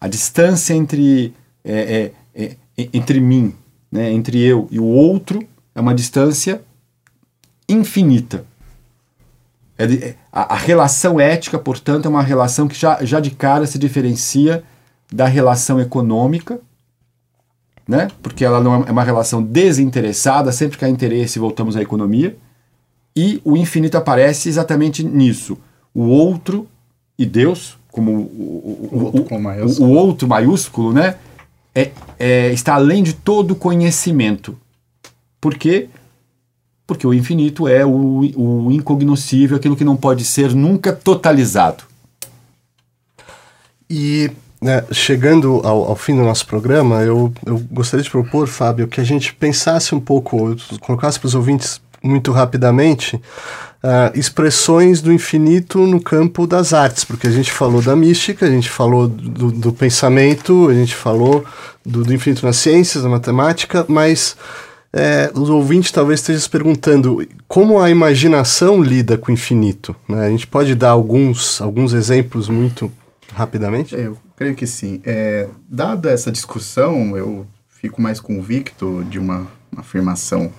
A 0.00 0.08
distância 0.08 0.74
entre, 0.74 1.32
é, 1.64 2.12
é, 2.34 2.56
é, 2.76 2.88
entre 2.92 3.20
mim, 3.20 3.54
né, 3.90 4.12
entre 4.12 4.40
eu 4.40 4.68
e 4.70 4.80
o 4.80 4.84
outro, 4.84 5.40
é 5.74 5.80
uma 5.80 5.94
distância 5.94 6.62
infinita. 7.68 8.44
É 9.78 9.84
é, 9.84 10.16
a, 10.32 10.54
a, 10.54 10.56
relação 10.56 11.18
ética, 11.18 11.58
portanto, 11.58 12.06
é 12.06 12.08
uma 12.08 12.22
relação 12.22 12.68
que 12.68 12.78
já, 12.78 13.02
já 13.04 13.20
de 13.20 13.30
cara 13.30 13.66
se 13.66 13.78
diferencia 13.78 14.62
da 15.12 15.26
relação 15.26 15.80
econômica, 15.80 16.60
né? 17.86 18.08
porque 18.22 18.44
ela 18.44 18.60
não 18.60 18.84
é 18.84 18.90
uma 18.90 19.04
relação 19.04 19.42
desinteressada, 19.42 20.50
sempre 20.52 20.78
que 20.78 20.84
há 20.84 20.88
interesse 20.88 21.38
voltamos 21.38 21.76
à 21.76 21.82
economia, 21.82 22.36
e 23.16 23.40
o 23.44 23.56
infinito 23.56 23.96
aparece 23.96 24.48
exatamente 24.48 25.04
nisso. 25.04 25.56
O 25.94 26.02
outro 26.02 26.66
e 27.18 27.24
Deus, 27.24 27.78
como 27.92 28.10
o, 28.12 28.18
o, 28.22 28.88
o, 28.90 29.04
outro, 29.04 29.24
com 29.24 29.40
maiúsculo. 29.40 29.88
o 29.88 29.92
outro 29.92 30.28
maiúsculo, 30.28 30.92
né? 30.92 31.16
É, 31.74 31.90
é, 32.18 32.52
está 32.52 32.74
além 32.74 33.02
de 33.02 33.12
todo 33.12 33.54
conhecimento. 33.54 34.58
Por 35.40 35.54
quê? 35.56 35.88
Porque 36.86 37.06
o 37.06 37.14
infinito 37.14 37.68
é 37.68 37.84
o, 37.84 38.20
o 38.36 38.70
incognoscível, 38.70 39.56
aquilo 39.56 39.76
que 39.76 39.84
não 39.84 39.96
pode 39.96 40.24
ser 40.24 40.54
nunca 40.54 40.92
totalizado. 40.92 41.84
E 43.88 44.30
né, 44.60 44.84
chegando 44.92 45.60
ao, 45.64 45.84
ao, 45.84 45.96
fim 45.96 46.16
do 46.16 46.22
nosso 46.22 46.46
programa, 46.46 47.02
eu, 47.02 47.32
eu 47.44 47.58
gostaria 47.70 48.02
de 48.02 48.10
propor, 48.10 48.46
Fábio, 48.48 48.88
que 48.88 49.00
a 49.00 49.04
gente 49.04 49.34
pensasse 49.34 49.94
um 49.94 50.00
pouco, 50.00 50.56
colocasse 50.80 51.18
para 51.20 51.26
os 51.26 51.34
ouvintes 51.34 51.80
muito 52.04 52.30
rapidamente 52.32 53.16
uh, 53.16 54.18
expressões 54.18 55.00
do 55.00 55.12
infinito 55.12 55.86
no 55.86 56.00
campo 56.00 56.46
das 56.46 56.72
artes, 56.72 57.04
porque 57.04 57.26
a 57.26 57.30
gente 57.30 57.50
falou 57.50 57.80
da 57.80 57.96
mística, 57.96 58.46
a 58.46 58.50
gente 58.50 58.68
falou 58.68 59.08
do, 59.08 59.50
do 59.50 59.72
pensamento, 59.72 60.68
a 60.68 60.74
gente 60.74 60.94
falou 60.94 61.44
do, 61.84 62.02
do, 62.02 62.14
infinito 62.14 62.44
nas 62.44 62.56
ciências, 62.56 63.04
na 63.04 63.10
matemática, 63.10 63.84
mas 63.88 64.36
é, 64.92 65.30
os 65.34 65.48
ouvintes 65.48 65.90
talvez 65.90 66.20
estejam 66.20 66.40
se 66.40 66.50
perguntando 66.50 67.26
como 67.48 67.80
a 67.80 67.90
imaginação 67.90 68.82
lida 68.82 69.18
com 69.18 69.30
o 69.30 69.34
infinito. 69.34 69.94
Né? 70.08 70.26
A 70.26 70.30
gente 70.30 70.46
pode 70.46 70.74
dar 70.74 70.90
alguns, 70.90 71.60
alguns 71.60 71.92
exemplos 71.92 72.48
muito 72.48 72.92
rapidamente? 73.32 73.94
É, 73.96 74.06
eu 74.06 74.16
creio 74.36 74.54
que 74.54 74.66
sim. 74.66 75.00
É, 75.04 75.48
dada 75.68 76.10
essa 76.10 76.30
discussão, 76.30 77.16
eu 77.16 77.46
fico 77.68 78.00
mais 78.00 78.20
convicto 78.20 79.04
de 79.10 79.18
uma, 79.18 79.46
uma 79.72 79.80
afirmação 79.80 80.52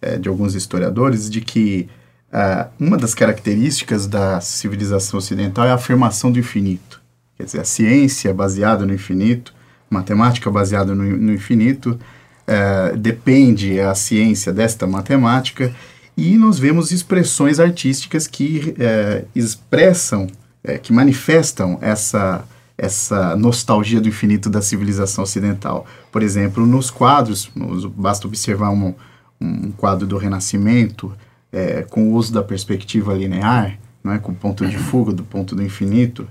é, 0.00 0.18
de 0.18 0.28
alguns 0.28 0.54
historiadores 0.54 1.28
de 1.28 1.40
que 1.40 1.88
Uh, 2.32 2.70
uma 2.78 2.96
das 2.96 3.12
características 3.12 4.06
da 4.06 4.40
civilização 4.40 5.18
ocidental 5.18 5.66
é 5.66 5.72
a 5.72 5.74
afirmação 5.74 6.30
do 6.30 6.38
infinito. 6.38 7.02
Quer 7.36 7.42
dizer, 7.42 7.60
a 7.60 7.64
ciência 7.64 8.32
baseada 8.32 8.86
no 8.86 8.94
infinito, 8.94 9.52
matemática 9.90 10.48
baseada 10.48 10.94
no, 10.94 11.02
no 11.02 11.32
infinito, 11.32 11.98
é, 12.46 12.96
depende 12.96 13.80
a 13.80 13.94
ciência 13.94 14.52
desta 14.52 14.86
matemática 14.86 15.74
e 16.16 16.36
nós 16.36 16.58
vemos 16.58 16.92
expressões 16.92 17.58
artísticas 17.58 18.26
que 18.26 18.74
é, 18.78 19.24
expressam, 19.34 20.28
é, 20.62 20.78
que 20.78 20.92
manifestam 20.92 21.78
essa, 21.80 22.44
essa 22.78 23.34
nostalgia 23.36 24.00
do 24.00 24.08
infinito 24.08 24.48
da 24.48 24.62
civilização 24.62 25.24
ocidental. 25.24 25.86
Por 26.12 26.22
exemplo, 26.22 26.64
nos 26.64 26.90
quadros, 26.90 27.50
basta 27.96 28.28
observar 28.28 28.70
um, 28.70 28.94
um 29.40 29.70
quadro 29.72 30.06
do 30.06 30.18
Renascimento 30.18 31.12
é, 31.52 31.82
com 31.82 32.08
o 32.08 32.12
uso 32.12 32.32
da 32.32 32.42
perspectiva 32.42 33.14
linear, 33.14 33.78
não 34.02 34.12
é, 34.12 34.18
com 34.18 34.32
o 34.32 34.34
ponto 34.34 34.66
de 34.66 34.78
fuga 34.78 35.12
do 35.12 35.24
ponto 35.24 35.54
do 35.54 35.62
infinito. 35.62 36.26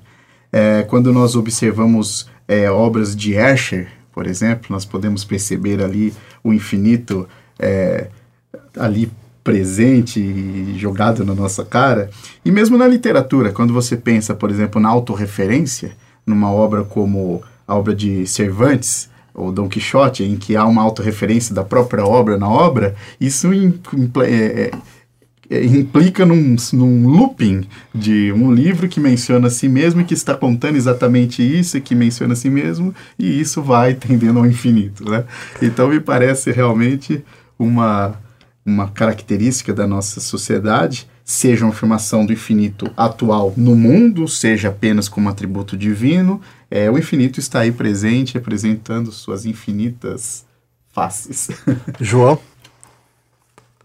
É, 0.52 0.84
quando 0.84 1.12
nós 1.12 1.36
observamos 1.36 2.30
é, 2.48 2.70
obras 2.70 3.16
de 3.16 3.34
Escher, 3.34 3.88
por 4.14 4.28
exemplo, 4.28 4.68
nós 4.70 4.86
podemos 4.86 5.24
perceber 5.24 5.82
ali 5.82 6.14
o 6.44 6.54
infinito 6.54 7.28
é, 7.58 8.10
ali 8.78 9.12
presente 9.44 10.20
e 10.20 10.78
jogado 10.78 11.26
na 11.26 11.34
nossa 11.34 11.64
cara. 11.64 12.10
E 12.44 12.52
mesmo 12.52 12.78
na 12.78 12.88
literatura, 12.88 13.52
quando 13.52 13.74
você 13.74 13.96
pensa, 13.96 14.36
por 14.36 14.50
exemplo, 14.50 14.82
na 14.82 14.90
autorreferência, 14.90 15.92
numa 16.26 16.52
obra 16.52 16.84
como 16.84 17.42
a 17.68 17.76
obra 17.76 17.96
de 17.96 18.28
Cervantes, 18.28 19.10
ou 19.40 19.52
Dom 19.52 19.70
Quixote, 19.70 20.24
em 20.24 20.36
que 20.36 20.56
há 20.56 20.66
uma 20.66 20.82
autorreferência 20.82 21.56
da 21.56 21.64
própria 21.64 22.06
obra 22.06 22.38
na 22.38 22.50
obra, 22.50 22.96
isso 23.20 23.50
é, 24.26 24.72
é, 25.50 25.66
implica 25.66 26.26
num, 26.26 26.56
num 26.74 27.08
looping 27.08 27.66
de 27.94 28.32
um 28.32 28.54
livro 28.54 28.88
que 28.88 29.00
menciona 29.00 29.48
a 29.48 29.50
si 29.50 29.68
mesmo 29.68 30.02
e 30.02 30.04
que 30.04 30.14
está 30.14 30.36
contando 30.36 30.76
exatamente 30.76 31.42
isso 31.42 31.78
e 31.78 31.82
que 31.82 31.96
menciona 31.96 32.34
a 32.34 32.36
si 32.36 32.50
mesmo, 32.50 32.94
e 33.18 33.40
isso 33.40 33.62
vai 33.62 33.96
tendendo 33.96 34.40
ao 34.40 34.46
infinito. 34.46 35.10
Né? 35.10 35.24
Então 35.62 35.90
me 35.90 36.00
parece 36.00 36.52
realmente 36.52 37.24
uma, 37.58 38.14
uma 38.66 38.90
característica 38.90 39.74
da 39.74 39.88
nossa 39.88 40.20
sociedade, 40.20 41.08
seja 41.26 41.66
uma 41.66 41.72
afirmação 41.72 42.26
do 42.26 42.34
infinito 42.34 42.90
atual 42.96 43.54
no 43.56 43.76
mundo, 43.76 44.28
seja 44.28 44.70
apenas 44.70 45.08
como 45.08 45.30
atributo 45.30 45.78
divino, 45.78 46.42
é, 46.70 46.90
o 46.90 46.98
infinito 46.98 47.40
está 47.40 47.62
aí 47.62 47.72
presente, 47.72 48.38
apresentando 48.38 49.12
suas 49.12 49.46
infinitas 49.46 50.46
faces. 50.92 51.50
João? 52.00 52.40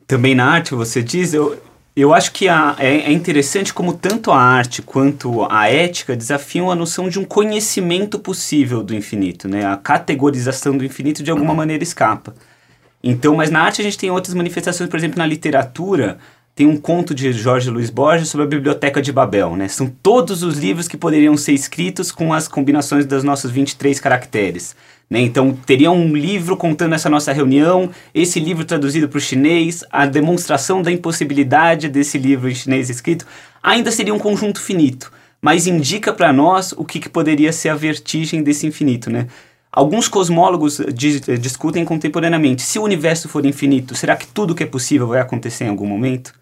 também 0.06 0.34
na 0.34 0.46
arte, 0.46 0.74
você 0.74 1.02
diz, 1.02 1.32
eu, 1.32 1.60
eu 1.96 2.12
acho 2.12 2.32
que 2.32 2.48
a, 2.48 2.76
é, 2.78 2.96
é, 2.96 3.12
interessante 3.12 3.72
como 3.72 3.94
tanto 3.94 4.30
a 4.30 4.38
arte 4.38 4.82
quanto 4.82 5.46
a 5.50 5.68
ética 5.68 6.16
desafiam 6.16 6.70
a 6.70 6.74
noção 6.74 7.08
de 7.08 7.18
um 7.18 7.24
conhecimento 7.24 8.18
possível 8.18 8.82
do 8.82 8.94
infinito, 8.94 9.48
né? 9.48 9.64
A 9.64 9.76
categorização 9.76 10.76
do 10.76 10.84
infinito 10.84 11.22
de 11.22 11.30
alguma 11.30 11.54
maneira 11.54 11.82
escapa. 11.82 12.34
Então, 13.02 13.36
mas 13.36 13.50
na 13.50 13.60
arte 13.60 13.80
a 13.80 13.84
gente 13.84 13.98
tem 13.98 14.10
outras 14.10 14.34
manifestações, 14.34 14.88
por 14.88 14.96
exemplo, 14.96 15.18
na 15.18 15.26
literatura, 15.26 16.18
tem 16.54 16.66
um 16.66 16.76
conto 16.76 17.12
de 17.14 17.32
Jorge 17.32 17.68
Luiz 17.68 17.90
Borges 17.90 18.28
sobre 18.28 18.46
a 18.46 18.48
Biblioteca 18.48 19.02
de 19.02 19.10
Babel, 19.10 19.56
né? 19.56 19.66
São 19.66 19.88
todos 19.88 20.44
os 20.44 20.56
livros 20.56 20.86
que 20.86 20.96
poderiam 20.96 21.36
ser 21.36 21.52
escritos 21.52 22.12
com 22.12 22.32
as 22.32 22.46
combinações 22.46 23.04
das 23.04 23.24
nossas 23.24 23.50
23 23.50 23.98
caracteres. 23.98 24.76
Né? 25.10 25.20
Então, 25.20 25.52
teria 25.52 25.90
um 25.90 26.16
livro 26.16 26.56
contando 26.56 26.94
essa 26.94 27.10
nossa 27.10 27.32
reunião, 27.32 27.90
esse 28.14 28.38
livro 28.38 28.64
traduzido 28.64 29.08
para 29.08 29.18
o 29.18 29.20
chinês, 29.20 29.82
a 29.90 30.06
demonstração 30.06 30.80
da 30.80 30.92
impossibilidade 30.92 31.88
desse 31.88 32.18
livro 32.18 32.48
em 32.48 32.54
chinês 32.54 32.88
escrito, 32.88 33.26
ainda 33.60 33.90
seria 33.90 34.14
um 34.14 34.18
conjunto 34.18 34.60
finito, 34.60 35.12
mas 35.42 35.66
indica 35.66 36.12
para 36.12 36.32
nós 36.32 36.72
o 36.72 36.84
que, 36.84 37.00
que, 37.00 37.08
poderia 37.08 37.52
ser 37.52 37.70
a 37.70 37.74
vertigem 37.74 38.42
desse 38.42 38.66
infinito. 38.66 39.10
Né? 39.10 39.26
Alguns 39.72 40.06
cosmólogos 40.06 40.80
discutem 41.40 41.84
contemporaneamente: 41.84 42.62
se 42.62 42.78
o 42.78 42.82
universo 42.82 43.28
for 43.28 43.44
infinito, 43.44 43.94
será 43.96 44.16
que 44.16 44.26
tudo 44.26 44.54
que 44.54 44.62
é 44.62 44.66
possível 44.66 45.08
vai 45.08 45.20
acontecer 45.20 45.64
em 45.64 45.68
algum 45.68 45.86
momento? 45.86 46.32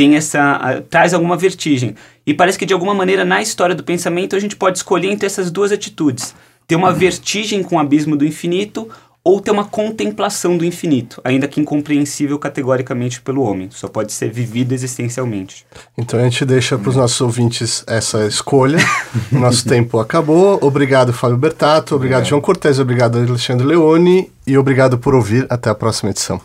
Tem 0.00 0.16
essa. 0.16 0.82
traz 0.88 1.12
alguma 1.12 1.36
vertigem. 1.36 1.94
E 2.26 2.32
parece 2.32 2.58
que 2.58 2.64
de 2.64 2.72
alguma 2.72 2.94
maneira 2.94 3.24
na 3.24 3.42
história 3.42 3.74
do 3.74 3.84
pensamento 3.84 4.34
a 4.34 4.38
gente 4.38 4.56
pode 4.56 4.78
escolher 4.78 5.10
entre 5.10 5.26
essas 5.26 5.50
duas 5.50 5.72
atitudes 5.72 6.34
ter 6.70 6.76
uma 6.76 6.92
vertigem 6.92 7.64
com 7.64 7.74
o 7.74 7.78
abismo 7.80 8.16
do 8.16 8.24
infinito 8.24 8.88
ou 9.24 9.40
ter 9.40 9.50
uma 9.50 9.64
contemplação 9.64 10.56
do 10.56 10.64
infinito, 10.64 11.20
ainda 11.24 11.48
que 11.48 11.60
incompreensível 11.60 12.38
categoricamente 12.38 13.20
pelo 13.20 13.42
homem. 13.42 13.68
Só 13.72 13.88
pode 13.88 14.12
ser 14.12 14.30
vivido 14.30 14.72
existencialmente. 14.72 15.66
Então 15.98 16.18
a 16.18 16.22
gente 16.22 16.44
deixa 16.44 16.78
para 16.78 16.88
os 16.88 16.94
nossos 16.96 17.20
ouvintes 17.20 17.82
essa 17.88 18.24
escolha. 18.24 18.78
Nosso 19.32 19.66
tempo 19.66 19.98
acabou. 19.98 20.60
Obrigado, 20.62 21.12
Fábio 21.12 21.36
Bertato. 21.36 21.96
Obrigado, 21.96 22.24
João 22.24 22.40
Cortez. 22.40 22.78
Obrigado, 22.78 23.18
Alexandre 23.18 23.66
Leone. 23.66 24.30
E 24.46 24.56
obrigado 24.56 24.96
por 24.96 25.14
ouvir. 25.14 25.46
Até 25.50 25.68
a 25.68 25.74
próxima 25.74 26.10
edição. 26.10 26.40